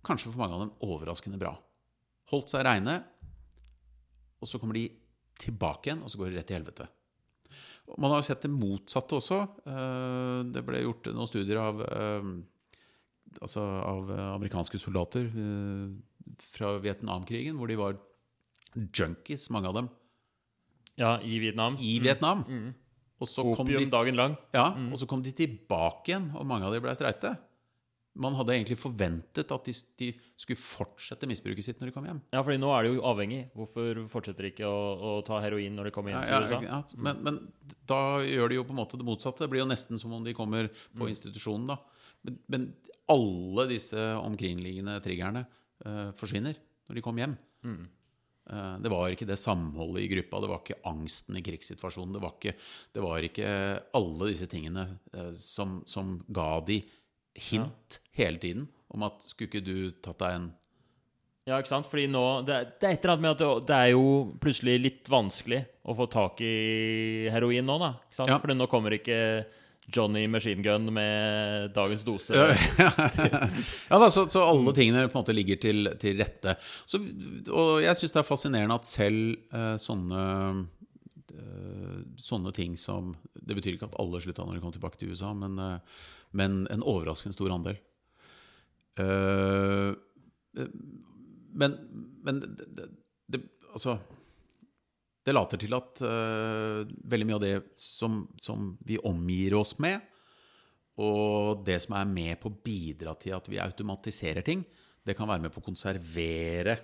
[0.06, 1.54] kanskje for mange av dem overraskende bra.
[2.32, 2.98] Holdt seg reine,
[4.42, 4.88] og så kommer de
[5.42, 6.88] tilbake igjen, og så går det rett til helvete.
[7.92, 9.40] Og Man har jo sett det motsatte også.
[9.68, 12.30] Eh, Det ble gjort noen studier av, eh,
[13.40, 15.30] altså av amerikanske soldater
[16.52, 17.98] fra Vietnamkrigen, hvor de var
[18.76, 19.90] junkies, mange av dem,
[21.00, 21.78] ja, i Vietnam.
[21.80, 22.44] i Vietnam.
[23.22, 24.36] Og så kom de dagen lang.
[24.56, 27.36] ja, og så kom de tilbake igjen, og mange av dem ble streite.
[28.20, 32.20] Man hadde egentlig forventet at de, de skulle fortsette misbruket sitt når de kom hjem.
[32.34, 33.46] Ja, fordi nå er de jo avhengig.
[33.56, 36.82] Hvorfor fortsetter de ikke å, å ta heroin når de kommer hjem Ja, ja, ja,
[37.00, 37.40] men, men
[37.88, 39.46] da gjør de jo på en måte det motsatte.
[39.46, 41.72] Det blir jo nesten som om de kommer på institusjonen.
[41.72, 41.80] da.
[42.28, 42.68] Men, men
[43.12, 45.46] alle disse omkringliggende triggerne
[45.86, 47.40] uh, forsvinner når de kommer hjem.
[47.64, 47.80] Eh,
[48.52, 52.16] det var ikke det samholdet i gruppa, det var ikke angsten i krigssituasjonen.
[52.18, 52.56] Det var ikke,
[52.92, 53.52] det var ikke
[53.98, 56.82] alle disse tingene eh, som, som ga de
[57.38, 60.50] hint hele tiden om at skulle ikke du tatt deg en
[61.48, 61.88] Ja, ikke sant?
[61.90, 64.04] Fordi nå Det, det er et eller annet med at det, det er jo
[64.44, 66.52] plutselig litt vanskelig å få tak i
[67.32, 67.94] heroin nå, da.
[68.04, 68.34] Ikke sant?
[68.34, 68.38] Ja.
[68.44, 69.18] Fordi nå kommer ikke
[69.92, 72.34] Johnny Machine Gun med dagens dose.
[73.92, 76.56] Ja da, så, så alle tingene på en måte ligger til, til rette.
[76.90, 77.02] Så,
[77.52, 80.22] og jeg syns det er fascinerende at selv eh, sånne
[81.32, 85.14] eh, Sånne ting som Det betyr ikke at alle slutta når de kom tilbake til
[85.14, 86.06] USA, men, eh,
[86.38, 87.78] men en overraskende stor andel.
[91.52, 91.72] Men
[92.24, 92.88] men det, det,
[93.32, 93.42] det,
[93.74, 93.98] altså
[95.26, 96.82] det later til at uh,
[97.14, 100.02] veldig mye av det som, som vi omgir oss med,
[101.02, 104.64] og det som er med på å bidra til at vi automatiserer ting,
[105.02, 106.76] det kan være med på å konservere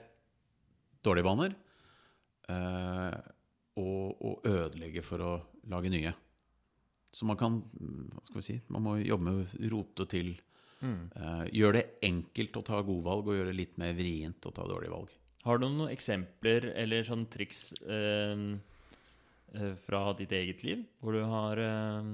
[1.05, 1.57] dårlige vaner.
[2.47, 3.13] Uh,
[3.77, 5.33] og, og ødelegge for å
[5.69, 6.13] lage nye.
[7.13, 10.35] Så man kan Hva skal vi si Man må jobbe med å rote til.
[11.17, 14.53] Eh, gjøre det enkelt å ta gode valg, og gjøre det litt mer vrient å
[14.53, 15.13] ta dårlige valg.
[15.45, 18.41] Har du noen eksempler eller sånn triks eh,
[19.53, 22.09] eh, fra ditt eget liv, hvor du har eh,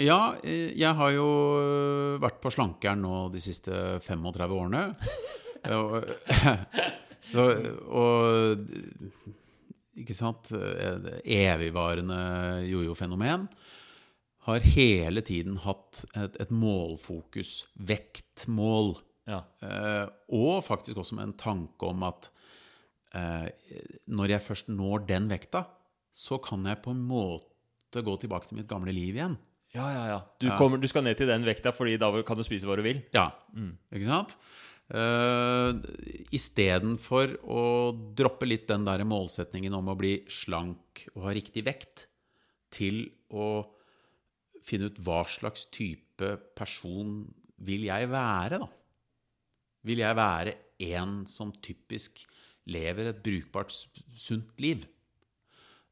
[0.00, 1.26] Ja, jeg har jo
[1.60, 4.86] eh, vært på slankeren nå de siste 35 årene.
[7.30, 7.44] så,
[7.90, 8.60] og
[9.98, 10.52] Ikke sant?
[10.54, 12.20] eh, Evigvarende
[12.68, 13.48] jojo-fenomen.
[14.46, 17.64] Har hele tiden hatt et, et målfokus.
[17.74, 18.94] Vektmål.
[19.26, 19.40] Ja.
[19.58, 20.06] Eh,
[20.38, 22.30] og faktisk også med en tanke om at
[24.06, 25.64] når jeg først når den vekta,
[26.16, 29.36] så kan jeg på en måte gå tilbake til mitt gamle liv igjen.
[29.76, 30.20] Ja, ja, ja.
[30.40, 32.84] Du, Kommer, du skal ned til den vekta, fordi da kan du spise hva du
[32.86, 33.02] vil.
[33.16, 33.28] Ja,
[33.92, 34.36] ikke sant?
[34.86, 35.82] Uh,
[36.36, 37.62] Istedenfor å
[38.16, 42.06] droppe litt den der målsetningen om å bli slank og ha riktig vekt,
[42.72, 43.66] til å
[44.66, 47.20] finne ut hva slags type person
[47.66, 48.70] vil jeg være, da?
[49.86, 50.56] Vil jeg være
[50.86, 52.24] en som typisk
[52.70, 53.74] lever et brukbart,
[54.18, 54.84] sunt liv?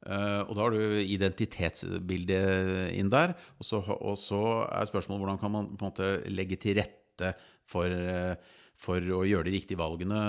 [0.05, 3.33] Uh, og da har du identitetsbildet inn der.
[3.57, 7.33] Og så, og så er spørsmålet hvordan kan man på en måte legge til rette
[7.71, 8.37] for, uh,
[8.77, 10.21] for å gjøre de riktige valgene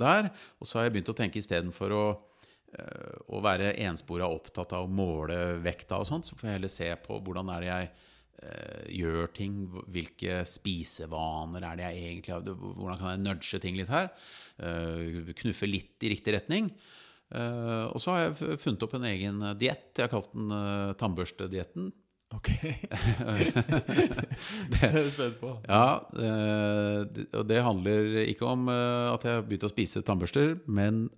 [0.00, 0.30] der.
[0.60, 2.04] Og så har jeg begynt å tenke istedenfor å,
[2.78, 6.72] uh, å være enspora opptatt av å måle vekta og sånt, så får jeg heller
[6.72, 7.92] se på hvordan er det jeg
[8.88, 9.56] gjør ting,
[9.92, 14.08] hvilke spisevaner er det jeg egentlig har, hvordan kan jeg nudge ting litt her,
[14.64, 16.70] eh, knuffe litt i riktig retning.
[17.30, 19.90] Eh, og så har jeg funnet opp en egen diett.
[19.94, 21.90] Jeg har kalt den uh, tannbørstedietten.
[22.34, 22.48] Ok.
[24.70, 25.50] det er jeg spent på.
[25.66, 30.02] Ja, eh, det- og det handler ikke om eh, at jeg har begynt å spise
[30.06, 31.08] tannbørster, men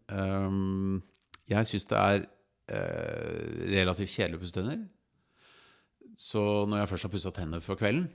[1.53, 2.25] jeg syns det er
[2.73, 3.37] eh,
[3.75, 4.81] relativt kjedelig å pusse tenner.
[6.19, 8.09] Så når jeg først har pussa tennene for kvelden,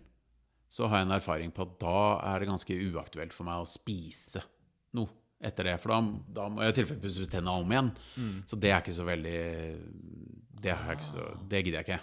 [0.67, 1.99] så har jeg en erfaring på at da
[2.33, 4.43] er det ganske uaktuelt for meg å spise
[4.97, 5.09] noe
[5.47, 5.75] etter det.
[5.81, 5.99] For da,
[6.39, 7.91] da må jeg i tilfelle pusse tennene om igjen.
[8.49, 9.41] Så det er ikke så veldig
[10.57, 12.01] Det, ikke så, det gidder jeg ikke.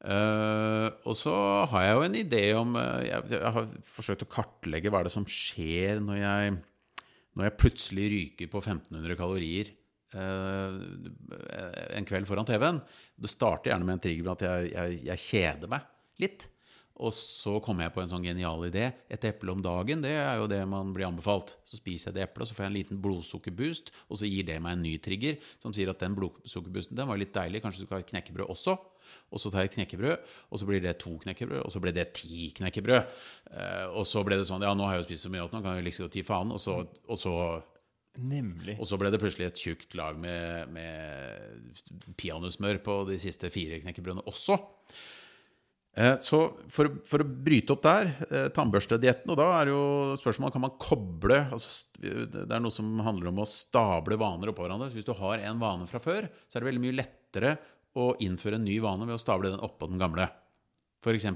[0.00, 1.34] Eh, og så
[1.68, 5.10] har jeg jo en idé om uh, jeg, jeg har forsøkt å kartlegge hva er
[5.10, 6.54] det som skjer når jeg,
[7.36, 9.74] når jeg plutselig ryker på 1500 kalorier
[10.14, 12.80] en kveld foran TV-en.
[13.14, 15.86] Det starter gjerne med en trigger med at jeg, jeg, jeg kjeder meg
[16.22, 16.48] litt.
[17.00, 18.90] Og så kommer jeg på en sånn genial idé.
[19.08, 21.54] Et eple om dagen, det er jo det man blir anbefalt.
[21.64, 24.58] Så spiser jeg det eplet, så får jeg en liten blodsukkerboost, og så gir det
[24.60, 27.86] meg en ny trigger som sier at den blodsukkerboosten den var litt deilig, kanskje du
[27.86, 28.76] skal ha et knekkebrød også.
[29.32, 31.94] Og så tar jeg et knekkebrød, og så blir det to knekkebrød, og så ble
[31.96, 33.16] det ti knekkebrød.
[33.48, 35.56] Eh, og så ble det sånn Ja, nå har jeg jo spist så mye at
[35.56, 36.52] nå kan jeg liksom gi faen.
[36.52, 37.34] Og så, og så
[38.18, 38.74] Nemlig.
[38.80, 41.80] og så ble det plutselig et tjukt lag med, med
[42.18, 44.58] peanøttsmør på de siste fire knekkebrødene også.
[45.98, 49.80] Eh, Så for, for å bryte opp der, eh, tannbørstedietten, og da er jo
[50.20, 54.66] spørsmålet kan man koble altså, Det er noe som handler om å stable vaner oppå
[54.66, 54.90] hverandre.
[54.90, 57.56] Så hvis du har en vane fra før, så er det veldig mye lettere
[57.98, 60.28] å innføre en ny vane ved å stable den oppå den gamle.
[61.00, 61.26] F.eks.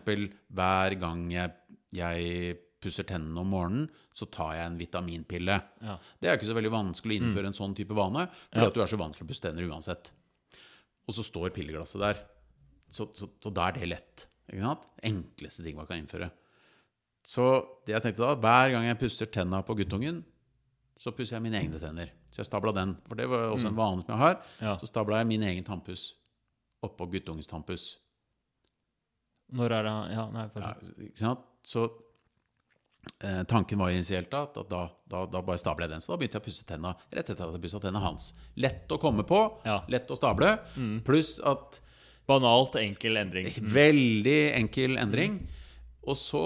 [0.55, 1.55] hver gang jeg,
[1.97, 5.57] jeg pusser tennene om morgenen, så tar jeg en vitaminpille.
[5.83, 5.97] Ja.
[6.21, 8.69] Det er ikke så veldig vanskelig å innføre en sånn type vane, fordi Ja.
[8.71, 10.13] at du er så vant til å pusse tenner uansett.
[11.09, 12.21] Og så står pilleglasset der.
[12.95, 14.27] Så, så, så da er det lett.
[14.53, 14.87] Ikke sant?
[15.03, 16.31] Enkleste ting man kan innføre.
[17.25, 17.45] Så
[17.89, 20.23] det jeg tenkte da, hver gang jeg pusser tenna på guttungen,
[20.97, 22.13] så pusser jeg mine egne tenner.
[22.31, 24.37] Så jeg stabla den, for det var også en vane som jeg har.
[24.61, 24.75] Ja.
[24.79, 26.13] Så stabla jeg min egen tannpuss
[26.85, 27.97] oppå guttungens tannpuss.
[29.55, 30.71] Når er det Ja, nei, Ja,
[31.09, 31.43] ikke sant?
[31.65, 31.87] Så
[33.25, 36.05] eh, tanken var initielt da, at da, da, da bare stabler jeg den.
[36.05, 38.33] Så da begynte jeg å pusse tenna rett etter at jeg pussa tenna hans.
[38.57, 39.81] Lett å komme på, Ja.
[39.89, 40.59] lett å stable.
[41.07, 41.81] Pluss at
[42.27, 43.51] Banalt enkel endring.
[43.61, 45.43] Veldig enkel endring.
[46.09, 46.41] Og så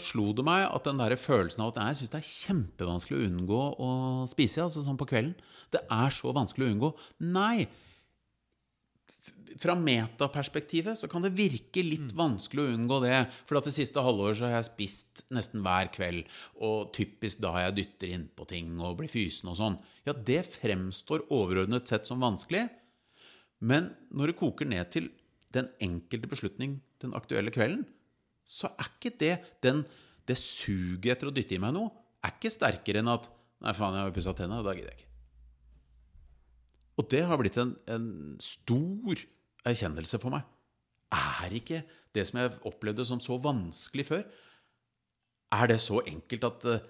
[0.00, 3.28] slo det meg at den der følelsen av at jeg syns det er kjempevanskelig å
[3.30, 3.90] unngå å
[4.28, 5.34] spise, altså sånn på kvelden
[5.72, 6.90] Det er så vanskelig å unngå.
[7.32, 7.68] Nei!
[9.58, 13.16] Fra metaperspektivet så kan det virke litt vanskelig å unngå det.
[13.48, 16.28] For at det siste halvåret så har jeg spist nesten hver kveld.
[16.62, 19.80] Og typisk da jeg dytter innpå ting og blir fysen og sånn.
[20.06, 22.68] Ja, det fremstår overordnet sett som vanskelig.
[23.60, 25.10] Men når det koker ned til
[25.54, 27.84] den enkelte beslutning den aktuelle kvelden,
[28.46, 29.84] så er ikke det den,
[30.26, 31.92] det suget etter å dytte i meg noe,
[32.24, 33.28] er ikke sterkere enn at
[33.60, 35.10] Nei, faen, jeg har jo pussa tenna, da gidder jeg ikke.
[36.96, 38.06] Og det har blitt en, en
[38.40, 39.20] stor
[39.66, 40.46] erkjennelse for meg.
[41.10, 41.82] Er ikke
[42.14, 44.24] det som jeg opplevde som så vanskelig før,
[45.50, 46.84] er det så enkelt at, eh,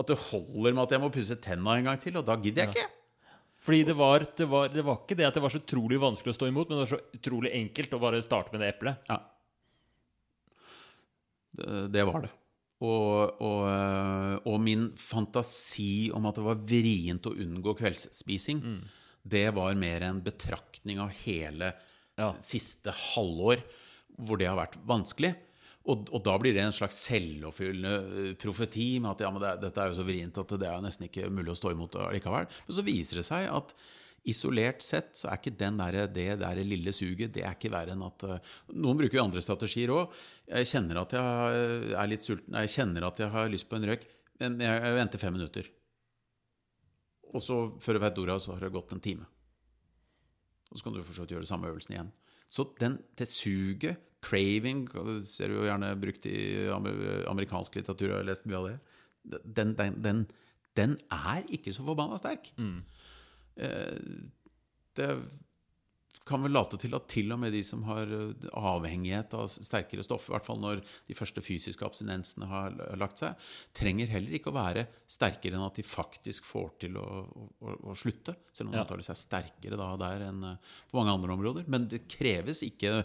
[0.00, 2.64] at det holder med at jeg må pusse tenna en gang til, og da gidder
[2.64, 2.92] jeg ikke?
[3.66, 6.34] Fordi det var, det, var, det var ikke det at det var så utrolig vanskelig
[6.34, 9.08] å stå imot, men det var så utrolig enkelt å bare starte med det eplet.
[9.10, 9.20] Ja.
[11.56, 12.32] Det, det var det.
[12.84, 18.62] Og, og, eh, og min fantasi om at det var vrient å unngå kveldsspising,
[19.26, 21.72] det var mer en betraktning av hele
[22.16, 22.30] Ja.
[22.40, 23.60] siste halvår
[24.16, 25.34] hvor det har vært vanskelig.
[25.86, 29.82] Og, og da blir det en slags selvoppfyllende eh, profeti med at ja, det, dette
[29.82, 32.48] er jo så vrient at det er nesten ikke mulig å stå imot likevel.
[32.66, 33.76] Men så viser det seg at
[34.26, 37.94] isolert sett så er ikke den der, det der lille suget det er ikke verre
[37.94, 40.18] enn at eh, Noen bruker jo andre strategier òg.
[40.50, 43.78] Jeg kjenner at jeg eh, er litt sulten, jeg kjenner at jeg har lyst på
[43.78, 44.08] en røyk,
[44.42, 45.70] men jeg, jeg venter fem minutter.
[47.36, 49.30] Og så, før du vet ordet av, så har det gått en time.
[50.70, 52.12] Og så kan du fortsatt gjøre samme øvelsen igjen.
[52.50, 54.86] Så den, det suget, craving,
[55.28, 56.66] ser du jo gjerne brukt i
[57.30, 60.22] amerikansk litteratur, har mye av det, den, den, den,
[60.78, 62.50] den er ikke så forbanna sterk.
[63.56, 63.98] Eh,
[64.96, 65.08] Det
[66.26, 70.04] kan vel late til at til og med de som har eh, avhengighet av sterkere
[70.06, 74.50] stoff, i hvert fall når de første fysiske abstinensene har lagt seg, trenger heller ikke
[74.52, 78.36] å være sterkere enn at de faktisk får til å, å, å slutte.
[78.52, 81.68] Selv om de antakeligvis er sterkere da der enn eh, på mange andre områder.
[81.72, 83.02] Men det kreves ikke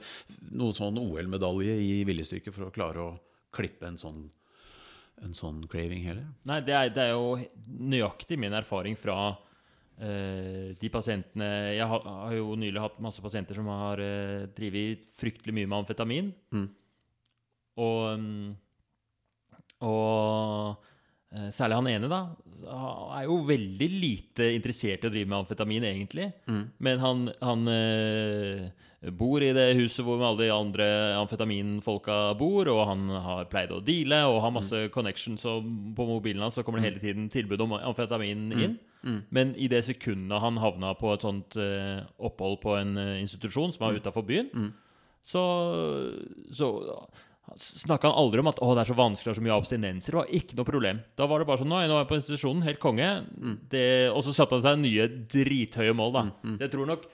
[0.50, 3.12] noen sånn OL-medalje i viljestyrke for å klare å
[3.54, 4.26] klippe en sånn,
[5.22, 6.28] en sånn craving heller.
[6.50, 7.36] Nei, det er, det er jo
[7.92, 9.36] nøyaktig min erfaring fra
[10.01, 15.53] de pasientene Jeg har, har jo nylig hatt masse pasienter som har uh, drevet fryktelig
[15.53, 16.31] mye med amfetamin.
[16.55, 16.63] Mm.
[17.80, 18.51] Og, mm,
[19.88, 20.85] og
[21.34, 22.22] eh, særlig han ene, da,
[23.18, 26.30] er jo veldig lite interessert i å drive med amfetamin, egentlig.
[26.84, 28.68] Men han, han eh,
[29.18, 30.88] bor i det huset hvor alle de andre
[31.18, 35.65] amfetaminfolka bor, og han har pleid å deale og har masse connections, og
[35.97, 38.80] på mobilen hans så kommer det hele tiden tilbud om amfetamin inn.
[39.34, 43.73] Men i det sekundet han havna på et sånt eh, opphold på en eh, institusjon
[43.73, 44.72] som var utafor byen,
[45.26, 45.41] så,
[46.53, 46.69] så
[47.57, 50.14] snakka han aldri om at å, det er så vanskelig, det er så mye abstinenser.
[50.14, 51.02] Det var ikke noe problem.
[51.19, 53.10] Da var det bare sånn Nå er jeg på institusjonen, helt konge.
[53.72, 56.23] Det, og så satte han seg nye drithøye mål, da.
[56.45, 56.56] Mm.
[56.61, 57.06] jeg tror nok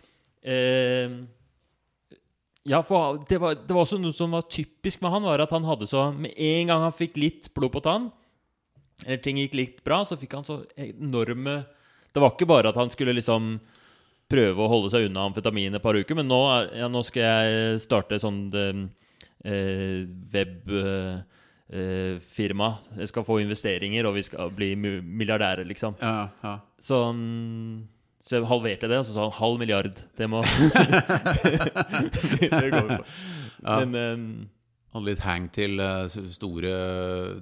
[0.44, 1.18] eh,
[2.68, 5.56] Ja, for det var, det var også noe som var typisk med han, var at
[5.56, 8.12] han hadde så Med en gang han fikk litt blod på tann,
[9.06, 11.62] eller ting gikk litt bra, så fikk han så enorme
[12.14, 13.42] Det var ikke bare at han skulle liksom
[14.28, 17.24] prøve å holde seg unna amfetamin et par uker, men nå, er, ja, nå skal
[17.24, 20.04] jeg starte sånn eh,
[20.34, 22.70] webfirma.
[23.00, 25.92] jeg skal få investeringer, og vi skal bli milliardærer, liksom.
[26.04, 26.56] Ja, ja.
[26.84, 27.76] Så, mm,
[28.28, 29.96] så jeg halverte det, og så sa han halv milliard.
[30.20, 30.40] Det må
[32.44, 33.04] Det går vi på.
[33.64, 33.76] Ja.
[33.80, 34.50] Men um,
[34.96, 37.36] Hadde litt hang til eh, store, eh,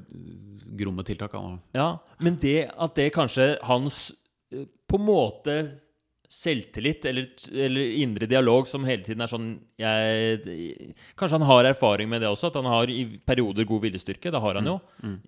[0.75, 1.31] gromme tiltak.
[1.77, 1.89] Ja,
[2.19, 4.15] men det at det kanskje hans eh,
[4.89, 5.55] på en måte
[6.35, 9.49] selvtillit eller, eller indre dialog som hele tiden er sånn
[9.79, 14.33] jeg, Kanskje han har erfaring med det også, at han har i perioder god viljestyrke.
[14.33, 14.77] Det har han jo.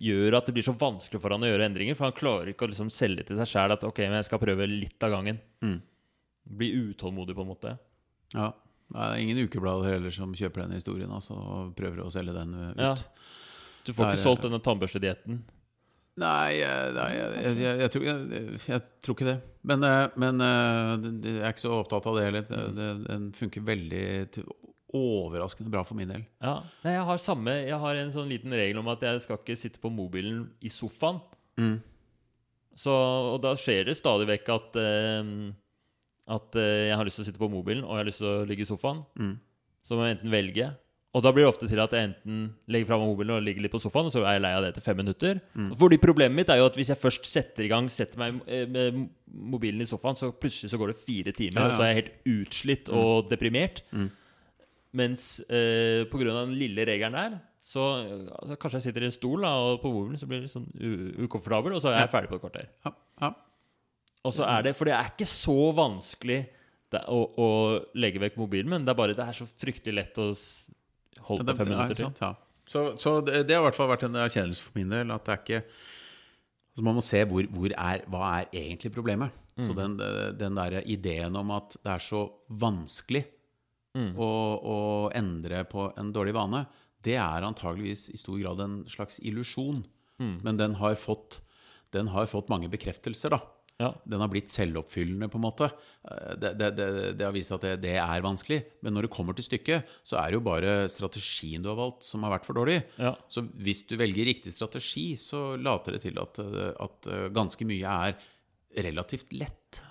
[0.04, 1.98] Gjør at det blir så vanskelig for han å gjøre endringer.
[1.98, 4.42] For han klarer ikke å liksom selge til seg sjæl at ok, men jeg skal
[4.42, 5.42] prøve litt av gangen.
[5.64, 5.78] Mm.
[6.58, 7.76] Bli utålmodig, på en måte.
[8.34, 8.52] Ja.
[8.88, 12.56] Det er ingen ukeblader heller som kjøper den historien altså, og prøver å selge den
[12.56, 12.84] eh, ut.
[12.84, 12.94] Ja.
[13.88, 15.42] Du får ikke solgt denne tannbørstedietten.
[16.18, 19.36] Nei, eh, nei jeg, jeg, jeg, tror, jeg, tror ikke det.
[19.70, 20.94] Men, eh, men eh,
[21.28, 22.48] jeg er ikke så opptatt av det heller.
[22.48, 24.06] Det, den funker veldig
[24.98, 26.24] overraskende bra for min del.
[26.42, 26.56] Ja.
[26.82, 29.60] Nei, jeg har samme Jeg har en sånn liten regel om at jeg skal ikke
[29.60, 31.22] sitte på mobilen i sofaen.
[31.62, 31.78] Mm.
[32.78, 32.94] Så,
[33.36, 34.76] og da skjer det stadig vekk at
[36.38, 38.48] At jeg har lyst til å sitte på mobilen, og jeg har lyst til å
[38.48, 39.06] ligge i sofaen.
[39.20, 39.36] Mm.
[39.86, 40.72] Så må jeg enten velge.
[41.18, 43.64] Og da blir det ofte til at jeg enten legger fra meg mobilen og ligger
[43.66, 45.40] litt på sofaen, og så er jeg lei av det etter fem minutter.
[45.82, 48.68] Fordi problemet mitt er jo at hvis jeg først setter i gang, setter meg eh,
[48.70, 49.00] med
[49.50, 51.72] mobilen i sofaen, så plutselig så går det fire timer, Ja, ja.
[51.72, 53.82] og så er jeg helt utslitt og deprimert.
[53.96, 54.10] Mm.
[55.02, 59.10] Mens eh, på grunn av den lille regelen der, så altså, kanskje jeg sitter i
[59.10, 60.70] en stol da, og på mobilen så blir jeg litt sånn
[61.26, 62.70] ukomfortabel, og så er jeg ferdig på et kvarter.
[62.86, 62.94] Ja,
[63.26, 63.34] ja.
[64.28, 66.40] Og så er det, For det er ikke så vanskelig
[67.12, 67.48] å, å
[68.00, 70.30] legge vekk mobilen, men det er bare det er så fryktelig lett å
[71.22, 72.12] holde på fem minutter til.
[72.22, 72.34] ja.
[72.68, 75.12] Så, så det, har i hvert fall vært en erkjennelse for min del.
[75.16, 75.62] At det er ikke
[76.76, 79.32] altså Man må se hvor, hvor er, hva er egentlig problemet.
[79.58, 79.78] Så Mm.
[79.78, 79.94] den,
[80.38, 83.26] den der ideen om at det er så vanskelig
[83.98, 84.12] Mm.
[84.14, 84.28] å,
[84.62, 84.76] å
[85.16, 86.68] endre på en dårlig vane,
[87.02, 89.80] det er antageligvis i stor grad en slags illusjon.
[90.20, 90.36] Mm.
[90.44, 91.40] Men den har, fått,
[91.96, 93.40] den har fått mange bekreftelser, da.
[93.78, 93.92] Ja.
[94.10, 95.68] Den har blitt selvoppfyllende, på en måte.
[96.10, 96.88] Eh, Det, det, det,
[97.20, 98.64] det har vist at det, det er vanskelig.
[98.82, 102.08] Men når det kommer til stykket, så er det jo bare strategien du har valgt,
[102.08, 102.80] som har vært for dårlig.
[102.98, 103.14] Ja.
[103.30, 108.00] Så hvis du velger riktig strategi, så later det til at, at eh, ganske mye
[108.10, 108.18] er
[108.82, 109.82] relativt lett.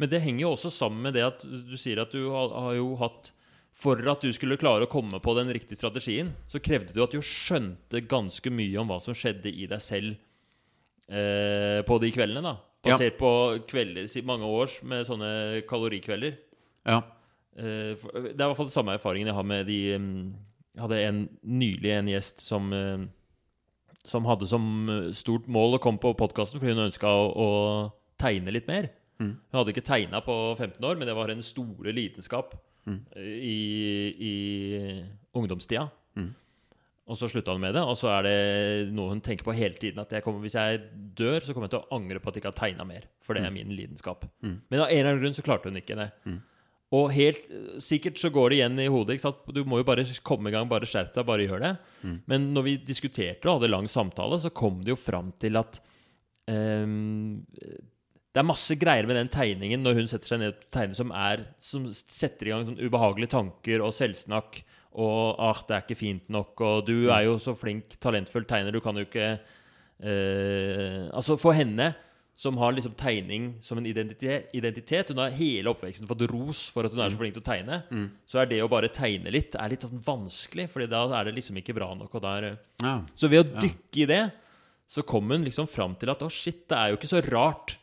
[0.00, 2.74] Men det henger jo også sammen med det at du sier at du har, har
[2.76, 3.30] jo hatt
[3.76, 7.12] For at du skulle klare å komme på den riktige strategien, så krevde du at
[7.12, 10.14] du skjønte ganske mye om hva som skjedde i deg selv
[11.12, 12.40] eh, på de kveldene.
[12.44, 12.54] da
[12.86, 12.94] Ja.
[12.96, 13.30] Basert på
[13.68, 15.30] kvelder, mange års med sånne
[15.68, 16.36] kalorikvelder.
[16.86, 17.00] Ja.
[17.56, 20.18] Eh, det er i hvert fall den samme erfaringen jeg har med de mm,
[20.76, 23.06] Jeg hadde en, nylig en gjest som eh,
[24.04, 27.48] Som hadde som eh, stort mål å komme på podkasten fordi hun ønska å, å
[28.20, 28.90] tegne litt mer.
[29.18, 29.32] Mm.
[29.50, 32.54] Hun hadde ikke tegna på 15 år, men det var hennes store lidenskap
[32.86, 33.00] Mm.
[33.18, 33.56] i,
[34.22, 34.34] i
[35.34, 35.88] ungdomstida.
[36.14, 36.28] Mm.
[37.06, 38.38] Og så slutta hun med det, og så er det
[38.94, 40.00] noe hun tenker på hele tiden.
[40.02, 40.80] At jeg kommer, hvis jeg
[41.14, 43.06] dør, så kommer jeg til å angre på at jeg ikke har tegna mer.
[43.22, 44.26] For det er min lidenskap.
[44.42, 44.56] Mm.
[44.66, 46.08] Men av en eller annen grunn så klarte hun ikke det.
[46.26, 46.40] Mm.
[46.96, 47.46] Og helt
[47.82, 49.18] sikkert så går det igjen i hodet.
[49.54, 51.72] Du må jo bare komme i gang, bare skjerp deg, bare gjør det.
[52.02, 52.16] Mm.
[52.30, 55.80] Men når vi diskuterte og hadde lang samtale, så kom det jo fram til at
[56.50, 57.42] um,
[58.36, 61.14] det er masse greier med den tegningen når hun setter seg ned og tegner, som,
[61.16, 64.58] er, som setter i gang sånn ubehagelige tanker og selvsnakk.
[64.96, 68.72] Og ah, 'det er ikke fint nok', og 'du er jo så flink, talentfull tegner',
[68.72, 69.38] du kan jo ikke
[70.00, 71.94] eh, Altså, for henne
[72.36, 76.84] som har liksom tegning som en identitet, identitet Hun har hele oppveksten fått ros for
[76.84, 77.78] at hun er så flink til å tegne.
[77.88, 78.10] Mm.
[78.28, 81.38] Så er det å bare tegne litt er litt sånn vanskelig, Fordi da er det
[81.38, 82.12] liksom ikke bra nok.
[82.82, 83.02] Ja.
[83.16, 83.60] så ved å Ja.
[83.60, 84.32] dykke i det,
[84.86, 87.76] så kom hun liksom fram til at å shit, det er jo ikke så rart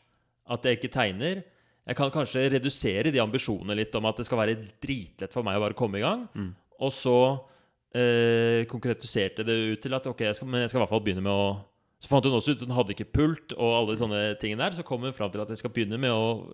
[0.47, 1.43] at jeg ikke tegner.
[1.85, 5.57] Jeg kan kanskje redusere de ambisjonene litt om at det skal være dritlett for meg
[5.57, 6.29] å bare komme i gang.
[6.33, 6.55] Mm.
[6.79, 7.17] Og så
[7.95, 11.03] eh, konkretiserte det ut til at ok, jeg skal, men jeg skal i hvert fall
[11.05, 11.45] begynne med å
[12.03, 14.75] Så fant hun også ut at hun hadde ikke pult og alle sånne tingene der.
[14.75, 16.51] Så kom hun fram til at jeg skal begynne med å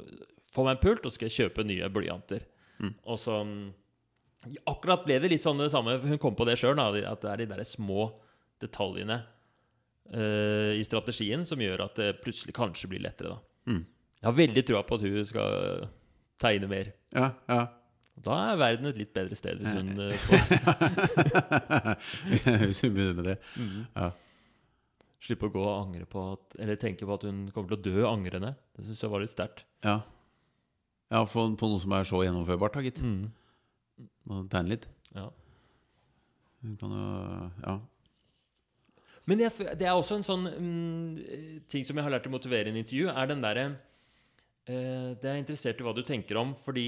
[0.53, 2.45] få meg en pult, og så skal jeg kjøpe nye blyanter.
[2.79, 2.93] Mm.
[3.05, 3.39] Og så
[4.69, 5.97] Akkurat ble det litt sånn det samme.
[5.99, 8.05] Hun kom på det sjøl, at det er de der små
[8.63, 9.17] detaljene
[10.13, 13.35] eh, i strategien som gjør at det plutselig kanskje blir lettere.
[13.35, 13.83] da Mm.
[14.19, 15.89] Jeg har veldig trua på at hun skal
[16.41, 16.93] tegne mer.
[17.13, 17.67] ja, ja.
[18.25, 20.39] Da er verden et litt bedre sted hvis hun eh, får
[22.67, 23.37] Hvis hun begynner med det.
[23.95, 24.09] Ja.
[25.23, 27.85] slippe å gå og angre på at Eller tenke på at hun kommer til å
[27.85, 28.55] dø angrende.
[28.75, 29.63] Det syns jeg var litt sterkt.
[29.85, 30.01] Ja.
[31.13, 32.99] ja, på, på noe som er så gjennomførbart, da, gitt.
[33.03, 33.29] Mm.
[34.29, 34.89] Må tegne litt.
[35.15, 35.29] Ja.
[36.65, 37.07] Hun kan jo
[37.63, 37.79] Ja.
[39.29, 41.09] Men jeg, det er også en sånn mm,
[41.69, 43.65] ting som jeg har lært å motivere i en intervju, er den derre
[44.65, 46.87] eh, Det er interessert i hva du tenker om, fordi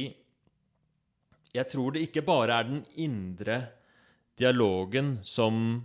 [1.55, 3.57] jeg tror det ikke bare er den indre
[4.39, 5.81] dialogen som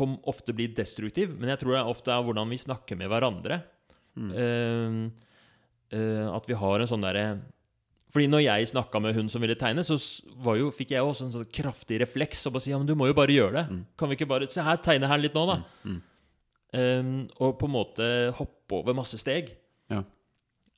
[0.00, 3.60] ofte blir destruktiv, men jeg tror det ofte er hvordan vi snakker med hverandre.
[4.16, 4.30] Mm.
[4.32, 5.26] Uh,
[5.92, 7.24] uh, at vi har en sånn derre
[8.10, 9.94] fordi når jeg snakka med hun som ville tegne, så
[10.42, 12.96] var jo, fikk jeg også en sånn kraftig refleks og bare si ja, men du
[12.98, 13.62] må jo bare gjøre det.
[13.70, 13.84] Mm.
[14.00, 15.56] Kan vi ikke bare Se her, tegne her litt nå, da.
[15.86, 16.00] Mm.
[16.70, 19.52] Um, og på en måte hoppe over masse steg.
[19.94, 20.02] Ja.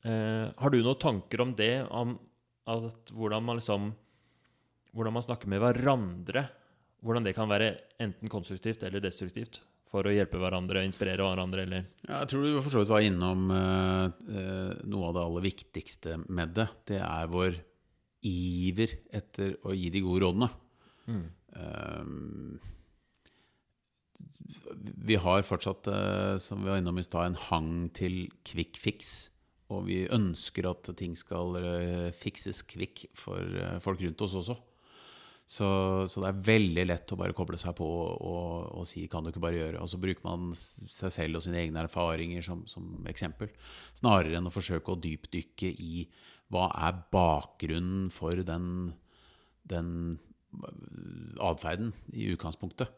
[0.04, 1.72] Uh, har du noen tanker om det?
[1.88, 2.18] Om
[2.72, 3.88] at hvordan man liksom
[4.92, 6.46] Hvordan man snakker med hverandre?
[7.02, 9.62] Hvordan det kan være enten konstruktivt eller destruktivt
[9.92, 13.04] for å hjelpe hverandre, inspirere hverandre, eller Ja, jeg tror du for så vidt var
[13.04, 16.68] innom eh, eh, noe av det aller viktigste med det.
[16.88, 17.58] Det er vår
[18.28, 20.48] iver etter å gi de gode rådene.
[21.12, 21.26] Mm.
[21.58, 22.04] Eh,
[25.02, 29.30] vi har fortsatt, eh, som vi var innom i stad, en hang til quick fix.
[29.72, 34.56] Og vi ønsker at ting skal eh, fikses kvikk for eh, folk rundt oss også.
[35.52, 35.68] Så,
[36.08, 39.24] så det er veldig lett å bare koble seg på og, og, og si 'kan
[39.24, 39.82] du ikke bare gjøre'?
[39.84, 43.50] Og så bruker man seg selv og sine egne erfaringer som, som eksempel.
[43.98, 46.06] Snarere enn å forsøke å dypdykke i
[46.52, 48.94] hva er bakgrunnen for den,
[49.68, 49.92] den
[51.40, 52.88] atferden i utgangspunktet.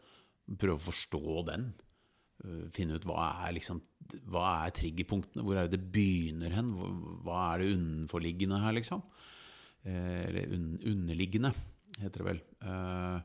[0.46, 1.68] Prøve å forstå den.
[2.44, 3.82] Uh, Finne ut hva er, liksom,
[4.30, 6.74] hva er triggerpunktene, hvor er det det begynner hen?
[7.26, 9.02] Hva er det unnenforliggende her, liksom?
[9.84, 11.50] Eh, Eller un underliggende,
[12.02, 12.42] heter det vel.
[12.64, 13.18] Eh,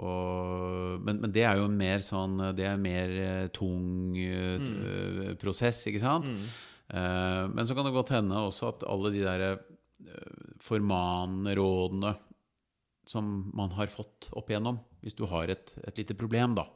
[0.00, 4.14] og, men, men det er jo en mer sånn Det er en mer eh, tung
[4.16, 6.28] eh, eh, prosess, ikke sant?
[6.30, 6.50] Mm.
[6.90, 12.16] Men så kan det godt hende også at alle de der eh, formanende rådene
[13.06, 16.66] som man har fått opp igjennom, hvis du har et, et lite problem, da.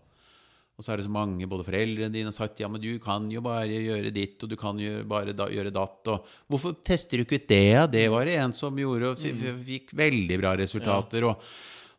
[0.75, 3.29] Og så er det så mange, både foreldrene dine har sagt ja, men du kan
[3.31, 6.09] jo bare gjøre ditt, og du kan jo bare da, gjøre datt.
[6.11, 7.93] Og hvorfor tester du ikke ut det?
[7.95, 11.29] Det var det en som gjorde, og f- fikk veldig bra resultater.
[11.31, 11.39] Og,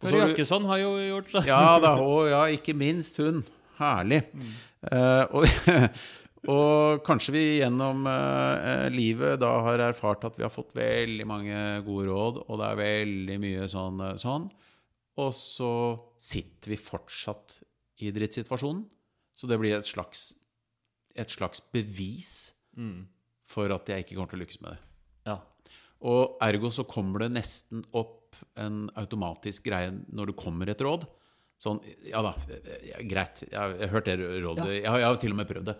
[0.01, 1.45] og Kari Jakkesson har jo gjort det.
[1.47, 3.45] ja da, og ja, ikke minst hun.
[3.79, 4.21] Herlig.
[4.91, 5.47] Eh, og,
[6.55, 11.63] og kanskje vi gjennom uh, livet da har erfart at vi har fått veldig mange
[11.87, 14.49] gode råd, og det er veldig mye sånn, eh, sånn.
[15.23, 15.71] Og så
[16.19, 17.61] sitter vi fortsatt
[18.01, 18.85] i drittsituasjonen.
[19.35, 20.33] Så det blir et slags,
[21.15, 23.07] et slags bevis Mm.
[23.47, 24.79] for at jeg ikke kommer til å lykkes med det.
[25.27, 25.35] Ja.
[26.01, 31.05] Og ergo så kommer det nesten opp en automatisk greie når det kommer et råd.
[31.61, 32.33] Sånn Ja da,
[32.83, 33.45] ja, greit.
[33.47, 34.65] Jeg har hørt det rådet.
[34.81, 35.77] Jeg, har, jeg har til og med prøvd det.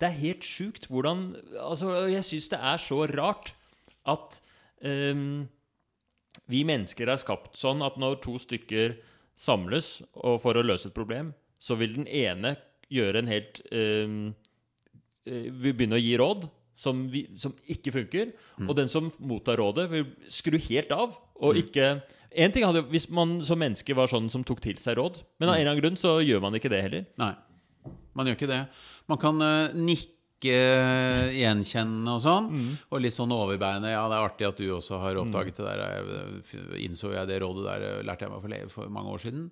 [0.00, 3.52] Det er helt sjukt hvordan altså, Jeg syns det er så rart
[4.04, 4.40] at
[4.82, 5.46] um,
[6.50, 8.98] vi mennesker er skapt sånn at når to stykker
[9.36, 12.56] samles og for å løse et problem, så vil den ene
[12.92, 14.18] gjøre en helt eh,
[15.26, 16.44] Vil begynne å gi råd
[16.78, 18.28] som, vi, som ikke funker.
[18.62, 21.16] Og den som mottar rådet, vil skru helt av.
[21.42, 21.96] Og ikke
[22.36, 25.48] En ting hadde Hvis man som menneske var sånn som tok til seg råd, men
[25.48, 27.06] av en eller annen grunn så gjør man ikke det heller.
[27.18, 27.32] Nei,
[28.14, 28.60] man gjør ikke det.
[29.08, 32.48] Man kan eh, nikke gjenkjennende og sånn,
[32.90, 33.88] og litt sånn overbeiende.
[33.92, 35.80] Ja, det er artig at du også har oppdaget det der.
[35.80, 39.48] Jeg, innså jeg det rådet der, eh, lærte jeg meg for, for mange år siden.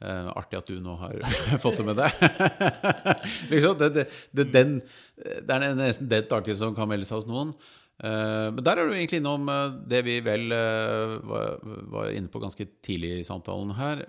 [0.00, 1.20] Eh, artig at du nå har
[1.64, 2.24] fått det med deg.
[3.52, 4.74] liksom, det, det, det, den,
[5.20, 7.54] det er nesten den tanken som kan melde seg hos noen.
[8.02, 9.46] Uh, men der er du egentlig innom
[9.86, 11.60] det vi vel uh, var,
[11.92, 14.02] var inne på ganske tidlig i samtalen her.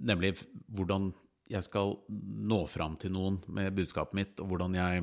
[0.00, 0.34] Nemlig
[0.74, 1.12] hvordan
[1.50, 5.02] jeg skal nå fram til noen med budskapet mitt, og hvordan jeg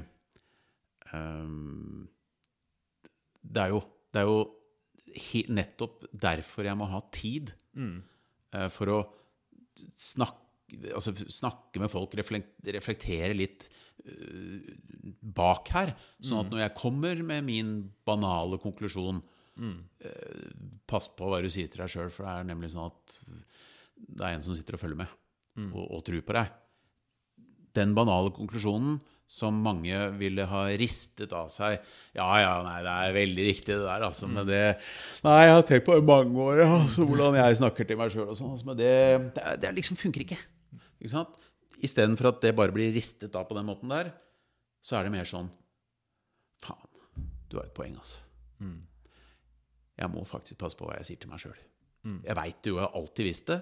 [1.12, 2.08] um,
[3.42, 3.82] det, er jo,
[4.14, 7.54] det er jo nettopp derfor jeg må ha tid
[8.56, 9.00] eh, for å
[10.00, 13.68] snakke, altså, snakke med folk, reflektere litt
[14.08, 14.72] uh,
[15.20, 15.94] bak her.
[16.24, 19.24] Sånn at når jeg kommer med min banale konklusjon
[19.58, 20.50] eh,
[20.88, 23.16] Pass på hva du sier til deg sjøl, for det er nemlig sånn at
[23.98, 25.16] det er en som sitter og følger med
[25.58, 26.56] og, og tro på deg.
[27.78, 28.98] Den banale konklusjonen
[29.28, 31.82] som mange ville ha ristet av seg
[32.16, 34.30] Ja, ja, nei, det er veldig riktig, det der, altså.
[34.32, 34.62] Men det
[35.26, 38.00] Nei, jeg har tenkt på det i mange år, ja, altså, hvordan jeg snakker til
[38.00, 38.54] meg sjøl og sånn.
[38.56, 38.94] Altså, men det,
[39.36, 40.40] det, det liksom funker ikke.
[41.02, 41.36] Ikke sant?
[41.84, 44.14] Istedenfor at det bare blir ristet av på den måten der,
[44.82, 45.52] så er det mer sånn
[46.64, 46.88] Faen,
[47.52, 48.24] du har et poeng, altså.
[49.98, 51.58] Jeg må faktisk passe på hva jeg sier til meg sjøl.
[52.26, 53.60] Jeg veit jo, jeg har alltid visst det,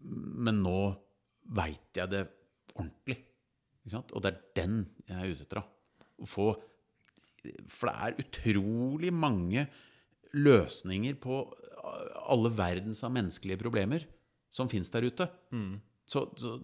[0.00, 0.80] men nå
[1.56, 2.24] veit jeg det
[2.74, 3.18] ordentlig.
[3.94, 5.62] Og det er den jeg er ute etter.
[6.16, 6.48] Å få
[7.70, 9.66] For det er utrolig mange
[10.34, 11.44] løsninger på
[12.26, 14.06] alle verdens av menneskelige problemer
[14.50, 15.28] som fins der ute.
[16.06, 16.56] Så, så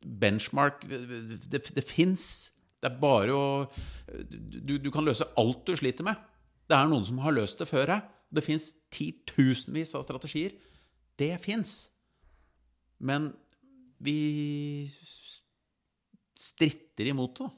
[0.00, 2.50] benchmark Det, det fins.
[2.80, 3.46] Det er bare å
[4.10, 6.18] du, du kan løse alt du sliter med.
[6.70, 8.10] Det er noen som har løst det før deg.
[8.30, 10.54] Det fins titusenvis av strategier.
[11.18, 11.89] Det fins.
[13.00, 13.30] Men
[14.00, 14.86] vi
[16.40, 17.50] stritter imot det.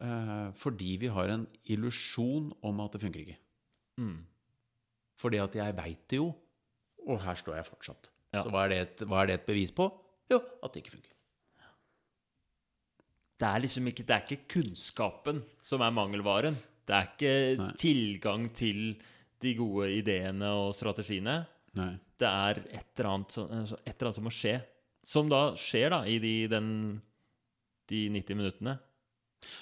[0.00, 3.40] Eh, fordi vi har en illusjon om at det funker ikke.
[5.20, 6.30] Fordi at jeg veit det jo,
[7.04, 8.08] og her står jeg fortsatt.
[8.32, 8.44] Ja.
[8.44, 9.88] Så hva er, det et, hva er det et bevis på?
[10.30, 11.16] Jo, at det ikke funker.
[13.40, 16.58] Det er liksom ikke, det er ikke kunnskapen som er mangelvaren.
[16.88, 17.70] Det er ikke Nei.
[17.80, 18.80] tilgang til
[19.40, 21.38] de gode ideene og strategiene.
[21.78, 21.92] Nei.
[22.20, 24.54] Det er et eller annet, som- altså et eller annet som må skje.
[25.06, 26.70] Som da skjer da i de, den,
[27.88, 28.78] de 90 minuttene.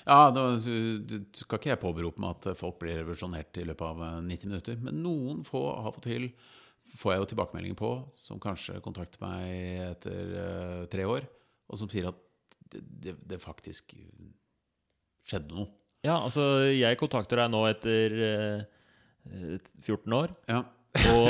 [0.08, 4.20] Ja, da skal ikke jeg påberope meg at folk blir revolusjonert i løpet av eh,
[4.26, 4.80] 90 minutter.
[4.82, 6.32] Men noen få av og til
[6.98, 11.26] får jeg jo tilbakemeldinger på, som kanskje kontakter meg etter uh, tre år,
[11.68, 12.16] og som sier at
[12.72, 13.92] det, det, det faktisk
[15.28, 15.68] skjedde noe.
[16.06, 18.66] Ja, altså jeg kontakter deg nå etter eh,
[19.28, 20.32] eh, 14 år.
[20.48, 20.62] Ja.
[20.96, 21.28] Og,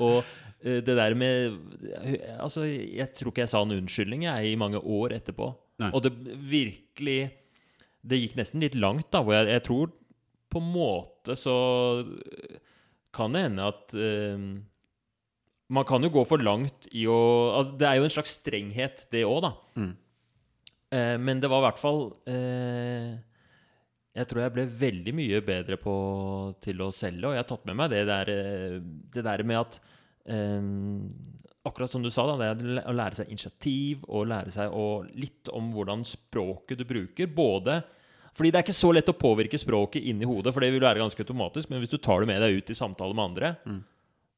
[0.00, 0.16] og
[0.64, 1.58] eh, det der med
[2.38, 5.52] Altså, jeg tror ikke jeg sa en unnskyldning jeg, i mange år etterpå.
[5.82, 5.92] Nei.
[5.94, 6.14] Og det
[6.50, 7.20] virkelig
[8.02, 9.94] Det gikk nesten litt langt, da, hvor jeg, jeg tror
[10.48, 11.54] på en måte så
[13.12, 14.40] kan det hende at uh,
[15.68, 17.18] Man kan jo gå for langt i å
[17.58, 19.52] altså, Det er jo en slags strenghet, det òg, da.
[19.76, 19.94] Mm.
[20.88, 23.10] Uh, men det var i hvert fall eh,
[24.18, 25.94] Jeg tror jeg ble veldig mye bedre på,
[26.64, 28.78] til å selge, og jeg har tatt med meg det der, eh,
[29.14, 29.78] det der med at
[30.26, 31.04] um,
[31.68, 35.50] Akkurat som du sa, da, det å lære seg initiativ og lære seg å, litt
[35.52, 37.28] om hvordan språket du bruker.
[37.28, 37.82] Både
[38.38, 41.02] fordi det er ikke så lett å påvirke språket inni hodet, for det vil være
[41.02, 43.50] ganske automatisk, men hvis du tar det med deg ut i samtale med andre,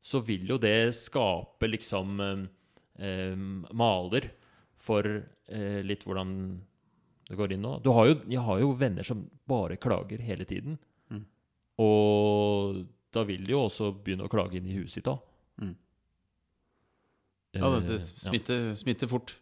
[0.02, 3.36] så vil jo det skape liksom eh,
[3.76, 4.30] maler
[4.80, 6.32] for eh, litt hvordan
[7.28, 7.76] det går inn nå.
[7.84, 9.20] Du har jo, jeg har jo venner som
[9.50, 10.78] bare klager hele tiden.
[11.80, 12.80] Og
[13.14, 15.20] da vil de jo også begynne å klage inn i huet sitt òg.
[15.62, 15.70] Mm.
[17.56, 19.32] Ja, det, det smitter, smitter fort.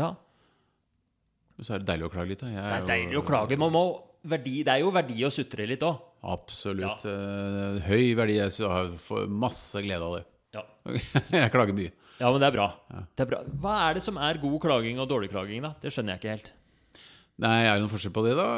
[0.00, 0.14] ja.
[1.56, 2.42] Så er det deilig å klage litt.
[2.42, 2.50] Da.
[2.52, 3.56] Det er jo- deilig å klage.
[3.56, 3.82] Man må
[4.28, 6.02] verdi, det er jo verdi å sutre litt òg.
[6.28, 7.04] Absolutt.
[7.06, 7.78] Ja.
[7.86, 8.34] høy verdi.
[8.36, 10.24] Jeg har får masse glede av det.
[10.52, 10.64] Ja.
[11.32, 11.92] jeg klager mye.
[12.18, 12.66] ja, men det er bra.
[13.16, 13.40] Det er bra.
[13.62, 15.72] Hva er det som er god klaging og dårlig klaging, da?
[15.80, 16.52] Det skjønner jeg ikke helt.
[17.42, 18.48] Nei, er det noen forskjell på det, da?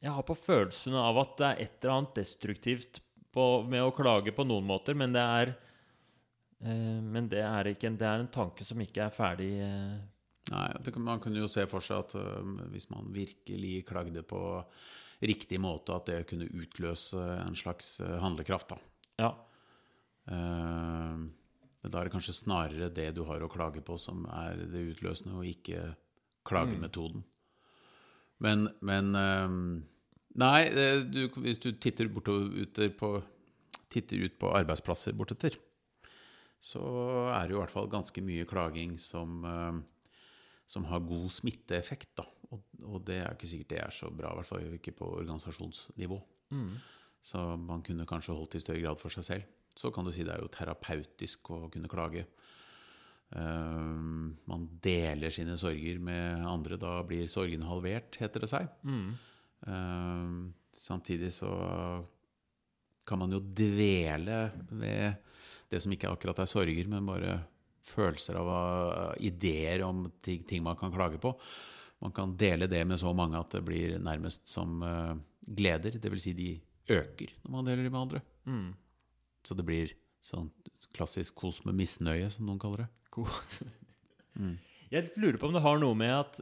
[0.00, 3.00] Jeg har på følelsen av at det er et eller annet destruktivt
[3.34, 5.50] på, med å klage på noen måter, men det er
[6.64, 9.98] eh, Men det er, ikke en, det er en tanke som ikke er ferdig eh.
[10.48, 14.40] Nei, Man kunne jo se for seg at øh, hvis man virkelig klagde på
[15.20, 18.72] riktig måte, at det kunne utløse en slags handlekraft.
[18.72, 18.78] da.
[19.18, 19.32] Ja.
[20.30, 21.18] Eh,
[21.78, 24.86] men da er det kanskje snarere det du har å klage på, som er det
[24.94, 25.92] utløsende, og ikke
[26.48, 27.26] klagemetoden.
[28.44, 29.54] Men, men eh,
[30.38, 30.68] Nei,
[31.10, 33.10] du, hvis du titter, på,
[33.90, 35.56] titter ut på arbeidsplasser bortetter,
[36.62, 36.82] så
[37.32, 39.80] er det jo i hvert fall ganske mye klaging som, eh,
[40.70, 42.12] som har god smitteeffekt.
[42.20, 42.26] Da.
[42.52, 45.10] Og, og det er ikke sikkert det er så bra, i hvert fall ikke på
[45.22, 46.20] organisasjonsnivå.
[46.54, 46.72] Mm.
[47.24, 49.54] Så man kunne kanskje holdt i større grad for seg selv.
[49.78, 52.26] Så kan du si det er jo terapeutisk å kunne klage.
[53.36, 56.78] Ehm, man deler sine sorger med andre.
[56.80, 58.68] Da blir sorgen halvert, heter det seg.
[58.88, 59.10] Mm.
[59.58, 61.50] Uh, samtidig så
[63.08, 65.16] kan man jo dvele ved
[65.68, 67.40] det som ikke akkurat er sorger, men bare
[67.88, 71.34] følelser av uh, ideer om ting, ting man kan klage på.
[72.04, 75.98] Man kan dele det med så mange at det blir nærmest som uh, gleder.
[75.98, 76.28] Dvs.
[76.28, 76.52] Si de
[76.88, 78.22] øker når man deler det med andre.
[78.48, 78.68] Mm.
[79.44, 79.92] Så det blir
[80.24, 80.48] sånn
[80.96, 82.88] klassisk kos med misnøye, som noen kaller det.
[83.18, 83.68] God.
[84.88, 86.38] Jeg lurer på om det har noe med at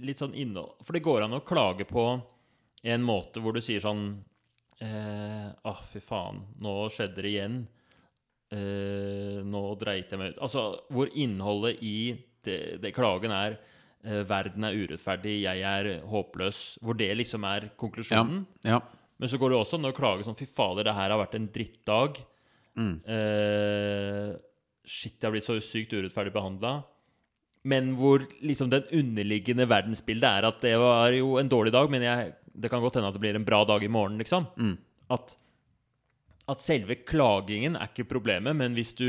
[0.00, 2.06] Litt sånn innhold For det går an å klage på
[2.86, 4.04] en måte hvor du sier sånn
[4.84, 7.56] eh, ah, fy faen, nå skjedde det igjen.
[8.54, 10.42] Eh, nå dreit jeg meg ut.
[10.46, 11.96] Altså hvor innholdet i
[12.46, 13.56] det, det klagen er
[14.04, 16.60] eh, verden er urettferdig, jeg er håpløs.
[16.78, 18.44] Hvor det liksom er konklusjonen.
[18.68, 18.78] Ja.
[19.16, 21.38] Men så går det også an å klage sånn Fy fader, det her har vært
[21.40, 22.22] en drittdag.
[22.76, 22.94] Mm.
[23.02, 24.30] Eh,
[24.86, 26.78] shit, jeg har blitt så sykt urettferdig behandla.
[27.66, 32.04] Men hvor liksom den underliggende verdensbildet er at det var jo en dårlig dag, men
[32.06, 34.46] jeg, det kan godt hende at det blir en bra dag i morgen, liksom.
[34.54, 34.76] Mm.
[35.16, 35.34] At,
[36.46, 39.08] at selve klagingen er ikke problemet, men hvis du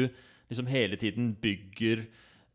[0.49, 2.05] liksom hele tiden bygger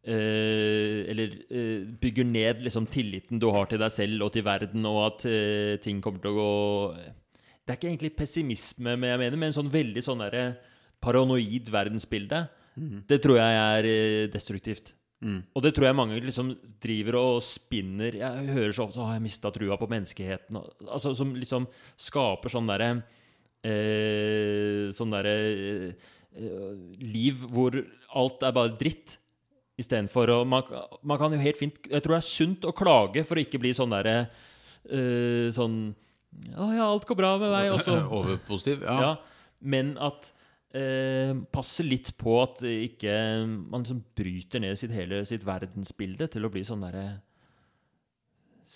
[0.03, 4.87] eh, Eller eh, bygger ned liksom tilliten du har til deg selv og til verden,
[4.89, 6.53] og at eh, ting kommer til å gå
[6.97, 10.47] Det er ikke egentlig pessimisme men jeg mener, men en sånn veldig sånn derre
[11.03, 12.45] paranoid verdensbilde.
[13.09, 14.93] Det tror jeg er eh, destruktivt.
[15.23, 15.39] Mm.
[15.55, 16.49] Og det tror jeg mange liksom
[16.83, 20.59] driver og spinner Jeg hører så ofte 'Å, jeg mista trua på menneskeheten'.
[20.89, 23.05] Altså Som liksom skaper sånn derre
[23.63, 25.37] eh, Sånn derre
[25.95, 27.77] eh, liv hvor
[28.19, 29.19] alt er bare dritt.
[29.79, 30.67] Istedenfor å man,
[31.03, 33.61] man kan jo helt fint Jeg tror det er sunt å klage for å ikke
[33.63, 34.27] bli sånn derre
[34.91, 35.95] eh, Sånn
[36.33, 37.95] 'Å ja, alt går bra med meg', også.
[38.19, 38.83] Overpositiv?
[38.83, 38.99] Ja.
[39.01, 39.17] ja,
[39.61, 40.33] men at
[40.79, 43.15] eh, Passe litt på at ikke
[43.47, 47.07] man liksom bryter ned sitt hele sitt verdensbilde til å bli sånn derre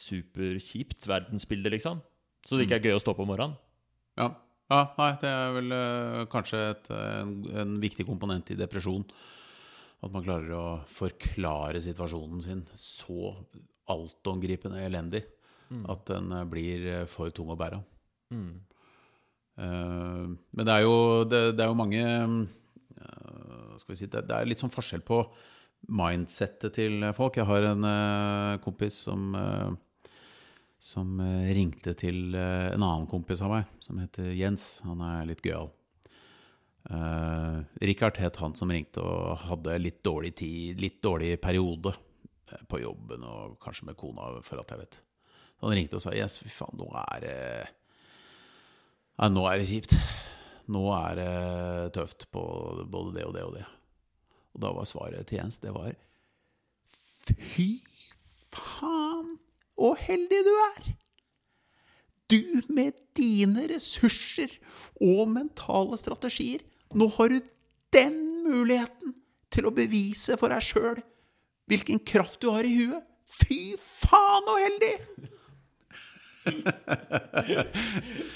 [0.07, 2.03] superkjipt verdensbilde, liksom.
[2.47, 3.57] Så det ikke er gøy å stå på om morgenen.
[4.21, 4.29] Ja.
[4.71, 4.83] ja.
[4.99, 7.33] Nei, det er vel eh, kanskje et, en,
[7.65, 9.07] en viktig komponent i depresjon.
[10.05, 13.33] At man klarer å forklare situasjonen sin så
[13.91, 15.25] altomgripende elendig
[15.91, 17.81] at den eh, blir eh, for tung å bære.
[18.35, 18.53] Mm.
[19.57, 24.49] Eh, men det er jo, det, det er jo mange eh, si det, det er
[24.49, 25.23] litt sånn forskjell på
[25.97, 27.39] mindsettet til folk.
[27.39, 29.35] Jeg har en eh, kompis som
[30.87, 34.77] som ringte til en annen kompis av meg, som heter Jens.
[34.87, 35.73] Han er litt gøyal.
[36.87, 41.91] Uh, Richard het han som ringte og hadde litt dårlig tid, litt dårlig periode
[42.71, 45.01] på jobben og kanskje med kona, for alt jeg vet.
[45.57, 47.37] Så han ringte og sa Jens, fy faen, nå er det
[49.17, 49.95] Nei, nå er det kjipt.
[50.73, 51.33] Nå er det
[51.97, 52.43] tøft på
[52.91, 53.65] både det og det og det.
[54.57, 55.95] Og da var svaret til Jens, det var
[57.27, 57.83] Fy
[58.55, 59.37] faen,
[59.75, 60.93] så heldig du er!
[62.31, 62.41] Du
[62.75, 64.53] med dine ressurser
[65.03, 66.63] og mentale strategier.
[66.95, 67.41] Nå har du
[67.95, 68.17] den
[68.47, 69.15] muligheten
[69.55, 71.03] til å bevise for deg sjøl
[71.71, 73.03] hvilken kraft du har i huet.
[73.27, 74.95] Fy faen, så heldig!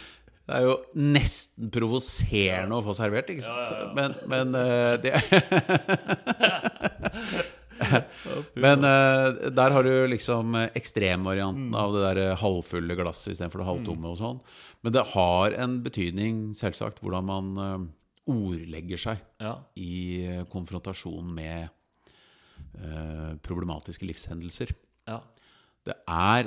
[0.51, 3.71] Det er jo nesten provoserende å få servert, ikke sant?
[3.71, 3.95] Ja, ja.
[3.95, 5.15] Men, men uh, det
[8.59, 13.59] Men uh, der har du liksom ekstremvarianten ekstremvarianten av det der eh, halvfulle glasset istedenfor
[13.63, 14.41] det halvtomme og sånn.
[14.85, 17.79] Men det har en betydning, selvsagt, hvordan man uh,
[18.31, 19.55] ordlegger seg Ja.
[19.79, 21.69] i uh, konfrontasjon med
[23.43, 24.69] problematiske livshendelser.
[25.09, 25.19] ja.
[25.89, 26.45] Det er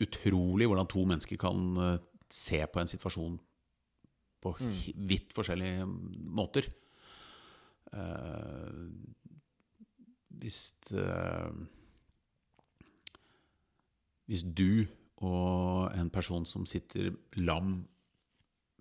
[0.00, 1.98] utrolig hvordan to mennesker kan
[2.34, 3.38] se på en situasjon
[4.40, 4.76] på mm.
[5.10, 5.86] vidt forskjellige
[6.32, 6.68] måter.
[7.90, 8.88] Uh,
[10.40, 11.50] hvis uh,
[14.30, 14.86] hvis du
[15.20, 17.80] og en person som sitter lam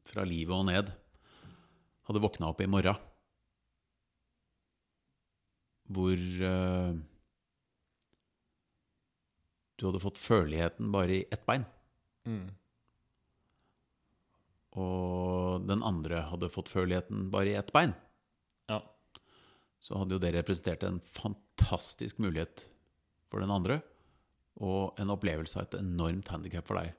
[0.07, 0.91] fra livet og ned,
[2.07, 3.05] hadde våkna opp i morgen
[5.89, 6.93] hvor uh,
[9.73, 11.65] du hadde fått føleligheten bare i ett bein,
[12.27, 12.49] Mm.
[14.77, 17.95] Og den andre hadde fått førligheten bare i ett bein,
[18.69, 18.81] Ja.
[19.81, 22.67] så hadde jo det representert en fantastisk mulighet
[23.31, 23.81] for den andre,
[24.59, 26.93] og en opplevelse av et enormt handikap for deg.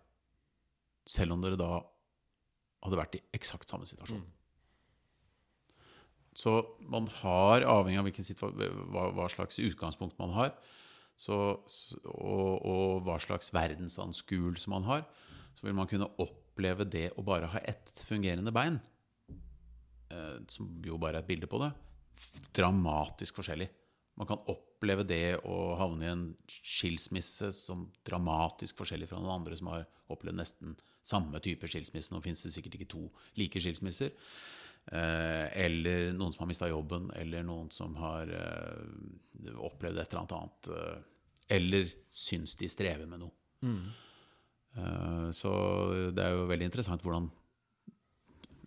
[1.06, 1.84] Selv om dere da
[2.82, 4.22] hadde vært i eksakt samme situasjon.
[4.24, 4.36] Mm.
[6.34, 8.24] Så man har, avhengig av hvilken
[8.94, 10.54] hva, hva slags utgangspunkt man har,
[11.20, 11.60] så,
[12.08, 15.04] og, og hva slags verdensanskuelse man har,
[15.54, 18.78] så vil man kunne oppleve det å bare ha ett fungerende bein,
[20.10, 21.72] eh, som jo bare er et bilde på det,
[22.56, 23.68] dramatisk forskjellig.
[24.20, 29.56] Man kan oppleve det å havne i en skilsmisse som dramatisk forskjellig fra noen andre
[29.56, 30.74] som har opplevd nesten
[31.06, 32.12] samme type skilsmisse.
[32.12, 33.06] Nå finnes det sikkert ikke to
[33.40, 34.12] like skilsmisser.
[34.90, 40.22] Eh, eller noen som har mista jobben, eller noen som har eh, opplevd et eller
[40.22, 40.70] annet annet.
[41.50, 43.34] Eller syns de strever med noe.
[43.64, 44.06] Eh,
[45.34, 45.50] så
[46.14, 47.26] det er jo veldig interessant hvordan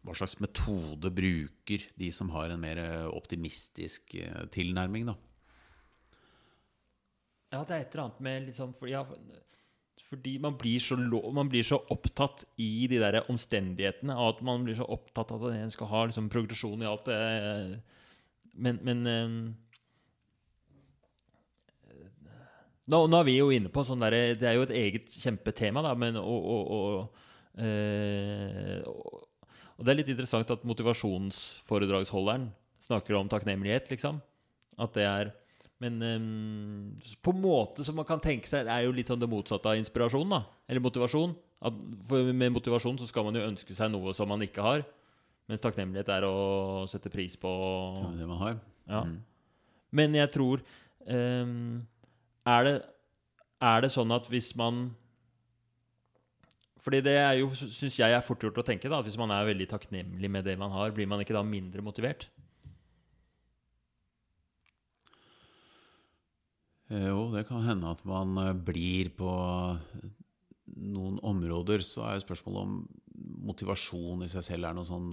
[0.04, 5.16] hva slags metode bruker de som har en mer eh, optimistisk eh, tilnærming, da.
[7.54, 9.06] Ja, det er et eller annet med liksom for, ja,
[10.10, 10.98] Fordi man blir, så
[11.32, 15.46] man blir så opptatt i de der omstendighetene og at man blir så opptatt av
[15.48, 17.82] at en skal ha liksom, progresjon i alt det
[18.54, 19.30] Men, men eh,
[22.92, 25.84] nå, nå er vi jo inne på sånn derre Det er jo et eget kjempetema,
[25.86, 27.22] da, men og, og, og,
[27.64, 29.30] eh, og,
[29.84, 32.50] det er litt interessant at motivasjonsforedragsholderen
[32.84, 34.20] snakker om takknemlighet, liksom.
[34.80, 35.32] At det er
[35.84, 39.20] Men eh, på en måte som man kan tenke seg, det er jo litt sånn
[39.20, 40.44] det motsatte av inspirasjon, da.
[40.70, 41.34] Eller motivasjon.
[41.64, 41.76] At
[42.36, 44.86] med motivasjon så skal man jo ønske seg noe som man ikke har.
[45.52, 48.60] Mens takknemlighet er å sette pris på er det man har.
[48.88, 49.04] ja.
[49.08, 49.22] Mm.
[49.94, 50.62] Men jeg tror
[51.06, 51.84] ehm,
[52.46, 52.76] er, det,
[53.64, 54.86] er det sånn at hvis man
[56.84, 59.00] Fordi det er jo, syns jeg er fort gjort å tenke, da.
[59.06, 62.28] Hvis man er veldig takknemlig med det man har, blir man ikke da mindre motivert?
[66.92, 69.32] Eh, Jo, det kan hende at man eh, blir på
[70.74, 72.76] noen områder, så er jo spørsmålet om
[73.48, 75.10] motivasjon i seg selv er noen sånn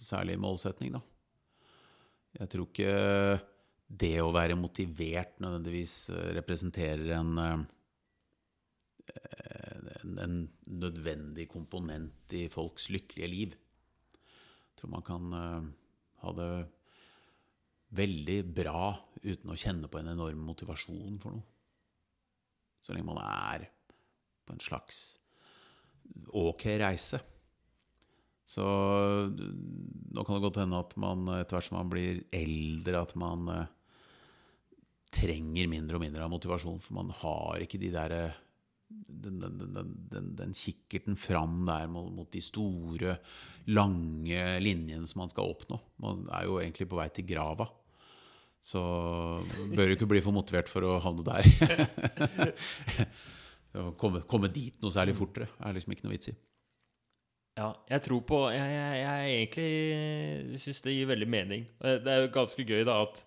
[0.00, 1.02] særlig målsetning, da.
[2.38, 2.92] Jeg tror ikke
[3.90, 7.62] det å være motivert nødvendigvis eh, representerer en, eh,
[10.04, 10.36] en, en
[10.70, 13.56] nødvendig komponent i folks lykkelige liv.
[14.14, 15.70] Jeg tror man kan eh,
[16.22, 16.52] ha det
[17.98, 18.84] veldig bra
[19.24, 21.48] uten å kjenne på en enorm motivasjon for noe.
[22.80, 23.66] Så lenge man er
[24.46, 25.18] på en slags
[26.30, 27.18] ok reise.
[28.48, 28.62] Så
[29.30, 33.50] nå kan det godt hende at man etter hvert som man blir eldre, at man
[35.10, 38.14] trenger mindre og mindre av motivasjon, for man har ikke de der
[38.90, 43.16] den, den, den, den, kikkerten fram der mot, mot de store,
[43.70, 45.78] lange linjene som man skal oppnå.
[46.02, 47.68] Man er jo egentlig på vei til grava.
[48.60, 48.80] Så
[49.72, 51.46] bør du ikke bli for motivert for å havne der.
[53.70, 56.34] Å komme, komme dit noe særlig fortere er liksom ikke noe vits i.
[57.54, 61.66] Ja, jeg tror på Jeg, jeg, jeg egentlig syns det gir veldig mening.
[61.78, 63.20] Det er jo ganske gøy da at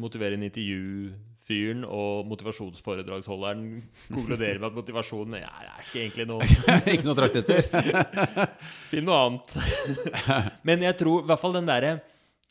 [0.00, 3.66] motiverende intervju-fyren og motivasjonsforedragsholderen
[4.08, 6.46] konkluderer med at motivasjonen ja, er ikke egentlig noe
[6.94, 7.68] ikke noe å trakte etter.
[8.90, 9.56] Finn noe annet.
[10.68, 11.98] Men jeg tror i hvert fall den derre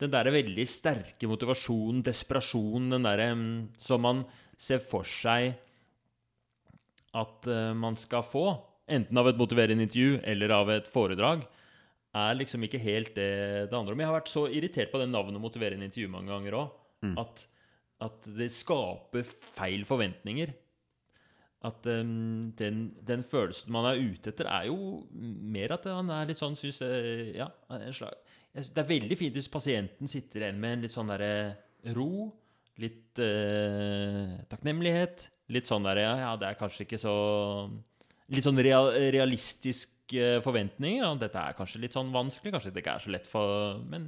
[0.01, 4.25] den der veldig sterke motivasjonen, desperasjonen, den derre mm, som man
[4.59, 5.53] ser for seg
[7.15, 8.49] at eh, man skal få,
[8.91, 11.45] enten av et motiverende intervju eller av et foredrag,
[12.15, 13.31] er liksom ikke helt det
[13.69, 14.01] det handler om.
[14.03, 16.75] Jeg har vært så irritert på det navnet motiverende intervju mange ganger òg,
[17.21, 17.43] at,
[18.05, 19.25] at det skaper
[19.55, 20.53] feil forventninger.
[21.65, 26.27] At um, den, den følelsen man er ute etter, er jo mer at han er
[26.29, 28.19] litt sånn synes jeg, Ja, en slag,
[28.53, 31.31] Det er veldig fint hvis pasienten sitter igjen med en litt sånn derre
[31.95, 32.29] ro,
[32.81, 35.29] litt uh, takknemlighet.
[35.53, 37.17] Litt sånn der, ja, ja, det er kanskje ikke så
[38.33, 40.95] Litt sånn real, realistisk eh, forventning.
[40.97, 44.07] Ja, dette er kanskje litt sånn vanskelig, kanskje det ikke er så lett for Men,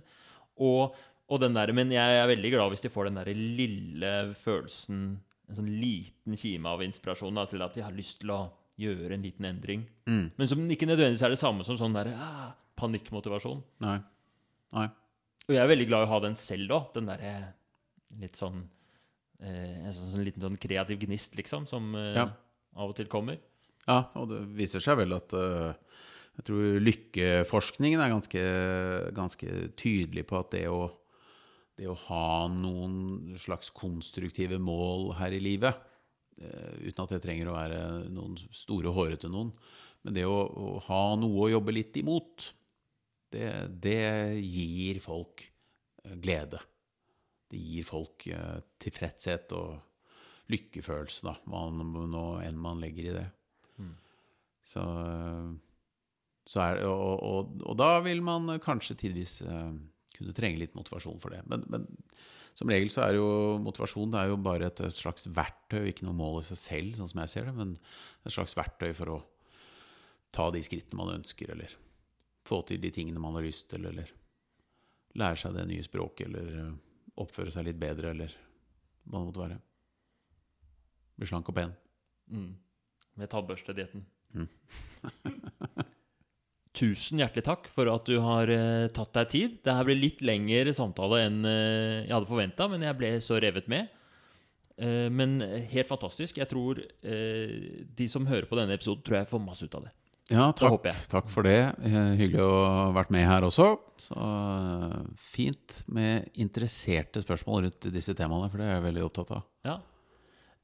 [0.57, 0.95] og,
[1.27, 5.01] og den der, men jeg er veldig glad hvis de får den der lille følelsen,
[5.47, 8.39] en sånn liten kime av inspirasjon da, til at de har lyst til å
[8.79, 9.83] gjøre en liten endring.
[10.05, 13.61] Men som ikke nødvendigvis er det samme som sånn der, ah, panikkmotivasjon.
[13.83, 13.97] Nei.
[14.77, 14.87] Nei.
[15.47, 16.89] Og jeg er veldig glad i å ha den selv òg.
[16.97, 17.33] Den derre
[18.19, 18.59] litt sånn
[19.39, 21.65] eh, En sånn, sånn liten sånn kreativ gnist, liksom.
[21.69, 22.27] Som eh, Ja.
[22.75, 23.39] av og til kommer.
[23.87, 25.71] Ja, og det viser seg vel at uh,
[26.37, 28.41] Jeg tror lykkeforskningen er ganske,
[29.15, 30.83] ganske tydelig på at det å,
[31.77, 35.77] det å ha noen slags konstruktive mål her i livet,
[36.41, 37.81] eh, uten at det trenger å være
[38.13, 39.51] noen store, hårete noen,
[40.05, 42.49] men det å, å ha noe å jobbe litt imot,
[43.33, 43.51] det,
[43.83, 46.63] det gir folk eh, glede.
[47.47, 49.77] Det gir folk eh, tilfredshet og
[50.51, 53.27] lykkefølelse, da, nå enn man legger i det.
[54.67, 54.83] Så,
[56.47, 59.37] så er, og, og, og da vil man kanskje tidvis
[60.17, 61.43] kunne trenge litt motivasjon for det.
[61.49, 61.87] Men, men
[62.57, 63.27] som regel så er jo
[63.61, 67.11] motivasjon det er jo bare et slags verktøy, ikke noe mål i seg selv, sånn
[67.11, 67.75] som jeg ser det, men
[68.25, 69.17] et slags verktøy for å
[70.33, 71.75] ta de skrittene man ønsker, eller
[72.47, 74.09] få til de tingene man har lyst til, eller
[75.17, 76.73] lære seg det nye språket, eller eh,
[77.21, 78.33] oppføre seg litt bedre, eller
[79.07, 79.59] hva det måtte være.
[81.17, 81.75] Bli slank og pen.
[82.33, 82.51] Mm.
[83.17, 84.05] Med tannbørstedietten.
[86.77, 89.59] Tusen hjertelig takk for at du har uh, tatt deg tid.
[89.65, 93.39] Det her ble litt lengre samtale enn uh, jeg hadde forventa, men jeg ble så
[93.41, 93.89] revet med.
[94.77, 95.39] Uh, men
[95.71, 96.37] helt fantastisk.
[96.37, 99.93] Jeg tror de som hører på denne episoden, tror jeg får masse ut av det.
[100.27, 101.71] Ja, takk, takk for det.
[102.19, 103.69] Hyggelig å ha vært med her også.
[104.03, 104.31] Så
[105.31, 109.45] fint med interesserte spørsmål rundt disse temaene, for det er jeg veldig opptatt av.
[109.65, 109.77] Ja.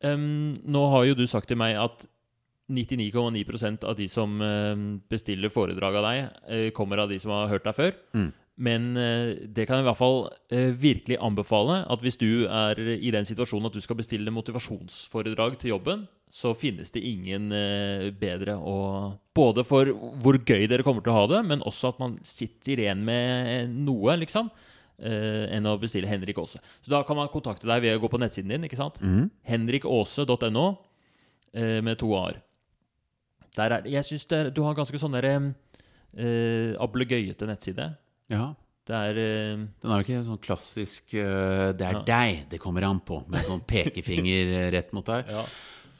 [0.03, 2.03] Um, nå har jo du sagt til meg at
[2.71, 7.51] 99,9% av de som eh, bestiller foredrag av deg, eh, kommer av de som har
[7.51, 7.93] hørt deg før.
[8.15, 8.31] Mm.
[8.63, 10.19] Men eh, det kan jeg i hvert fall
[10.77, 15.73] virkelig anbefale at hvis du er i den situasjonen at du skal bestille motivasjonsforedrag til
[15.73, 17.51] jobben, så finnes det ingen
[18.17, 18.77] bedre å
[19.37, 19.89] Både for
[20.21, 23.69] hvor gøy dere kommer til å ha det, men også at man sitter igjen med
[23.73, 24.49] noe, liksom.
[25.01, 26.61] enn å bestille Henrik Aase.
[26.85, 28.65] Så da kan man kontakte deg ved å gå på nettsiden din.
[28.65, 29.01] ikke sant?
[29.01, 29.29] Mm.
[29.49, 30.65] henrikaase.no
[31.53, 32.41] eh, med to a-er.
[33.57, 35.35] Der er, jeg syns du har ganske sånn derre
[36.17, 37.91] eh, ablegøyete nettside.
[38.33, 38.53] Ja.
[38.83, 42.01] Det er uh, Den er jo ikke sånn klassisk uh, 'det er Ja.
[42.03, 45.29] deg det kommer an på', med sånn pekefinger rett mot deg.
[45.29, 45.45] Ja.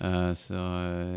[0.04, 0.58] Uh, Så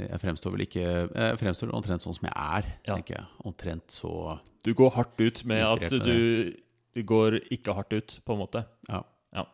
[0.06, 2.94] jeg fremstår vel ikke Jeg fremstår omtrent sånn som jeg er, Ja.
[2.94, 3.26] tenker jeg.
[3.44, 6.54] Omtrent så Du går hardt ut med at med du,
[6.94, 8.64] du går ikke hardt ut, på en måte.
[8.88, 9.02] Ja.
[9.34, 9.44] Ja.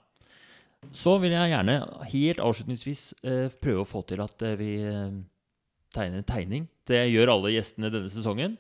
[0.93, 3.15] Så vil jeg gjerne helt avslutningsvis
[3.61, 4.77] prøve å få til at vi
[5.95, 6.69] tegner en tegning.
[6.89, 8.59] Det gjør alle gjestene denne sesongen.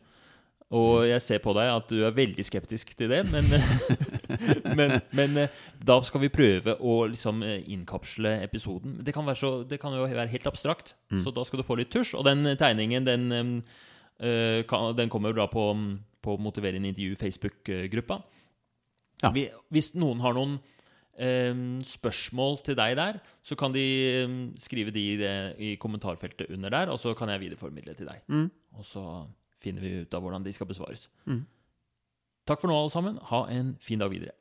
[0.73, 3.45] Og jeg ser på deg at du er veldig skeptisk til det, men,
[4.79, 8.95] men, men eh, da skal vi prøve å liksom eh, innkapsle episoden.
[9.05, 11.77] Det kan, være så, det kan jo være helt abstrakt, så da skal du få
[11.77, 12.15] litt tusj.
[12.17, 13.59] Og den tegningen, den,
[14.17, 15.67] eh, kan, den kommer da på,
[16.25, 18.23] på Motiverende intervju Facebook-gruppa.
[19.23, 19.35] Ja.
[19.69, 20.57] Hvis noen har noen
[21.87, 23.85] spørsmål til deg der, så kan de
[24.59, 28.23] skrive de i, det, i kommentarfeltet under der, og så kan jeg videreformidle til deg.
[28.29, 28.51] Mm.
[28.79, 29.05] Og så
[29.63, 31.09] finner vi ut av hvordan de skal besvares.
[31.31, 31.45] Mm.
[32.49, 33.19] Takk for nå, alle sammen.
[33.31, 34.35] Ha en fin dag videre.